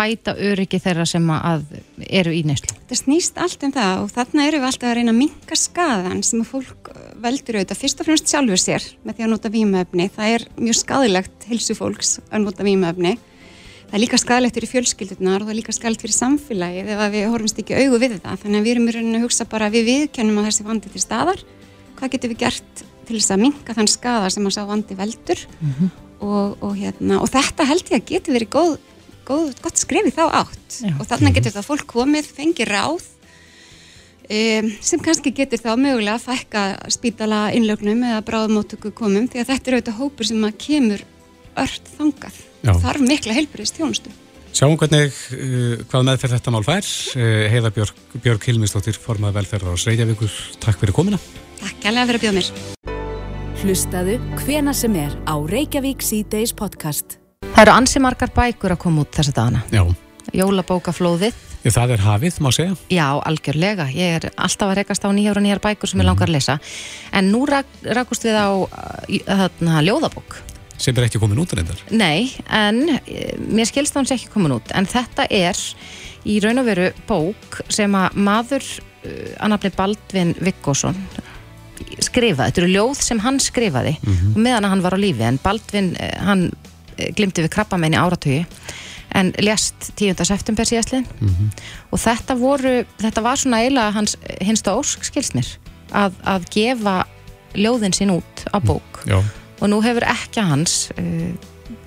bæta 0.00 0.34
öryggi 0.34 0.80
þeirra 0.80 1.04
sem 1.08 1.26
að 1.34 1.66
eru 2.08 2.32
í 2.32 2.40
neyslu? 2.48 2.72
Það 2.88 3.00
snýst 3.02 3.40
allt 3.40 3.64
um 3.66 3.72
það 3.74 4.04
og 4.04 4.12
þarna 4.14 4.46
eru 4.48 4.60
við 4.60 4.68
alltaf 4.70 4.90
að 4.90 4.96
reyna 4.98 5.12
að 5.12 5.18
minka 5.20 5.58
skadan 5.58 6.22
sem 6.26 6.42
að 6.42 6.52
fólk 6.54 6.92
veldur 7.20 7.58
auðvitað 7.58 7.80
fyrst 7.82 8.00
og 8.00 8.08
fremst 8.08 8.32
sjálfur 8.32 8.62
sér 8.62 8.86
með 9.04 9.18
því 9.18 9.26
að 9.26 9.32
nota 9.34 9.52
vímöfni. 9.52 10.06
Það 10.14 10.36
er 10.36 10.46
mjög 10.56 10.78
skadilegt 10.80 11.48
hilsu 11.50 11.76
fólks 11.76 12.14
að 12.30 12.46
nota 12.46 12.66
vímöfni. 12.66 13.16
Það 13.90 13.96
er 13.98 14.04
líka 14.04 14.20
skadilegt 14.22 14.56
fyrir 14.56 14.70
fjölskyldunar 14.70 15.42
og 15.42 15.48
það 15.48 15.54
er 15.54 15.58
líka 15.58 15.74
skadilegt 15.74 16.04
fyrir 16.04 16.16
samfélagið 16.16 16.92
ef 16.94 17.00
við 17.10 17.26
horfumst 17.32 17.58
ekki 17.60 17.80
augu 17.80 17.98
við 18.00 18.20
það. 18.20 18.44
Þannig 18.44 18.60
að 18.60 18.68
við 18.68 18.74
erum 18.76 18.86
í 18.86 18.94
rauninu 18.94 19.18
að 19.18 19.24
hugsa 19.26 19.46
bara 19.50 19.66
að 19.66 19.76
við 19.76 19.88
viðkennum 19.90 20.38
að 20.40 20.46
þessi 20.48 20.66
vandi 20.68 20.92
til 20.94 21.02
staðar. 21.02 21.42
Hvað 21.98 22.12
getum 22.14 22.32
við 22.32 22.40
gert 22.44 22.84
til 23.08 23.18
þess 23.18 23.34
að 23.34 23.42
minka 23.42 23.74
þann 23.74 23.90
skada 23.90 24.30
sem 24.30 24.46
að 24.46 24.54
sá 24.54 24.62
vandi 24.68 24.96
veldur 24.96 25.42
og, 26.20 26.54
og, 26.62 26.72
hérna, 26.78 27.18
og 27.18 27.28
þetta 27.32 27.66
held 27.66 27.90
ég 27.90 27.98
að 27.98 28.08
getur 28.12 28.36
verið 28.36 28.52
góð, 28.54 28.76
góð, 29.28 29.54
gott 29.64 29.80
skref 29.80 30.10
í 30.10 30.12
þá 30.14 30.24
átt 30.42 30.76
Já. 30.80 30.92
og 30.96 31.08
þarna 31.08 31.32
getur 31.36 31.54
það 31.56 31.68
fólk 31.68 31.86
komið, 31.90 32.30
fengið 32.36 32.70
ráð 32.70 33.04
um, 34.30 34.70
sem 34.90 35.04
kannski 35.04 35.34
getur 35.36 35.62
þá 35.62 35.74
mögulega 35.74 36.16
að 36.18 36.26
fækka 36.28 36.64
spítala 36.92 37.42
innlögnum 37.56 38.02
eða 38.12 38.24
bráðumóttöku 38.26 38.94
komum 38.96 39.28
því 39.30 39.42
að 39.42 39.52
þetta 39.52 39.70
er 39.70 39.78
auðvitað 39.78 40.00
hópur 40.00 40.30
sem 40.30 40.48
að 40.48 40.58
kemur 40.66 41.06
ört 41.60 41.94
þangað 41.98 42.42
þarf 42.80 43.06
mikla 43.06 43.38
heilbriðist 43.38 43.80
þjónustu 43.80 44.16
Sjáum 44.50 44.74
hvernig, 44.74 45.14
uh, 45.36 45.78
hvað 45.90 46.06
meðferð 46.08 46.34
þetta 46.34 46.52
mál 46.54 46.64
fær. 46.66 46.88
Uh, 47.14 47.44
Heiða 47.52 47.70
Björg, 47.76 48.00
Björg 48.18 48.48
Hilmisdóttir, 48.48 48.98
formað 48.98 49.38
velferðar 49.38 49.78
á 49.78 49.82
Reykjavíkur. 49.86 50.34
Takk 50.58 50.82
fyrir 50.82 50.96
komina. 50.96 51.22
Takk 51.60 51.78
kærlega 51.84 52.10
fyrir 52.10 52.18
að 52.18 52.26
bjóða 52.26 52.38
mér 52.40 52.80
Hlustaðu 53.60 54.18
hvena 54.40 54.74
sem 54.74 54.94
er 54.96 55.14
á 55.28 55.36
Reykjavík 55.36 56.02
C-Days 56.02 56.56
podcast. 56.56 57.19
Það 57.60 57.62
eru 57.66 57.72
ansi 57.72 58.00
margar 58.00 58.30
bækur 58.36 58.72
að 58.74 58.78
koma 58.82 59.02
út 59.04 59.16
þessa 59.16 59.32
dagana. 59.36 59.58
Já, 59.72 59.82
Jólabókaflóðið, 60.36 61.38
það 61.72 61.92
er 61.94 62.02
hafið, 62.04 62.36
má 62.44 62.48
segja. 62.52 62.76
já, 62.92 63.06
algjörlega. 63.26 63.86
Ég 63.96 64.16
er 64.18 64.26
alltaf 64.36 64.68
að 64.68 64.78
rekast 64.78 65.04
á 65.04 65.12
nýjar 65.12 65.40
og 65.40 65.44
nýjar 65.46 65.60
bækur 65.64 65.88
sem 65.88 66.00
ég 66.00 66.08
langar 66.08 66.28
að 66.28 66.36
lesa. 66.36 66.58
En 67.16 67.30
nú 67.32 67.42
rak, 67.48 67.66
rakust 67.96 68.24
við 68.28 68.36
á 68.36 68.48
þarna, 69.08 69.80
ljóðabók. 69.88 70.36
Sem 70.80 70.96
er 70.96 71.08
ekki 71.08 71.20
komin 71.20 71.40
út 71.40 71.52
reyndar. 71.56 71.80
Nei, 71.92 72.30
en 72.48 72.84
eh, 73.04 73.34
mér 73.40 73.68
skilst 73.68 73.96
að 73.96 74.02
hún 74.02 74.08
sé 74.08 74.16
ekki 74.20 74.32
komin 74.32 74.56
út. 74.56 74.72
En 74.76 74.88
þetta 74.88 75.26
er 75.28 75.58
í 76.28 76.38
raun 76.44 76.60
og 76.60 76.68
veru 76.68 76.90
bók 77.08 77.60
sem 77.72 77.92
að 77.96 78.16
maður, 78.20 78.64
uh, 79.04 79.34
annafni 79.44 79.72
Baldvin 79.76 80.32
Viggosson, 80.40 80.96
skrifaði. 82.00 82.48
Þetta 82.52 82.64
eru 82.64 82.72
ljóð 82.76 82.98
sem 83.04 83.20
hann 83.24 83.40
skrifaði 83.40 83.94
og 84.04 84.40
meðan 84.40 84.68
hann 84.68 84.82
var 84.84 84.96
á 84.96 85.00
lífi. 85.00 85.24
En 85.28 85.40
Baldvin, 85.40 85.94
eh, 86.00 86.16
hann 86.20 86.50
glimti 87.16 87.44
við 87.44 87.52
krabbamenn 87.56 87.96
í 87.96 88.00
áratögi 88.00 88.44
en 89.18 89.32
lést 89.42 89.90
10. 89.98 90.22
september 90.22 90.68
síðastlinn 90.68 91.06
og 91.90 91.98
þetta 91.98 92.36
voru, 92.38 92.84
þetta 93.00 93.24
var 93.26 93.40
svona 93.40 93.62
eiginlega 93.64 93.96
hans 93.96 94.16
hinsta 94.38 94.76
ósk 94.78 95.04
skilst 95.08 95.34
mér 95.34 95.50
að, 95.90 96.14
að 96.22 96.46
gefa 96.54 96.96
ljóðin 97.58 97.96
sín 97.96 98.14
út 98.14 98.44
á 98.54 98.62
bók. 98.62 99.02
Já, 99.10 99.18
og 99.60 99.68
nú 99.68 99.80
hefur 99.84 100.06
ekki 100.08 100.44
hans 100.44 100.88
uh, 100.96 101.32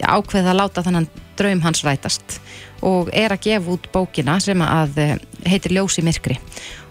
ákveðið 0.04 0.52
að 0.52 0.60
láta 0.60 0.84
þannan 0.86 1.10
draum 1.40 1.64
hans 1.66 1.84
rætast. 1.86 2.40
Og 2.84 3.10
er 3.16 3.34
að 3.34 3.46
gefa 3.48 3.74
út 3.74 3.90
bókina 3.94 4.38
sem 4.44 4.62
að 4.66 5.00
uh, 5.02 5.16
heitir 5.50 5.76
Ljós 5.76 5.98
í 6.00 6.06
myrkri. 6.06 6.38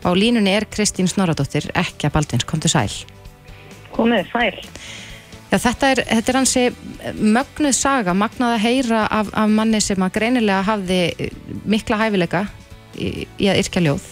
Og 0.02 0.12
á 0.12 0.18
línunni 0.18 0.54
er 0.56 0.66
Kristín 0.70 1.10
Snoradóttir 1.10 1.68
ekki 1.78 2.08
að 2.08 2.16
Baldvins, 2.16 2.48
komdu 2.48 2.70
sæl. 2.72 2.90
Komið 3.94 4.30
sæl. 4.32 4.58
Já, 5.52 5.58
þetta 5.60 5.90
er, 5.92 6.00
þetta 6.08 6.32
er 6.32 6.38
hansi 6.38 6.62
mögnuð 7.20 7.74
saga, 7.76 8.14
magnað 8.16 8.54
að 8.54 8.62
heyra 8.64 9.04
af, 9.12 9.28
af 9.36 9.50
manni 9.52 9.82
sem 9.84 10.00
að 10.00 10.14
greinilega 10.14 10.62
hafði 10.64 11.00
eh, 11.12 11.34
mikla 11.68 11.98
hæfileika 12.00 12.46
í, 12.96 13.26
í 13.36 13.50
að 13.52 13.60
yrkja 13.60 13.82
ljóð 13.84 14.06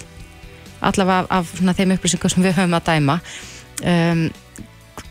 allavega 0.84 1.24
af, 1.24 1.30
af 1.38 1.54
svona, 1.56 1.74
þeim 1.76 1.94
upplýsingum 1.96 2.32
sem 2.32 2.44
við 2.44 2.56
höfum 2.58 2.76
að 2.76 2.86
dæma 2.90 3.16
um, 3.88 4.22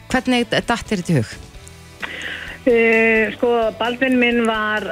hvernig 0.09 0.49
dattir 0.53 1.01
þetta 1.01 1.13
í 1.13 1.19
hug? 1.19 1.33
Uh, 2.69 3.25
sko, 3.35 3.51
Baldvin 3.79 4.17
minn 4.21 4.43
var 4.45 4.91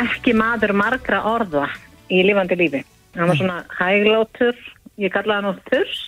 ekki 0.00 0.34
maður 0.34 0.74
margra 0.78 1.22
orða 1.30 1.66
í 2.10 2.22
lifandi 2.26 2.58
lífi. 2.58 2.80
Hann 3.18 3.30
var 3.30 3.38
svona 3.38 3.58
hæglótur, 3.78 4.58
ég 5.02 5.12
kallaði 5.14 5.38
hann 5.38 5.50
oft 5.50 5.70
þurs. 5.70 6.00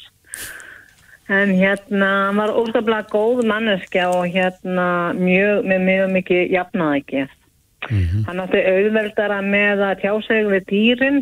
En 1.30 1.52
hérna, 1.54 2.08
hann 2.26 2.40
var 2.40 2.50
óskaplega 2.58 3.06
góð 3.12 3.44
manneskja 3.46 4.08
og 4.10 4.26
hérna 4.32 5.12
mjög, 5.14 5.62
með 5.70 5.84
mjög 5.86 6.10
mikið 6.16 6.50
jafnaði 6.56 7.02
ekki. 7.02 7.22
Hann 8.26 8.42
átti 8.42 8.62
auðveldara 8.62 9.38
með 9.42 9.84
að 9.86 10.02
tjá 10.02 10.12
sig 10.26 10.48
við 10.50 10.66
dýrin 10.70 11.20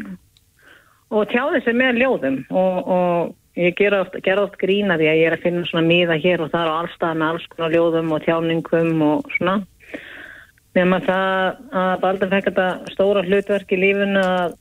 og 1.10 1.28
tjáði 1.32 1.60
sig 1.64 1.76
með 1.76 2.00
ljóðum. 2.00 2.38
Og, 2.48 2.90
og 2.96 3.60
ég 3.60 3.76
ger 3.76 3.96
oft, 3.98 4.16
oft 4.16 4.56
grína 4.60 4.96
því 5.00 5.10
að 5.10 5.20
ég 5.20 5.28
er 5.28 5.36
að 5.36 5.44
finna 5.44 5.66
svona 5.68 5.88
miða 5.88 6.16
hér 6.20 6.44
og 6.44 6.52
þar 6.54 6.70
og 6.70 6.78
allstað 6.84 7.20
með 7.20 7.34
alls 7.34 7.50
konar 7.52 7.76
ljóðum 7.76 8.14
og 8.16 8.24
tjáningum 8.24 9.04
og 9.04 9.34
svona. 9.36 9.58
Nema 10.78 11.00
það 11.02 11.60
að 11.82 11.92
Baldur 12.04 12.30
fekk 12.30 12.50
þetta 12.50 12.94
stóra 12.94 13.24
hlutverk 13.26 13.72
í 13.74 13.80
lífinu 13.80 14.22
að, 14.22 14.56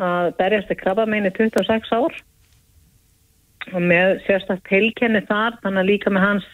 að 0.00 0.30
berjast 0.38 0.72
í 0.72 0.78
krabba 0.80 1.06
meini 1.06 1.32
26 1.36 1.92
ár 1.98 2.16
og 3.72 3.82
með 3.92 4.20
sérstakt 4.26 4.66
tilkenni 4.68 5.22
þar 5.28 5.58
þannig 5.62 5.82
að 5.82 5.90
líka 5.90 6.12
með 6.12 6.26
hans 6.26 6.48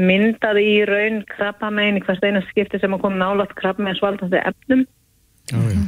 myndaði 0.00 0.62
í 0.64 0.78
raun 0.88 1.22
krabba 1.28 1.70
meini 1.74 2.02
hvert 2.04 2.24
eina 2.24 2.42
skipti 2.48 2.80
sem 2.80 2.94
að 2.94 3.02
koma 3.04 3.20
nálátt 3.20 3.56
krabba 3.58 3.84
meins 3.84 4.02
valdandi 4.02 4.38
efnum. 4.38 4.86
Já, 5.50 5.58
já. 5.58 5.80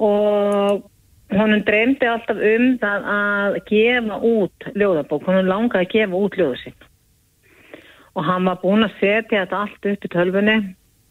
og 0.00 0.84
honum 1.34 1.64
dreymdi 1.66 2.06
alltaf 2.06 2.38
um 2.38 2.68
það 2.80 3.08
að 3.14 3.58
gefa 3.66 4.20
út 4.30 4.68
ljóðabók, 4.74 5.26
honum 5.26 5.50
langaði 5.50 5.86
að 5.86 5.92
gefa 5.94 6.22
út 6.24 6.38
ljóðu 6.38 6.60
sín 6.62 6.78
og 8.18 8.26
hann 8.26 8.46
var 8.48 8.58
búinn 8.62 8.86
að 8.86 8.96
setja 8.98 9.44
þetta 9.44 9.60
allt 9.64 9.90
upp 9.92 10.06
í 10.06 10.12
tölfunni 10.14 10.56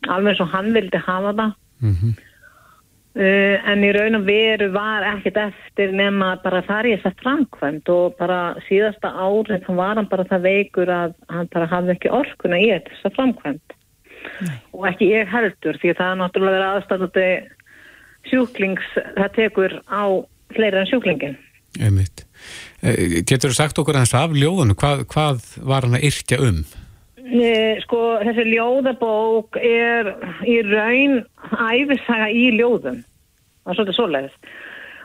alveg 0.07 0.34
eins 0.34 0.41
og 0.43 0.51
hann 0.53 0.74
vildi 0.76 1.01
hafa 1.03 1.34
það. 1.36 1.53
Mhm. 1.82 2.18
Uh, 3.18 3.55
en 3.72 3.86
í 3.86 3.91
raun 3.95 4.20
og 4.20 4.28
veru 4.28 4.70
var 4.76 5.07
ekkert 5.16 5.39
eftir 5.47 5.95
nema 5.95 6.36
bara 6.43 6.62
þar 6.68 6.91
ég 6.91 7.03
sett 7.03 7.24
framkvæmt 7.24 7.89
og 7.93 8.18
bara 8.20 8.41
síðasta 8.68 9.14
árið 9.16 9.66
þá 9.66 9.74
var 9.82 10.01
hann 10.01 10.12
bara 10.12 10.28
það 10.30 10.47
veikur 10.49 10.93
að 10.93 11.18
hann 11.32 11.51
bara 11.53 11.70
hafði 11.74 11.95
ekki 11.97 12.16
orkuna 12.22 12.62
í 12.62 12.72
þessa 12.89 13.14
framkvæmt 13.18 13.78
og 14.76 14.84
ekki 14.89 15.14
ég 15.14 15.32
heldur 15.32 15.80
því 15.80 15.93
að 15.93 16.01
það 16.01 16.12
er 16.12 16.20
náttúrulega 16.20 16.57
verið 16.57 16.70
aðstæðandi 16.74 17.30
sjúklings, 18.28 18.89
það 19.16 19.32
tekur 19.38 19.78
á 19.88 20.03
fleira 20.55 20.84
en 20.84 20.89
sjúklingin. 20.89 21.38
Einmitt. 21.80 22.26
Eh, 22.82 23.22
Getur 23.28 23.51
þú 23.51 23.57
sagt 23.57 23.80
okkur 23.82 23.99
aðeins 23.99 24.16
af 24.18 24.36
ljóðunum, 24.36 24.78
hvað, 24.80 25.05
hvað 25.12 25.43
var 25.70 25.88
hann 25.88 25.97
að 25.99 26.07
yrkja 26.10 26.41
um? 26.43 26.64
E, 27.30 27.78
sko, 27.84 28.00
þessi 28.24 28.46
ljóðabók 28.50 29.60
er 29.62 30.14
í 30.50 30.60
raun 30.66 31.22
æfisaga 31.54 32.30
í 32.34 32.50
ljóðum. 32.58 33.04
Það 33.64 33.72
er 33.72 33.78
svolítið 33.78 33.98
svoleiðis. 33.98 34.38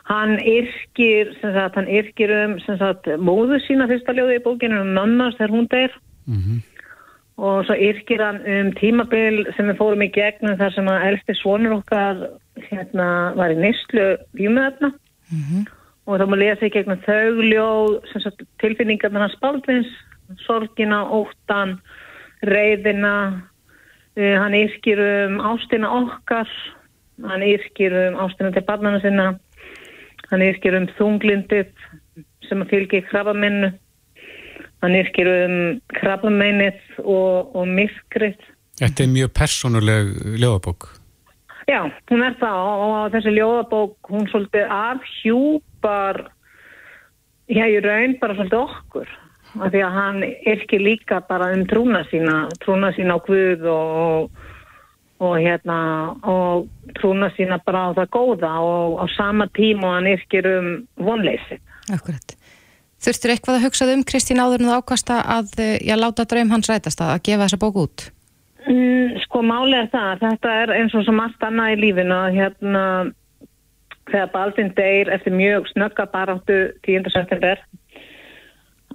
Hann 0.05 0.35
yrkir, 0.37 1.31
sagt, 1.41 1.77
hann 1.77 1.89
yrkir 1.89 2.33
um, 2.33 2.55
sagt, 2.65 3.09
móðu 3.17 3.59
sína 3.65 3.87
fyrsta 3.89 4.13
ljóði 4.13 4.39
í 4.39 4.43
bókinu 4.45 4.81
um 4.83 4.93
mönnars 4.97 5.37
þegar 5.39 5.53
hún 5.53 5.69
deyr. 5.73 5.93
Mhm. 6.29 6.63
Og 7.35 7.65
svo 7.67 7.75
yrkir 7.75 8.21
hann 8.23 8.39
um 8.47 8.69
tímabil 8.77 9.41
sem 9.57 9.67
við 9.67 9.79
fórum 9.81 10.05
í 10.05 10.11
gegnum 10.13 10.55
þar 10.59 10.75
sem 10.75 10.87
að 10.87 11.07
elsti 11.09 11.35
svonur 11.35 11.79
okkar 11.81 12.21
hérna 12.69 13.07
var 13.35 13.51
í 13.51 13.57
nýstlu 13.59 14.05
vímuðefna. 14.37 14.93
og 16.05 16.21
þá 16.21 16.25
má 16.29 16.37
lesa 16.37 16.67
í 16.67 16.73
gegnum 16.73 17.01
þau 17.01 17.41
ljóð 17.41 17.93
sem 18.11 18.21
sagt, 18.21 18.45
tilfinningarnar 18.61 19.25
hans 19.25 19.37
Baldvins 19.41 19.89
sorgina, 20.45 21.03
óttan 21.09 21.79
reyðina 22.49 23.15
uh, 23.33 24.35
hann 24.41 24.57
yrkir 24.57 25.01
um 25.05 25.39
ástina 25.53 25.91
okkar 26.01 26.51
hann 27.25 27.45
yrkir 27.45 27.95
um 28.07 28.19
ástina 28.25 28.51
til 28.55 28.65
barnana 28.67 29.01
sinna 29.03 29.31
hann 30.31 30.45
yrkir 30.45 30.77
um 30.77 30.89
þunglindið 30.97 31.71
sem 32.49 32.61
að 32.61 32.71
fylgi 32.73 33.03
krabbamennu 33.09 33.71
hann 34.83 34.99
yrkir 34.99 35.31
um 35.31 35.57
krabbamennið 35.95 37.01
og, 37.03 37.55
og 37.55 37.65
myrkrið 37.67 38.51
Þetta 38.75 39.05
er 39.05 39.07
mjög 39.07 39.29
persónuleg 39.31 40.07
ljóðabók. 40.35 40.89
Já, 41.65 41.79
hún 42.11 42.23
er 42.25 42.33
það 42.41 42.57
og, 42.61 42.95
þessi 43.13 43.31
ljóðabók 43.37 44.09
hún 44.11 44.27
svolítið 44.29 44.73
afhjúpar 44.75 46.19
já, 47.47 47.63
í 47.65 47.79
raun 47.81 48.17
bara 48.19 48.35
svolítið 48.35 48.59
okkur 48.59 49.13
af 49.59 49.71
því 49.71 49.83
að 49.85 49.95
hann 49.99 50.23
yrkir 50.25 50.83
líka 50.83 51.21
bara 51.29 51.51
um 51.55 51.65
trúna 51.69 52.03
sína 52.11 52.45
trúna 52.63 52.91
sína 52.95 53.17
á 53.17 53.25
Guð 53.25 53.67
og, 53.71 54.41
og 55.23 55.35
hérna 55.39 55.77
og 56.23 56.67
trúna 56.99 57.31
sína 57.37 57.59
bara 57.65 57.89
á 57.91 57.97
það 58.01 58.11
góða 58.17 58.53
og 58.63 58.99
á 58.99 59.05
sama 59.15 59.47
tíma 59.55 59.89
og 59.89 59.95
hann 59.99 60.11
yrkir 60.15 60.49
um 60.57 60.73
vonleysi 60.97 61.59
Akkurat. 61.93 62.35
Þurftur 63.05 63.35
eitthvað 63.35 63.59
að 63.59 63.65
hugsað 63.67 63.93
um 63.93 64.03
Kristín 64.07 64.41
áður 64.41 64.63
en 64.63 64.69
þú 64.69 64.77
ákvasta 64.79 65.19
að 65.29 65.51
eh, 65.61 65.75
já, 65.85 65.93
láta 65.99 66.25
draum 66.25 66.49
hans 66.49 66.69
rætast 66.71 67.03
að 67.03 67.19
gefa 67.27 67.45
þessa 67.45 67.59
bók 67.61 67.77
út? 67.83 68.05
Mm, 68.65 69.19
sko 69.21 69.43
er 69.45 69.91
það, 69.93 70.23
þetta 70.23 70.53
er 70.61 70.73
eins 70.79 70.95
og 70.97 71.05
sem 71.05 71.19
allt 71.21 71.45
annað 71.45 71.75
í 71.75 71.81
lífinu 71.83 72.15
að 72.17 72.37
hérna 72.39 72.85
þegar 74.09 74.31
Baldvin 74.33 74.71
deyr 74.77 75.11
eftir 75.13 75.33
mjög 75.33 75.69
snögga 75.73 76.07
baráttu 76.09 76.57
10. 76.87 77.11
september 77.13 77.61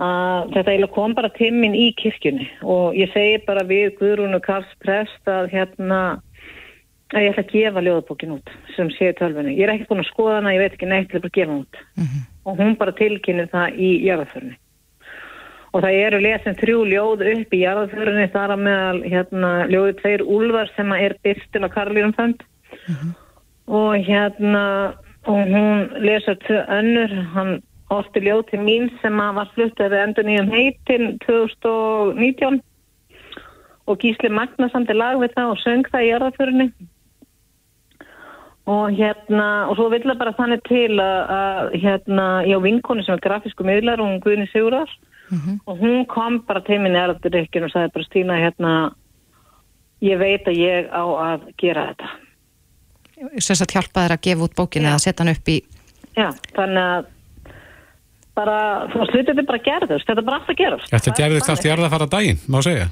að 0.01 0.53
þetta 0.55 0.71
eiginlega 0.71 0.95
kom 0.95 1.15
bara 1.15 1.29
til 1.35 1.51
minn 1.57 1.75
í 1.77 1.91
kirkjunni 1.99 2.47
og 2.63 2.97
ég 2.97 3.11
segi 3.13 3.41
bara 3.47 3.67
við 3.67 3.97
Guðrúnu 3.99 4.41
Karls 4.45 4.71
prest 4.85 5.29
að 5.29 5.51
hérna 5.53 6.01
að 7.11 7.25
ég 7.25 7.33
ætla 7.33 7.45
að 7.45 7.53
gefa 7.53 7.83
ljóðabókin 7.85 8.35
út 8.37 8.51
sem 8.77 8.91
sé 8.95 9.11
í 9.11 9.17
tölvunni. 9.19 9.57
Ég 9.59 9.67
er 9.67 9.75
ekki 9.75 9.89
búin 9.91 10.03
að 10.05 10.11
skoða 10.13 10.37
hana, 10.39 10.55
ég 10.55 10.63
veit 10.63 10.75
ekki 10.77 10.89
neitt, 10.89 11.09
ég 11.11 11.19
ætla 11.19 11.23
bara 11.25 11.33
að 11.33 11.39
gefa 11.39 11.51
hana 11.51 11.63
út. 11.65 11.81
Og 12.47 12.61
hún 12.61 12.77
bara 12.79 12.97
tilkynir 12.97 13.49
það 13.51 13.81
í 13.83 13.91
jarðaförni. 14.07 14.55
Og 15.71 15.85
það 15.85 15.99
eru 16.05 16.21
lesin 16.23 16.59
þrjú 16.59 16.79
ljóð 16.91 17.25
upp 17.33 17.55
í 17.55 17.63
jarðaförni 17.65 18.29
þar 18.35 18.55
að 18.55 18.63
meðal 18.67 19.03
hérna, 19.07 19.51
ljóði 19.71 19.97
tveir 20.01 20.23
úlvar 20.23 20.71
sem 20.77 20.93
er 20.93 21.17
byrstil 21.23 21.65
að 21.67 21.75
Karlínum 21.75 22.15
fund. 22.15 22.47
Og 23.67 24.07
hérna, 24.07 24.65
og 25.27 25.43
hún 25.51 25.85
lesar 26.03 26.39
tvö 26.47 26.63
önnur, 26.79 27.15
hann 27.35 27.61
orti 27.91 28.23
ljóð 28.23 28.45
til 28.51 28.61
mín 28.63 28.89
sem 29.01 29.21
að 29.21 29.37
var 29.41 29.53
fluttið 29.55 29.93
við 29.93 30.05
endur 30.05 30.29
nýjum 30.29 30.53
heitin 30.55 31.07
2019 31.27 32.61
og 33.91 33.99
Gísli 33.99 34.31
Magna 34.31 34.71
samt 34.71 34.91
er 34.93 34.99
lag 34.99 35.19
við 35.19 35.35
það 35.35 35.53
og 35.55 35.61
söng 35.65 35.91
það 35.91 36.07
í 36.07 36.11
jarðaförni 36.13 36.67
og 38.71 38.95
hérna 38.95 39.49
og 39.71 39.79
svo 39.79 39.89
vill 39.91 40.05
það 40.05 40.21
bara 40.21 40.37
þannig 40.39 40.65
til 40.69 40.93
að, 41.03 41.21
að 41.35 41.77
hérna, 41.83 42.27
ég 42.47 42.61
á 42.61 42.67
vinkonu 42.67 43.05
sem 43.07 43.17
er 43.17 43.25
grafísku 43.25 43.67
miðlar 43.67 44.03
og 44.03 44.13
hún 44.13 44.23
Guðni 44.23 44.47
Sigurar 44.53 44.91
og 45.67 45.79
hún 45.79 46.07
kom 46.11 46.41
bara 46.47 46.63
til 46.67 46.81
minni 46.83 46.99
erðurrykkin 46.99 47.67
og 47.67 47.73
sagði 47.75 47.95
bara 47.95 48.09
Stína 48.09 48.39
hérna 48.39 48.73
ég 50.03 50.19
veit 50.19 50.49
að 50.49 50.59
ég 50.59 50.91
á 50.91 51.03
að 51.03 51.47
gera 51.61 51.91
þetta. 51.91 52.11
Sem 53.39 53.59
sagt 53.59 53.75
hjálpa 53.77 54.07
þér 54.07 54.17
að 54.17 54.25
gefa 54.27 54.47
út 54.47 54.57
bókinu 54.59 54.91
eða 54.91 55.03
setja 55.03 55.25
hann 55.25 55.35
upp 55.35 55.51
í 55.51 55.59
já, 56.17 56.31
þannig 56.57 56.85
að 56.85 57.11
bara, 58.39 58.57
þú 58.93 59.03
veist, 59.03 59.15
þetta 59.19 59.37
er 59.37 59.49
bara 59.49 59.63
gerðust. 59.67 60.09
Þetta 60.09 60.23
er 60.23 60.27
bara 60.27 60.41
alltaf 60.41 60.59
gerðust 60.59 60.93
Þetta 60.95 61.15
gerðist 61.21 61.53
allt 61.53 61.65
í 61.65 61.71
jarðafara 61.71 62.11
daginn, 62.11 62.43
má 62.51 62.59
segja. 62.67 62.91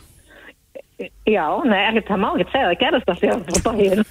já, 1.28 1.44
nei, 1.68 1.82
ekki, 1.84 2.04
það 2.08 2.22
má 2.24 2.28
ekki 2.32 2.48
segja 2.52 2.70
það 2.70 2.80
gerðust 2.84 3.12
alltaf 3.14 3.60
í 3.60 3.62
daginn. 3.68 4.08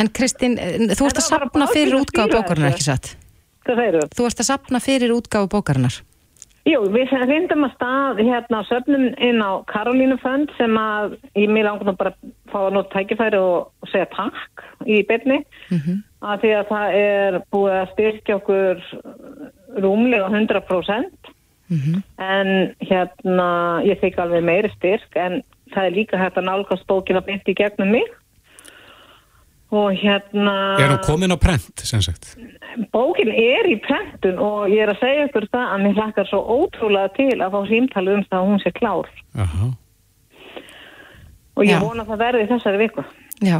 En 0.00 0.08
Kristín, 0.08 0.56
eh, 0.56 0.78
þú 0.96 1.10
ert 1.10 1.20
að 1.20 1.28
sapna 1.28 1.66
fyrir 1.68 1.98
útgáfu 1.98 2.32
bókarinnar, 2.32 2.72
ekki 2.72 2.86
satt? 2.86 3.12
Hvað 3.66 3.82
segirðu? 3.82 4.06
Þú 4.16 4.30
ert 4.30 4.40
að 4.40 4.48
sapna 4.48 4.80
fyrir 4.80 5.12
útgáfu 5.12 5.50
bókarinnar. 5.52 5.98
Jú, 6.62 6.78
við 6.94 7.10
reyndum 7.26 7.64
að 7.66 7.72
stað 7.74 8.20
hérna 8.22 8.60
á 8.62 8.68
söfnum 8.68 9.08
inn 9.18 9.40
á 9.42 9.66
Karolínu 9.66 10.14
Fund 10.22 10.52
sem 10.54 10.76
að 10.78 11.16
ég 11.34 11.50
mér 11.50 11.66
langar 11.66 11.88
nú 11.88 11.94
bara 11.98 12.12
að 12.12 12.28
fá 12.52 12.58
að 12.60 12.76
nota 12.76 12.92
tækifæri 12.94 13.40
og, 13.42 13.72
segja 13.90 14.06
takk 14.14 14.62
í 14.86 15.00
byrni 15.08 15.40
að 16.22 16.44
því 16.44 16.52
að 16.60 16.70
það 16.70 16.98
er 17.00 17.38
búið 17.50 17.74
að 17.80 17.90
styrkja 17.96 18.36
okkur 18.38 18.84
rúmlega 19.80 20.28
100% 20.28 21.32
en 22.18 22.74
hérna 22.84 23.80
ég 23.86 24.00
þykka 24.02 24.22
alveg 24.26 24.42
meiri 24.44 24.68
styrk 24.76 25.16
en 25.16 25.42
það 25.72 25.86
er 25.88 25.94
líka 25.96 26.18
hægt 26.20 26.36
að 26.36 26.44
nálgast 26.50 26.84
bókin 26.86 27.16
að 27.16 27.24
byrja 27.30 27.48
í 27.48 27.54
gegnum 27.56 27.90
mig 27.94 28.10
og 29.72 29.94
hérna 29.96 30.76
Er 30.76 30.90
hún 30.92 31.00
komin 31.06 31.32
á 31.32 31.38
prent, 31.40 31.80
sem 31.80 32.02
sagt? 32.04 32.36
bókin 32.92 33.28
er 33.32 33.68
í 33.72 33.78
prentun 33.80 34.38
og 34.38 34.68
ég 34.68 34.82
er 34.84 34.92
að 34.92 35.00
segja 35.00 35.26
ykkur 35.28 35.46
það 35.52 35.72
að 35.72 35.82
mér 35.86 35.96
hlakkar 35.96 36.28
svo 36.28 36.40
ótrúlega 36.58 37.08
til 37.16 37.40
að 37.40 37.52
fá 37.56 37.60
símtalið 37.68 38.14
um 38.18 38.24
það 38.28 38.38
að 38.40 38.48
hún 38.50 38.60
sé 38.62 38.72
klár 38.76 39.08
Aha. 39.36 39.68
og 41.56 41.64
ég 41.64 41.72
Já. 41.76 41.80
vona 41.80 42.02
að 42.04 42.12
það 42.12 42.22
verði 42.26 42.46
þessari 42.52 42.82
viku 42.84 43.04
Já, 43.42 43.58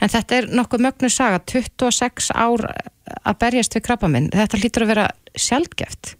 en 0.00 0.12
þetta 0.12 0.38
er 0.38 0.48
nokkuð 0.54 0.86
mögnu 0.86 1.12
saga 1.12 1.42
26 1.44 2.32
ár 2.34 2.66
að 3.20 3.38
berjast 3.42 3.76
við 3.76 3.86
krabba 3.88 4.10
minn, 4.12 4.30
þetta 4.34 4.62
hlýtur 4.62 4.86
að 4.86 4.94
vera 4.94 5.10
sjaldgeft 5.34 6.16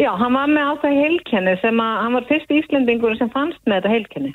Já, 0.00 0.14
hann 0.16 0.32
var 0.32 0.48
með 0.48 0.78
það 0.80 0.94
heilkenni 0.96 1.56
sem 1.60 1.80
að 1.82 1.96
hann 2.00 2.14
var 2.16 2.28
fyrst 2.28 2.52
Íslendingur 2.54 3.16
sem 3.18 3.30
fannst 3.34 3.60
með 3.66 3.80
þetta 3.80 3.92
heilkenni. 3.94 4.30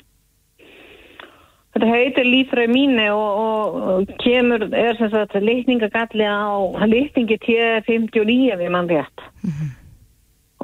Þetta 1.74 1.88
heitir 1.90 2.28
lífröð 2.28 2.70
mínu 2.72 3.06
og, 3.12 3.80
og, 3.86 4.12
kemur, 4.22 4.62
er 4.70 4.96
sem 4.96 5.10
sagt 5.12 5.34
litningagalli 5.42 6.24
á, 6.24 6.54
litningi 6.88 7.36
T59 7.42 8.54
við 8.62 8.70
mann 8.72 8.88
rétt. 8.88 9.26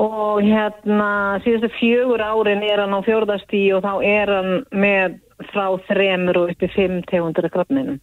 Og 0.00 0.40
hérna 0.46 1.10
síðustu 1.44 1.68
fjögur 1.80 2.22
árin 2.22 2.64
er 2.64 2.80
hann 2.80 2.94
á 2.96 3.00
fjórðastí 3.04 3.66
og 3.76 3.82
þá 3.84 3.92
er 4.06 4.32
hann 4.38 4.54
með 4.70 5.18
frá 5.50 5.66
þremur 5.88 6.42
og 6.42 6.52
uppi 6.54 6.68
fimm 6.74 7.00
tegundur 7.10 7.48
af 7.48 7.54
krabminum. 7.56 7.98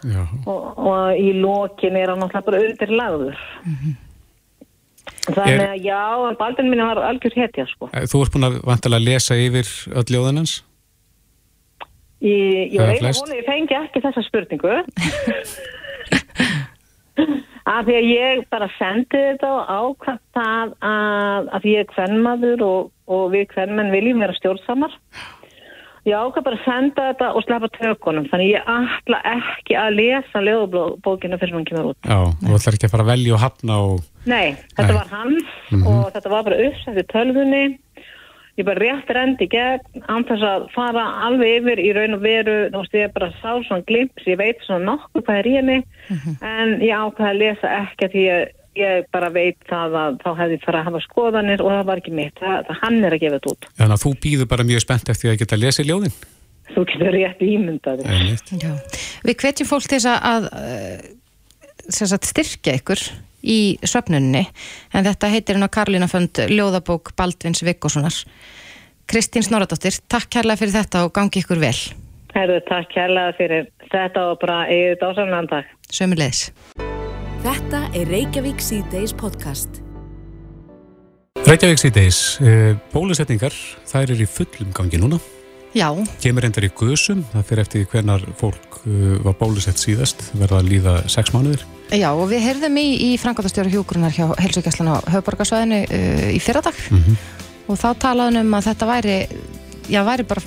Já. 0.00 0.22
Og, 0.48 0.78
og 0.80 1.18
í 1.20 1.34
lokin 1.36 1.98
er 2.00 2.12
hann 2.12 2.22
náttúrulega 2.22 2.46
bara 2.46 2.62
undir 2.64 2.94
lagður. 2.96 3.42
Þannig 5.30 5.60
Er- 5.60 5.74
að 5.74 5.84
já, 5.84 6.00
baldin 6.40 6.70
mínu 6.72 6.86
var 6.88 7.02
algjör 7.10 7.36
hetja 7.36 7.66
sko. 7.68 7.90
Eh, 7.92 8.06
Þú 8.08 8.22
ert 8.24 8.34
búin 8.34 8.48
að 8.48 8.60
vantilega 8.64 9.04
lesa 9.04 9.36
yfir 9.36 9.68
öll 9.92 10.08
ljóðinans? 10.14 10.62
Ég, 12.20 12.74
ég 12.76 13.00
ég 13.00 13.46
fengi 13.46 13.76
ekki 13.78 14.02
þessa 14.04 14.22
spurningu 14.26 14.68
af 17.70 17.86
því 17.86 17.94
að 17.96 18.08
ég 18.10 18.42
bara 18.52 18.68
sendi 18.76 19.16
þetta 19.16 19.50
og 19.56 19.70
ákvæmt 19.70 20.22
það 20.36 20.74
að, 20.84 21.48
að 21.56 21.68
ég 21.70 21.82
er 21.84 21.88
kvennmaður 21.94 22.64
og, 22.66 22.90
og 23.08 23.24
við 23.34 23.46
kvennmenn 23.54 23.92
viljum 23.94 24.20
vera 24.24 24.36
stjórnsamar 24.36 24.96
ég 26.08 26.14
ákvæmt 26.16 26.44
bara 26.46 26.56
að 26.56 26.64
senda 26.64 27.08
þetta 27.10 27.26
og 27.36 27.42
sleppa 27.44 27.68
tökunum 27.76 28.28
þannig 28.30 28.54
ég 28.54 28.70
ætla 28.74 29.18
ekki 29.34 29.76
að 29.76 29.96
lesa 29.98 30.40
lögubókinu 30.46 31.38
fyrir 31.42 31.56
hún 31.58 31.66
kemur 31.68 31.90
út 31.92 32.08
Já, 32.08 32.20
þú 32.40 32.56
ætlar 32.56 32.78
ekki 32.78 32.88
að 32.88 32.94
fara 32.94 33.04
að 33.06 33.12
velja 33.12 33.34
og 33.36 33.42
hafna 33.44 33.76
og... 33.90 34.00
Nei, 34.30 34.46
þetta 34.76 34.88
Nei. 34.88 34.96
var 35.00 35.12
hans 35.12 35.52
Mhm. 35.70 35.86
og 35.86 36.08
þetta 36.14 36.30
var 36.32 36.42
bara 36.48 36.62
uppsett 36.66 36.98
í 36.98 37.04
tölvunni. 37.12 37.64
Ég 38.58 38.66
bara 38.66 38.80
rétt 38.82 39.08
rendi 39.14 39.46
í 39.46 39.48
gegn 39.48 40.02
án 40.10 40.24
þess 40.28 40.42
að 40.44 40.64
fara 40.74 41.04
alveg 41.24 41.60
yfir 41.62 41.78
í 41.80 41.92
raun 41.96 42.16
og 42.18 42.20
veru, 42.24 42.56
þú 42.74 42.80
veist, 42.82 42.96
ég 42.98 43.12
bara 43.14 43.28
sá 43.40 43.54
svona 43.64 43.84
glimps, 43.88 44.26
ég 44.26 44.36
veit 44.36 44.58
svona 44.66 44.90
nokkuð 44.90 45.22
hvað 45.24 45.38
er 45.38 45.46
í 45.48 45.54
henni, 45.56 45.78
en 46.42 46.74
ég 46.82 46.92
ákvaði 46.92 47.30
að 47.30 47.38
lesa 47.40 47.70
ekki 47.78 48.08
að 48.08 48.12
því 48.16 48.24
að 48.34 48.42
ég 48.78 49.06
bara 49.12 49.30
veit 49.34 49.58
það 49.68 49.96
að 50.00 50.18
þá 50.22 50.28
hefði 50.40 50.58
ég 50.58 50.66
fara 50.66 50.82
að 50.82 50.90
hafa 50.90 51.00
skoðanir 51.06 51.64
og 51.64 51.72
það 51.74 51.88
var 51.88 52.02
ekki 52.02 52.12
mitt, 52.16 52.36
það, 52.38 52.60
það 52.68 52.82
hann 52.84 53.00
er 53.00 53.16
að 53.16 53.24
gefa 53.24 53.38
þetta 53.38 53.54
út. 53.54 53.70
Þannig 53.80 53.96
að 53.96 54.04
þú 54.04 54.12
býður 54.26 54.50
bara 54.52 54.68
mjög 54.68 54.84
spennt 54.84 55.10
eftir 55.14 55.32
að 55.32 55.40
geta 55.42 55.58
lesið 55.60 55.90
ljóðin. 55.90 56.14
Þú 56.70 56.84
getur 56.92 57.16
rétt 57.16 57.42
ímyndaði. 57.42 58.20
Já. 58.60 58.70
Við 59.26 59.40
hvetjum 59.42 59.70
fólk 59.70 59.90
þess 59.90 60.06
að, 60.06 60.28
að 60.30 60.46
eh, 61.98 62.28
styrkja 62.30 62.76
ykkur 62.78 63.02
í 63.40 63.60
söfnunni 63.88 64.44
en 64.92 65.06
þetta 65.06 65.32
heitir 65.32 65.56
hérna 65.56 65.70
Karlína 65.72 66.08
Fönd 66.10 66.42
Ljóðabók 66.50 67.14
Baldvins 67.16 67.64
Vikkossonar 67.64 68.14
Kristín 69.10 69.42
Snoradóttir, 69.42 69.96
takk 70.12 70.30
kærlega 70.30 70.60
fyrir 70.60 70.76
þetta 70.76 71.06
og 71.06 71.14
gangi 71.16 71.42
ykkur 71.42 71.62
vel 71.62 71.76
Herðu, 72.36 72.60
takk 72.68 72.92
kærlega 72.94 73.34
fyrir 73.40 73.66
þetta 73.90 74.28
og 74.30 74.38
bara 74.44 74.62
eigið 74.70 75.00
dásamlega 75.02 75.50
dag. 75.56 75.74
Sömulegis 75.90 76.46
Þetta 77.40 77.78
er 77.96 78.08
Reykjavík 78.12 78.58
C-Days 78.60 79.14
podcast. 79.16 79.78
Reykjavík 81.46 81.80
síðdeis, 81.80 82.18
uh, 82.44 82.74
bólusetningar, 82.92 83.54
þær 83.88 84.12
eru 84.12 84.26
í 84.26 84.28
fullum 84.28 84.74
gangi 84.76 85.00
núna. 85.00 85.16
Já, 85.72 85.88
Kemur 86.20 86.44
endar 86.44 86.66
í 86.66 86.70
gusum, 86.76 87.22
það 87.32 87.46
fyrir 87.48 87.64
eftir 87.64 87.86
hvernar 87.88 88.26
fólk 88.36 88.82
uh, 88.82 89.16
var 89.24 89.38
bólusett 89.40 89.80
síðast, 89.80 90.26
verða 90.36 90.60
að 90.60 90.68
líða 90.74 90.94
sex 91.08 91.32
mánuðir. 91.32 91.64
já 91.96 92.10
og 92.12 92.26
við 92.28 92.44
heyrðum 92.44 92.76
í, 92.76 92.86
í 93.08 93.10
Frankværtastjóra 93.22 93.72
hjúkurunar 93.72 94.12
hjá 94.12 94.26
Helsugæslan 94.36 94.92
á 94.92 94.96
höfborgarsvæðinu 95.16 95.80
uh, 95.88 96.26
í 96.36 96.40
fyrradag 96.44 96.76
og 97.70 97.78
þá 97.80 97.88
talaðum 98.04 98.44
um 98.44 98.58
að 98.58 98.68
þetta 98.68 98.90
væri 98.92 99.16
já, 99.88 100.04
væri 100.04 100.28
bara 100.28 100.44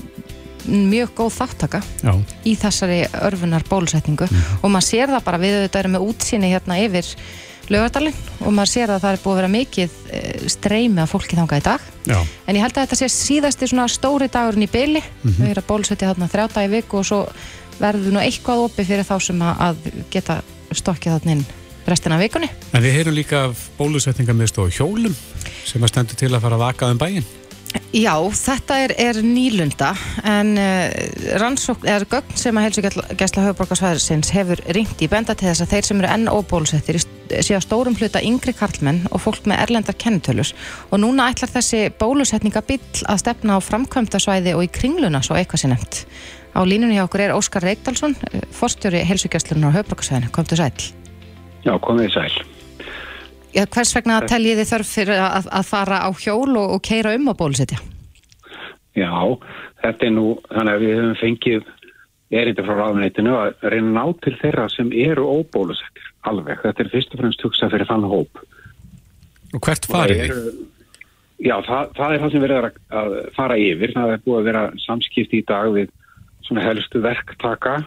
mjög 0.67 1.13
góð 1.17 1.31
þáttaka 1.39 1.81
Já. 2.03 2.13
í 2.45 2.53
þessari 2.59 2.99
örfunar 3.21 3.63
bólusetningu 3.69 4.27
og 4.61 4.69
maður 4.71 4.87
sér 4.89 5.11
það 5.15 5.23
bara 5.27 5.41
við 5.41 5.57
auðvitað 5.59 5.79
erum 5.83 5.95
með 5.97 6.05
útsýni 6.09 6.51
hérna 6.53 6.77
yfir 6.83 7.09
lögardalinn 7.71 8.15
og 8.43 8.51
maður 8.51 8.71
sér 8.73 8.91
að 8.91 9.01
það 9.05 9.13
er 9.15 9.21
búið 9.23 9.33
að 9.33 9.39
vera 9.39 9.51
mikið 9.53 9.97
eh, 10.11 10.47
streymi 10.51 11.01
af 11.03 11.11
fólki 11.13 11.37
þangað 11.39 11.61
í 11.61 11.65
dag 11.69 11.85
Já. 12.11 12.17
en 12.47 12.55
ég 12.57 12.61
held 12.65 12.75
að 12.77 12.85
þetta 12.87 12.99
sé 12.99 13.07
síðasti 13.13 13.69
svona 13.71 13.87
stóri 13.91 14.27
dagurinn 14.31 14.67
í 14.67 14.71
byli 14.71 14.99
Mhm. 15.23 15.37
við 15.39 15.49
erum 15.53 15.63
að 15.63 15.69
bólusetja 15.71 16.09
þarna 16.11 16.27
þrjá 16.33 16.47
dag 16.53 16.67
í 16.67 16.73
viku 16.75 16.99
og 16.99 17.05
svo 17.07 17.21
verður 17.79 18.11
nú 18.13 18.19
eitthvað 18.19 18.65
opið 18.67 18.89
fyrir 18.91 19.07
þá 19.07 19.15
sem 19.23 19.39
að, 19.47 19.77
geta 20.11 20.41
stokkið 20.73 21.15
þarna 21.15 21.31
inn 21.37 21.45
restina 21.87 22.17
vikunni 22.19 22.49
En 22.73 22.83
við 22.83 22.93
heyrum 22.99 23.15
líka 23.15 23.45
bólusetningar 23.77 24.35
með 24.35 24.51
stóð 24.53 24.75
hjólum 24.77 25.15
sem 25.65 25.81
að 25.83 25.89
stendur 25.93 26.15
til 26.19 26.31
að 26.35 26.41
fara 26.43 26.55
að 26.59 26.63
vaka 26.67 26.91
um 26.91 26.97
bæinn. 26.99 27.25
Já, 27.93 28.13
þetta 28.33 28.77
er, 28.81 28.91
er 29.01 29.19
nýlunda 29.21 29.91
en 30.25 30.55
uh, 30.57 30.87
rannsókn 31.41 31.87
eða 31.89 32.07
gögn 32.09 32.37
sem 32.37 32.57
að 32.57 32.67
heilsugjæsla 32.67 33.43
höfuborgarsvæðarsins 33.47 34.31
hefur 34.33 34.61
ringt 34.73 35.01
í 35.01 35.09
benda 35.09 35.35
til 35.37 35.49
þess 35.49 35.65
að 35.65 35.75
þeir 35.75 35.87
sem 35.87 36.01
eru 36.01 36.09
enn 36.09 36.29
óbólusettir 36.29 36.99
séu 37.01 37.57
að 37.57 37.65
stórum 37.65 37.97
hluta 37.97 38.21
yngri 38.25 38.53
karlmenn 38.57 39.03
og 39.09 39.21
fólk 39.25 39.45
með 39.49 39.61
erlendar 39.65 39.97
kennitölur 39.97 40.53
og 40.89 41.01
núna 41.01 41.31
ætlar 41.33 41.53
þessi 41.53 41.83
bólusetningabill 42.01 43.05
að 43.09 43.21
stefna 43.25 43.57
á 43.57 43.65
framkvæmdasvæði 43.65 44.55
og 44.57 44.65
í 44.65 44.71
kringluna 44.73 45.21
svo 45.25 45.37
eitthvað 45.37 45.63
sé 45.63 45.73
nefnt. 45.73 46.01
Á 46.53 46.61
línunni 46.65 46.97
hjá 46.97 47.07
okkur 47.07 47.25
er 47.25 47.37
Óskar 47.37 47.65
Reykdalsson, 47.65 48.13
forstjóri 48.53 49.01
heilsugjæslunar 49.09 49.73
á 49.73 49.75
höfuborgarsvæðinu. 49.79 50.33
Kom 50.33 50.49
til 50.49 50.61
sæl. 50.61 50.89
Já, 51.65 51.77
komið 51.81 52.13
sæl. 52.17 52.52
Já, 53.53 53.65
hvers 53.69 53.93
vegna 53.93 54.17
teljið 54.25 54.61
þið 54.61 54.71
þörf 54.71 54.91
fyrir 54.97 55.21
að, 55.21 55.47
að 55.53 55.67
fara 55.69 56.01
á 56.01 56.09
hjól 56.17 56.55
og, 56.57 56.75
og 56.75 56.81
keira 56.85 57.13
um 57.17 57.29
á 57.29 57.33
bólusetja? 57.37 57.77
Já, 58.97 59.13
þetta 59.83 60.07
er 60.07 60.13
nú, 60.15 60.27
þannig 60.49 60.73
að 60.73 60.85
við 60.85 60.97
höfum 60.97 61.15
fengið 61.21 61.71
erindi 62.33 62.65
frá 62.65 62.73
ráðuneytinu 62.79 63.33
að 63.37 63.65
reyna 63.69 63.89
að 63.91 63.93
ná 63.93 64.21
til 64.25 64.33
þeirra 64.41 64.67
sem 64.73 64.89
eru 65.05 65.25
óbólusettir, 65.29 66.09
alveg. 66.29 66.61
Þetta 66.65 66.83
er 66.83 66.91
fyrst 66.93 67.13
og 67.13 67.21
fremst 67.21 67.45
hugsað 67.45 67.75
fyrir 67.75 67.89
þann 67.89 68.09
hóp. 68.09 68.43
Og 69.53 69.61
hvert 69.61 69.89
farið 69.89 70.23
þið? 70.23 70.53
Já, 71.43 71.55
það, 71.65 71.89
það 71.97 72.13
er 72.13 72.21
það 72.23 72.33
sem 72.33 72.43
verið 72.45 72.57
er 72.57 72.67
að, 72.69 72.77
að 73.01 73.15
fara 73.35 73.57
yfir. 73.59 73.93
Það 73.93 74.13
er 74.13 74.21
búið 74.25 74.39
að 74.39 74.47
vera 74.49 74.63
samskipti 74.85 75.41
í 75.41 75.47
dag 75.49 75.73
við 75.75 75.91
svona 76.47 76.65
helstu 76.65 77.01
verktaka 77.03 77.79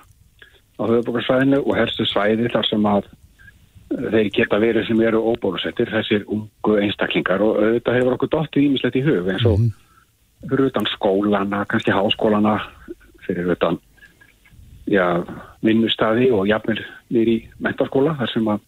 á 0.76 0.82
höfubókarsvæðinu 0.84 1.62
og 1.64 1.78
helstu 1.78 2.06
svæði 2.08 2.50
þar 2.52 2.68
sem 2.68 2.90
að 2.90 3.06
eh, 3.08 3.14
þeir 3.90 4.30
geta 4.34 4.58
verið 4.60 4.88
sem 4.88 5.00
eru 5.06 5.22
óbólusettir, 5.32 5.90
þessir 5.92 6.24
ungu 6.26 6.78
einstaklingar 6.82 7.42
og 7.44 7.60
auðvitað 7.60 7.98
hefur 8.00 8.16
okkur 8.16 8.32
dottið 8.32 8.68
ímislegt 8.68 8.98
í 8.98 9.04
hug 9.06 9.30
eins 9.30 9.46
og 9.46 9.62
fyrir 10.46 10.70
utan 10.70 10.88
skólana, 10.90 11.62
kannski 11.70 11.94
háskólana, 11.94 12.58
fyrir 13.26 13.52
utan 13.54 13.78
já, 14.90 15.06
vinnustadi 15.64 16.30
og 16.34 16.46
jafnir 16.50 16.82
nýri 17.14 17.38
í 17.38 17.46
mentaskóla 17.62 18.16
þar 18.18 18.32
sem 18.32 18.50
að 18.50 18.60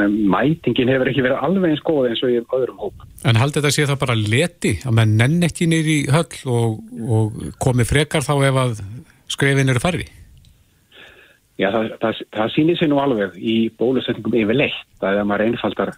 um, 0.00 0.18
mætingin 0.32 0.92
hefur 0.92 1.12
ekki 1.12 1.24
verið 1.24 1.46
alveg 1.46 1.74
eins 1.74 1.84
góð 1.84 2.10
eins 2.10 2.24
og 2.24 2.32
í 2.32 2.40
öðrum 2.42 2.82
hóp. 2.86 3.06
En 3.24 3.40
haldið 3.40 3.62
þetta 3.62 3.76
sé 3.76 3.88
það 3.88 4.02
bara 4.04 4.18
leti 4.18 4.74
að 4.84 4.98
menn 5.00 5.16
nenn 5.20 5.48
ekki 5.48 5.68
nýri 5.70 6.00
höll 6.12 6.42
og, 6.56 6.82
og 7.04 7.40
komi 7.62 7.88
frekar 7.88 8.24
þá 8.26 8.34
ef 8.48 8.60
að 8.64 8.84
skrefin 9.32 9.72
eru 9.72 9.82
farið? 9.82 10.12
Já, 11.54 11.68
það, 11.70 11.92
það, 12.02 12.20
það 12.34 12.52
sýnir 12.54 12.78
sér 12.80 12.90
nú 12.90 12.98
alveg 12.98 13.38
í 13.38 13.56
bólusetningum 13.78 14.34
yfirleitt 14.40 15.06
að 15.06 15.20
ef 15.20 15.28
maður 15.30 15.46
einfaldar 15.46 15.94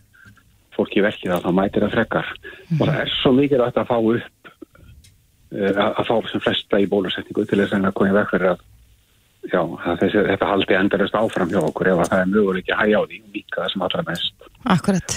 fólki 0.76 1.00
verkið 1.04 1.32
að 1.32 1.46
þá 1.46 1.50
mætir 1.57 1.86
það 1.86 1.94
frekar 1.96 2.32
og 2.76 2.82
það 2.82 2.98
er 3.00 3.12
svo 3.14 3.32
mikilvægt 3.32 3.80
að 3.80 3.88
fá 3.88 3.96
upp 3.96 4.50
uh, 4.52 5.70
að, 5.72 5.90
að 5.90 6.09
fá 6.11 6.16
sem 6.32 6.44
flesta 6.44 6.80
í 6.82 6.88
bólusetningu 6.92 7.46
til 7.48 7.62
þess 7.62 7.78
að 7.78 7.94
koma 7.96 8.12
í 8.12 8.26
fyrir 8.32 8.52
að 8.52 8.64
já, 9.50 9.61
að 9.62 10.02
þessi, 10.02 10.22
þetta 10.28 10.50
haldi 10.50 10.76
endarast 10.76 11.16
áfram 11.18 11.50
hjá 11.50 11.59
okkur 11.62 11.90
ef 11.92 12.02
að 12.02 12.12
það 12.12 12.22
er 12.22 12.30
möguleik 12.32 12.70
að 12.72 12.80
hægja 12.82 13.00
á 13.00 13.02
því 13.07 13.18
líka 13.36 13.62
það 13.62 13.72
sem 13.72 13.84
allra 13.86 14.04
mest. 14.11 14.46
Akkurat. 14.76 15.16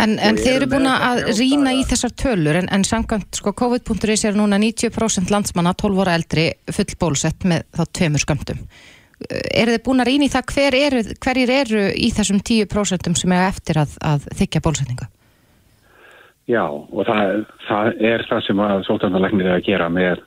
En, 0.00 0.16
en 0.22 0.40
ég 0.40 0.50
eru 0.54 0.68
er 0.68 0.72
búin 0.74 0.90
að 0.90 1.20
þetta 1.20 1.36
rýna 1.40 1.74
í 1.74 1.84
þessar 1.90 2.16
tölur 2.24 2.60
en, 2.60 2.68
en 2.72 2.88
samkvæmt 2.88 3.40
sko 3.40 3.54
COVID.is 3.60 4.26
er 4.28 4.38
núna 4.38 4.60
90% 4.62 5.32
landsmanna 5.34 5.74
12 5.84 6.04
ára 6.04 6.18
eldri 6.20 6.50
full 6.72 6.98
bólusett 7.00 7.48
með 7.50 7.66
þá 7.74 7.84
tveimur 7.98 8.24
skömmtum. 8.24 8.62
Er 9.30 9.70
þið 9.70 9.82
búin 9.86 10.02
að 10.02 10.08
rýna 10.10 10.26
í 10.26 10.32
það 10.32 10.48
hver 10.54 10.76
eru, 10.78 11.02
hverjir 11.22 11.52
eru 11.54 11.82
í 11.94 12.08
þessum 12.14 12.40
10% 12.42 13.20
sem 13.20 13.34
er 13.36 13.44
eftir 13.46 13.78
að, 13.80 13.94
að 14.02 14.26
þykja 14.40 14.62
bólusetningu? 14.64 15.06
Já, 16.50 16.64
og 16.68 17.06
það, 17.08 17.44
það 17.68 18.02
er 18.04 18.24
það 18.28 18.42
sem 18.48 18.62
að 18.66 18.82
sótarnarlegnir 18.88 19.48
er 19.48 19.58
að 19.60 19.68
gera 19.68 19.86
með, 19.88 20.20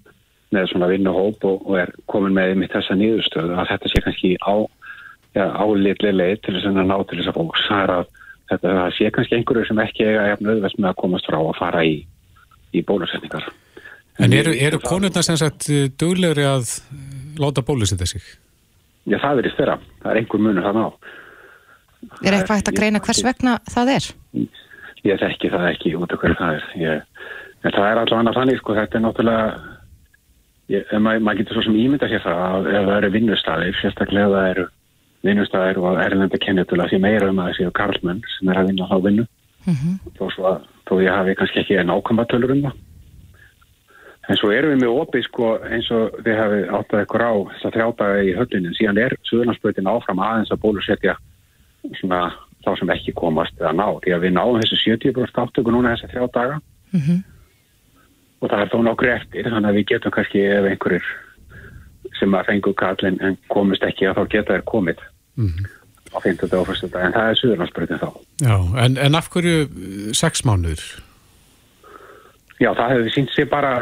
með 0.56 0.72
svona 0.72 0.90
vinnuhóp 0.90 1.46
og, 1.46 1.68
og 1.68 1.82
er 1.84 1.92
komin 2.10 2.34
með 2.38 2.56
mitt 2.64 2.74
þessa 2.74 2.98
niðurstöðu 2.98 3.54
að 3.54 3.70
þetta 3.74 3.92
sé 3.92 4.04
kannski 4.06 4.32
á, 4.42 4.56
álitlega 5.36 6.16
leið 6.16 6.40
til 6.42 6.56
þess 6.56 6.72
að 6.72 6.80
ná 6.80 6.96
til 7.04 7.20
þess 7.20 7.30
að 7.30 7.38
fólks. 7.38 7.68
Það 7.68 7.84
er 7.84 7.96
að 7.98 8.10
þetta 8.48 8.74
það 8.80 8.92
sé 8.98 9.12
kannski 9.14 9.38
einhverju 9.38 9.68
sem 9.68 9.84
ekki 9.84 10.08
eiga 10.08 10.26
jafn 10.32 10.52
auðvelt 10.54 10.80
með 10.80 10.90
að 10.90 11.00
komast 11.04 11.30
frá 11.30 11.38
að 11.44 11.54
fara 11.60 11.86
í, 11.86 11.96
í 12.74 12.84
bólusetningar. 12.88 13.48
En 14.18 14.34
eru, 14.34 14.56
eru 14.58 14.82
konurna 14.82 15.22
sem 15.22 15.38
sagt 15.38 15.68
duglegri 16.00 16.48
að 16.48 16.72
láta 17.38 17.62
bólusetta 17.62 18.08
sig? 18.10 18.24
Já, 19.08 19.18
það 19.24 19.40
verið 19.42 19.58
þeirra. 19.58 19.78
Það 20.02 20.12
er 20.12 20.20
einhver 20.22 20.44
munur 20.44 20.66
það 20.68 20.78
ná. 20.78 20.86
Er 22.24 22.36
eitthvað 22.36 22.60
hægt 22.60 22.72
að 22.72 22.80
greina 22.80 23.02
hvers 23.04 23.24
vegna 23.26 23.58
það 23.72 23.92
er? 23.96 24.08
Ég 25.08 25.22
þekki 25.22 25.52
það 25.54 25.68
ekki 25.72 25.94
út 25.98 26.14
af 26.14 26.22
hverju 26.22 26.40
það 26.40 26.58
er. 26.58 26.66
Ég, 26.82 27.28
en 27.64 27.76
það 27.76 27.90
er 27.90 28.02
allavega 28.04 28.36
þannig, 28.38 28.60
sko, 28.62 28.76
þetta 28.78 29.00
er 29.00 29.04
náttúrulega, 29.06 29.46
ég, 30.74 30.92
maður 31.04 31.24
mað 31.28 31.40
getur 31.42 31.58
svo 31.58 31.66
sem 31.68 31.78
ímynda 31.84 32.10
sér 32.12 32.26
það 32.26 32.44
að 32.48 32.70
ef 32.74 32.90
það 32.90 32.98
eru 32.98 33.14
vinnustæðir, 33.16 33.80
sérstaklega 33.82 34.34
það 34.34 34.50
eru 34.52 34.68
vinnustæðir 35.28 35.82
og 35.82 36.02
erlenda 36.04 36.42
kennitula 36.44 36.90
því 36.92 37.00
meira 37.04 37.32
um 37.32 37.42
að 37.42 37.50
það 37.52 37.58
séu 37.62 37.76
karlmenn 37.80 38.22
sem 38.36 38.52
er 38.52 38.62
að 38.62 38.70
vinna 38.72 38.90
þá 38.92 38.98
vinnu, 39.08 39.26
þó, 40.20 40.26
svo 40.36 40.54
þó 40.88 40.94
ég 41.04 41.16
hafi 41.16 41.36
kannski 41.40 41.64
ekki 41.64 41.80
nákvæmba 41.88 42.28
tölur 42.32 42.54
um 42.54 42.66
það. 42.68 42.78
En 44.28 44.36
svo 44.36 44.50
erum 44.52 44.74
við 44.74 44.82
með 44.82 44.98
opið 45.02 45.24
sko 45.28 45.54
eins 45.64 45.88
og 45.96 46.18
þið 46.26 46.40
hafi 46.42 46.60
áttað 46.80 47.04
ykkur 47.06 47.24
á 47.24 47.34
þess 47.52 47.68
að 47.68 47.76
þrjátaði 47.78 48.26
í 48.28 48.34
höllinu, 48.36 48.74
síðan 48.76 49.00
er 49.06 49.16
Suðurlandsbröðin 49.30 49.90
áfram 49.92 50.24
aðeins 50.24 50.52
að 50.52 50.62
bólusetja 50.66 51.16
svona 52.02 52.20
þá 52.66 52.74
sem 52.80 52.92
ekki 52.92 53.14
komast 53.16 53.56
eða 53.62 53.72
ná, 53.78 53.86
því 54.04 54.16
að 54.16 54.26
við 54.26 54.36
náum 54.36 54.60
þessu 54.60 54.80
70% 54.84 55.40
áttöku 55.44 55.72
núna 55.72 55.94
þessi 55.96 56.12
þrjá 56.12 56.28
daga 56.36 56.60
og 58.42 58.52
það 58.52 58.60
er 58.62 58.72
þó 58.74 58.78
nokkur 58.84 59.14
eftir, 59.14 59.48
þannig 59.48 59.70
að 59.70 59.80
við 59.80 59.88
getum 59.94 60.16
kannski 60.18 60.44
ef 60.44 60.68
einhverjir 60.72 61.08
sem 62.20 62.36
að 62.36 62.52
fengu 62.52 62.74
kallin 62.78 63.20
en 63.24 63.38
komist 63.54 63.86
ekki 63.88 64.10
að 64.10 64.20
þá 64.20 64.24
geta 64.34 64.58
þær 64.58 64.66
komið 64.68 65.04
á 66.12 66.18
50. 66.24 66.54
og 66.58 66.70
1. 66.74 66.92
dag, 66.92 67.02
en 67.06 67.16
það 67.16 67.30
er 67.30 67.40
Suðurlandsbröðin 67.42 68.02
þá. 68.02 68.10
Já, 68.44 68.56
en, 68.84 68.98
en 68.98 69.18
af 69.20 69.30
hverju 69.32 70.14
sex 70.16 70.44
mánuður? 70.48 70.84
Já, 72.58 72.72
það 72.74 72.94
hefur 72.94 73.12
sínt 73.14 73.34
sig 73.36 73.50
bara 73.52 73.74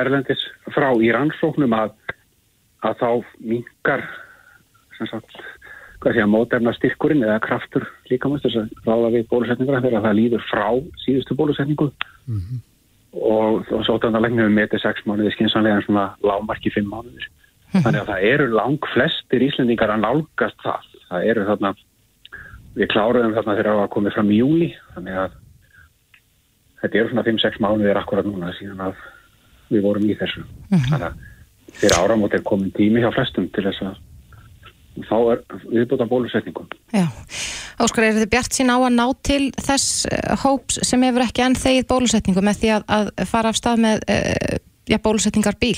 erlendis 0.00 0.42
frá 0.74 0.90
í 0.98 1.10
rannsóknum 1.14 1.74
að, 1.76 1.94
að 2.84 3.00
þá 3.00 3.08
minkar 3.52 4.04
sem 4.98 5.08
sagt, 5.10 5.38
hvað 6.02 6.16
sé 6.16 6.24
að 6.24 6.32
móterna 6.34 6.74
styrkurinn 6.76 7.24
eða 7.24 7.40
kraftur 7.42 7.86
líkamast 8.10 8.46
þess 8.46 8.62
að 8.62 8.74
ráða 8.86 9.12
við 9.16 9.28
bólusetningar 9.30 9.82
þegar 9.84 10.04
það 10.06 10.18
líður 10.20 10.44
frá 10.50 10.66
síðustu 11.04 11.36
bólusetningu 11.38 11.88
og, 13.14 13.64
og 13.70 13.86
svo 13.86 13.96
þannig 14.02 14.18
að 14.18 14.26
legnum 14.26 14.48
við 14.48 14.58
metið 14.58 14.84
sex 14.84 15.06
mánuði 15.06 15.32
skinsanlega 15.34 15.80
en 15.80 15.86
svona 15.86 16.06
lágmarki 16.26 16.72
fimm 16.74 16.90
mánuðir. 16.90 17.30
Þannig 17.74 18.00
að 18.00 18.10
það 18.10 18.26
eru 18.30 18.50
lang 18.54 18.90
flestir 18.92 19.42
íslendingar 19.42 19.90
að 19.90 20.04
nálgast 20.04 20.60
það. 20.62 20.90
Það 21.08 21.30
eru 21.30 21.46
þarna, 21.48 21.72
við 22.74 22.90
kláruðum 22.92 23.34
þarna 23.34 23.56
þegar 23.56 23.70
það 23.70 23.80
var 23.80 23.90
komið 23.96 24.14
fram 24.14 24.30
í 24.30 24.38
júli, 24.38 24.68
þannig 24.94 25.18
að 25.24 25.40
þetta 26.82 27.00
eru 27.00 27.10
svona 27.10 27.26
5-6 27.30 27.60
mánuðir 27.64 28.00
akkurat 28.00 28.28
núna 28.28 28.52
síðan 28.58 28.86
að 28.90 29.02
við 29.74 29.86
vorum 29.86 30.08
í 30.08 30.16
þessu. 30.18 30.44
Þannig 30.72 31.06
að 31.10 31.22
fyrir 31.74 31.96
áramót 31.98 32.34
er 32.36 32.44
komin 32.46 32.72
tími 32.74 33.02
hjá 33.02 33.10
flestum 33.14 33.48
til 33.54 33.66
þess 33.66 33.86
að 33.88 34.02
þá 35.08 35.16
er 35.32 35.40
viðbúta 35.64 36.06
bólusetningum. 36.06 36.68
Já. 36.94 37.08
Óskar, 37.82 38.06
er 38.06 38.20
þið 38.20 38.30
bjart 38.30 38.54
sín 38.54 38.70
á 38.70 38.78
að 38.78 38.94
ná 38.94 39.04
til 39.26 39.48
þess 39.58 40.04
uh, 40.06 40.36
hóps 40.44 40.78
sem 40.86 41.02
hefur 41.02 41.24
ekki 41.24 41.42
enn 41.42 41.58
þegið 41.58 41.88
bólusetningu 41.90 42.44
með 42.46 42.60
því 42.60 42.70
að, 42.76 42.86
að 42.94 43.10
fara 43.26 43.50
af 43.50 43.58
stað 43.58 43.82
með 43.82 44.04
uh, 44.14 44.54
já, 44.86 44.98
bólusetningar 45.02 45.58
bíl? 45.58 45.74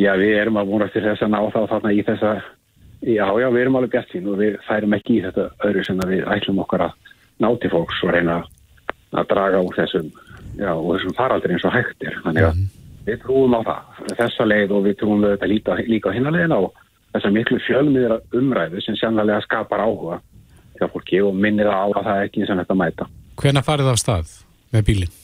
Já, 0.00 0.14
við 0.16 0.38
erum 0.40 0.56
að 0.56 0.72
vonast 0.72 0.96
til 0.96 1.04
þess 1.04 1.26
að 1.26 1.34
ná 1.34 1.40
þá 1.52 1.60
þarna 1.74 1.92
í 1.92 2.00
þessa, 2.06 2.32
já, 3.04 3.26
já, 3.28 3.48
við 3.52 3.60
erum 3.60 3.76
alveg 3.78 3.92
bjart 3.92 4.14
sín 4.14 4.30
og 4.32 4.40
við 4.40 4.56
færum 4.64 4.96
ekki 4.96 5.18
í 5.18 5.24
þetta 5.26 5.48
öðru 5.68 5.84
sem 5.84 6.00
við 6.08 6.24
ætlum 6.32 6.62
okkar 6.64 6.86
að 6.88 6.96
ná 7.44 7.50
til 7.60 7.72
fólks 7.74 8.00
og 8.06 8.14
reyna 8.16 8.40
að 9.12 9.28
draga 9.28 9.60
úr 9.60 9.76
þessum, 9.76 10.08
já, 10.58 10.70
úr 10.74 10.98
þessum 10.98 11.16
faraldur 11.16 11.54
eins 11.54 11.66
og 11.68 11.74
hægt 11.76 12.06
er. 12.06 12.18
Þannig 12.26 12.48
að 12.48 12.62
við 13.06 13.18
trúum 13.24 13.56
á 13.58 13.60
það, 13.66 14.04
þessa 14.20 14.46
leið 14.48 14.76
og 14.76 14.84
við 14.86 14.98
trúum 15.00 15.24
við 15.24 15.34
þetta 15.34 15.50
líka, 15.50 15.78
líka 15.88 16.12
á 16.12 16.16
hinna 16.16 16.34
leiðina 16.34 16.60
og 16.66 16.84
þessa 17.14 17.32
miklu 17.34 17.58
fjölmiðra 17.66 18.20
umræðu 18.38 18.84
sem 18.84 18.96
sannlega 19.00 19.42
skapar 19.46 19.82
áhuga 19.84 20.20
hjá 20.78 20.86
fólki 20.92 21.20
og 21.22 21.34
minnir 21.36 21.70
það 21.70 21.82
á 21.82 21.86
að 21.88 22.06
það 22.06 22.14
er 22.14 22.28
ekki 22.28 22.42
eins 22.42 22.54
og 22.54 22.62
þetta 22.62 22.78
mæta. 22.78 23.10
Hvenær 23.42 23.66
farið 23.66 23.90
það 23.90 23.96
af 23.96 24.02
stað 24.02 24.32
með 24.72 24.88
bílinn? 24.88 25.18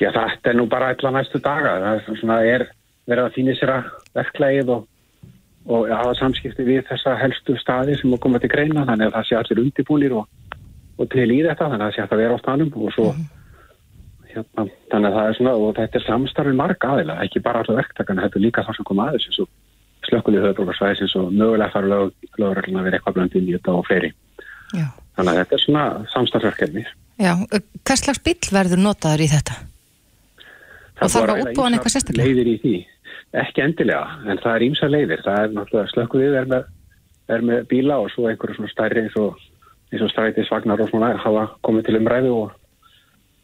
Já, 0.00 0.08
þetta 0.10 0.50
er 0.50 0.58
nú 0.58 0.66
bara 0.70 0.90
eitthvað 0.92 1.16
næstu 1.18 1.40
daga. 1.42 1.76
Það 2.06 2.34
er 2.38 2.54
er 2.54 2.66
verið 3.10 3.24
að 3.26 3.36
fýna 3.36 3.54
sér 3.58 3.72
að 3.74 3.88
verklægið 4.16 4.72
og, 4.74 4.86
og 5.68 5.90
hafa 5.92 6.14
samskipti 6.18 6.66
við 6.66 6.84
þessa 6.88 7.16
helstu 7.20 7.56
staði 7.60 7.98
sem 8.00 8.12
að 8.16 8.22
koma 8.24 8.40
til 8.40 8.52
greina 8.52 8.86
þannig 8.88 9.10
að 9.10 9.16
það 9.18 9.28
sé 9.28 9.38
allir 9.40 9.62
undibúnir 9.64 10.16
og, 10.20 10.28
og 10.98 11.10
til 11.12 11.28
í 11.28 11.40
þetta 11.44 11.68
þannig 11.70 11.84
að 11.84 11.90
það 11.90 11.96
sé 11.96 12.04
að 12.06 12.22
vera 12.22 12.38
á 12.38 12.42
stanum 12.42 12.72
og 12.74 12.94
svo 12.96 13.08
hérna, 14.34 14.64
þannig 14.92 15.10
að 15.10 15.16
það 15.18 15.28
er 15.28 15.36
svona 15.38 15.54
og 15.60 15.76
þetta 15.78 15.98
er 15.98 16.04
samstarfið 16.06 16.58
marg 16.60 16.86
aðila, 16.88 17.16
ekki 17.24 17.42
bara 17.44 17.62
allir 17.62 17.80
verktakana, 17.80 18.26
þetta 18.26 18.40
er 18.40 18.44
líka 18.44 18.64
það 18.66 18.78
sem 18.78 18.88
kom 18.88 19.02
aðeins 19.04 19.28
eins 19.28 19.40
og 19.44 20.08
slökkulið 20.08 20.46
höfðbrókarsvæðisins 20.48 21.16
og 21.20 21.30
mögulega 21.32 21.72
þarf 21.74 21.90
lög, 21.92 22.12
lögurlega 22.36 22.80
að 22.80 22.88
vera 22.88 22.98
eitthvað 22.98 23.16
blönd 23.18 23.38
inn 23.38 23.48
í 23.48 23.56
þetta 23.56 23.74
og 23.74 23.86
fleiri. 23.88 24.10
Já. 24.74 24.86
Þannig 25.14 25.30
að 25.30 25.38
þetta 25.40 25.56
er 25.56 25.62
svona 25.64 25.84
samstarfsverkefni. 26.12 26.84
Já, 27.22 27.32
hvers 27.86 28.02
slags 28.02 28.22
bíl 28.26 28.38
verður 28.52 28.82
notaður 28.84 29.24
í 29.24 29.30
þetta? 29.30 29.58
Og 31.00 31.10
þarf 31.10 31.34
að 31.34 31.60
hann 31.62 31.76
eitthvað 31.78 31.94
sérstaklega? 31.94 32.28
Leiðir 32.28 32.50
í 32.50 32.56
því, 32.62 32.76
ekki 33.44 33.64
endilega, 33.64 34.18
en 34.26 34.42
það 34.42 34.56
er 34.56 34.66
ímsa 34.68 34.90
leiðir. 34.90 35.22
Það 35.24 35.40
er 35.40 35.54
náttúrulega 35.54 35.94
slökkulið 35.94 36.40
er 36.42 36.50
er 37.32 37.44
með 37.44 37.68
bíla 37.70 37.98
og 38.02 38.10
svo 38.12 38.28
einhverju 38.28 38.58
svona 38.58 38.72
stærri 38.72 39.04
eins 39.04 39.16
og, 39.20 39.38
eins 39.92 40.04
og 40.04 40.12
strætisvagnar 40.12 40.82
og 40.84 40.90
svona 40.90 41.14
hafa 41.20 41.46
komið 41.64 41.88
til 41.88 41.98
umræðu 42.00 42.34
og, 42.42 42.52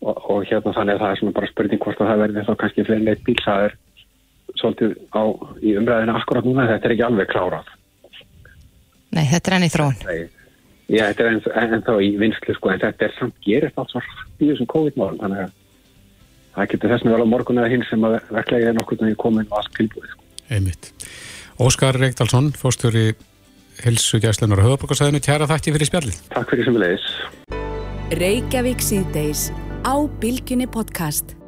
og, 0.00 0.16
og 0.32 0.48
hérna 0.48 0.74
þannig 0.76 0.96
að 0.96 1.04
það 1.04 1.14
er 1.14 1.20
svona 1.20 1.36
bara 1.38 1.50
spurning 1.52 1.84
hvort 1.84 2.00
að 2.00 2.10
það 2.10 2.24
verði 2.24 2.44
þá 2.48 2.52
kannski 2.62 2.86
fyrir 2.88 3.06
neitt 3.06 3.24
bíl. 3.26 3.38
Það 3.44 3.68
er 3.68 3.78
svolítið 4.58 4.96
á, 5.14 5.22
í 5.62 5.76
umræðinu 5.78 6.18
akkurat 6.18 6.48
núna, 6.48 6.68
þetta 6.70 6.88
er 6.88 6.96
ekki 6.96 7.06
alveg 7.06 7.30
klárað. 7.30 7.72
Nei, 9.10 9.24
þetta 9.30 9.50
er 9.50 9.56
enn 9.56 9.66
í 9.66 9.72
þróun. 9.74 9.98
Nei, 10.06 10.20
Já, 10.90 11.04
þetta 11.12 11.22
er 11.22 11.28
enn, 11.30 11.40
enn 11.76 11.82
þá 11.86 11.92
í 12.02 12.10
vinslu 12.18 12.54
sko, 12.56 12.72
en 12.72 12.82
þetta 12.82 13.06
er 13.06 13.12
samt 13.14 13.36
gerist 13.46 13.78
allt 13.78 13.92
svo 13.92 14.02
hrætt 14.02 14.42
í 14.42 14.48
þessum 14.48 14.68
COVID-málum, 14.72 15.20
þannig 15.22 15.44
að 15.44 15.52
það 16.56 16.70
getur 16.72 16.92
þess 16.94 17.06
að 17.06 17.14
vel 17.14 17.22
á 17.22 17.32
morgun 17.32 17.62
eða 17.62 17.70
hinn 17.70 17.86
sem 17.86 18.06
að 18.08 18.16
verklega 18.34 18.72
er 18.72 18.78
nokkur 18.78 19.04
en 19.06 19.18
komin 19.20 19.46
og 19.46 19.60
allt 19.60 19.72
tilbúið. 19.78 20.10
Sko. 20.10 20.26
Einmitt. 20.50 20.90
Óskar 21.62 21.98
Reykdalsson, 22.00 22.50
fórstjóri 22.58 23.06
Hilsugjæslunar 23.84 24.64
og 24.64 24.72
höfabrukarsæðinu, 24.72 25.22
tjara 25.22 25.46
þakki 25.48 25.76
fyrir 25.76 25.92
spjallið. 25.92 26.20
Takk 26.34 26.50
fyrir 26.50 26.66
sem 26.66 26.76
við 26.76 26.86
leiðis. 26.88 27.08
Reykjavík 28.18 28.82
síðdeis 28.82 29.46
á 29.84 29.94
Bilginni 30.20 30.66
podcast. 30.66 31.39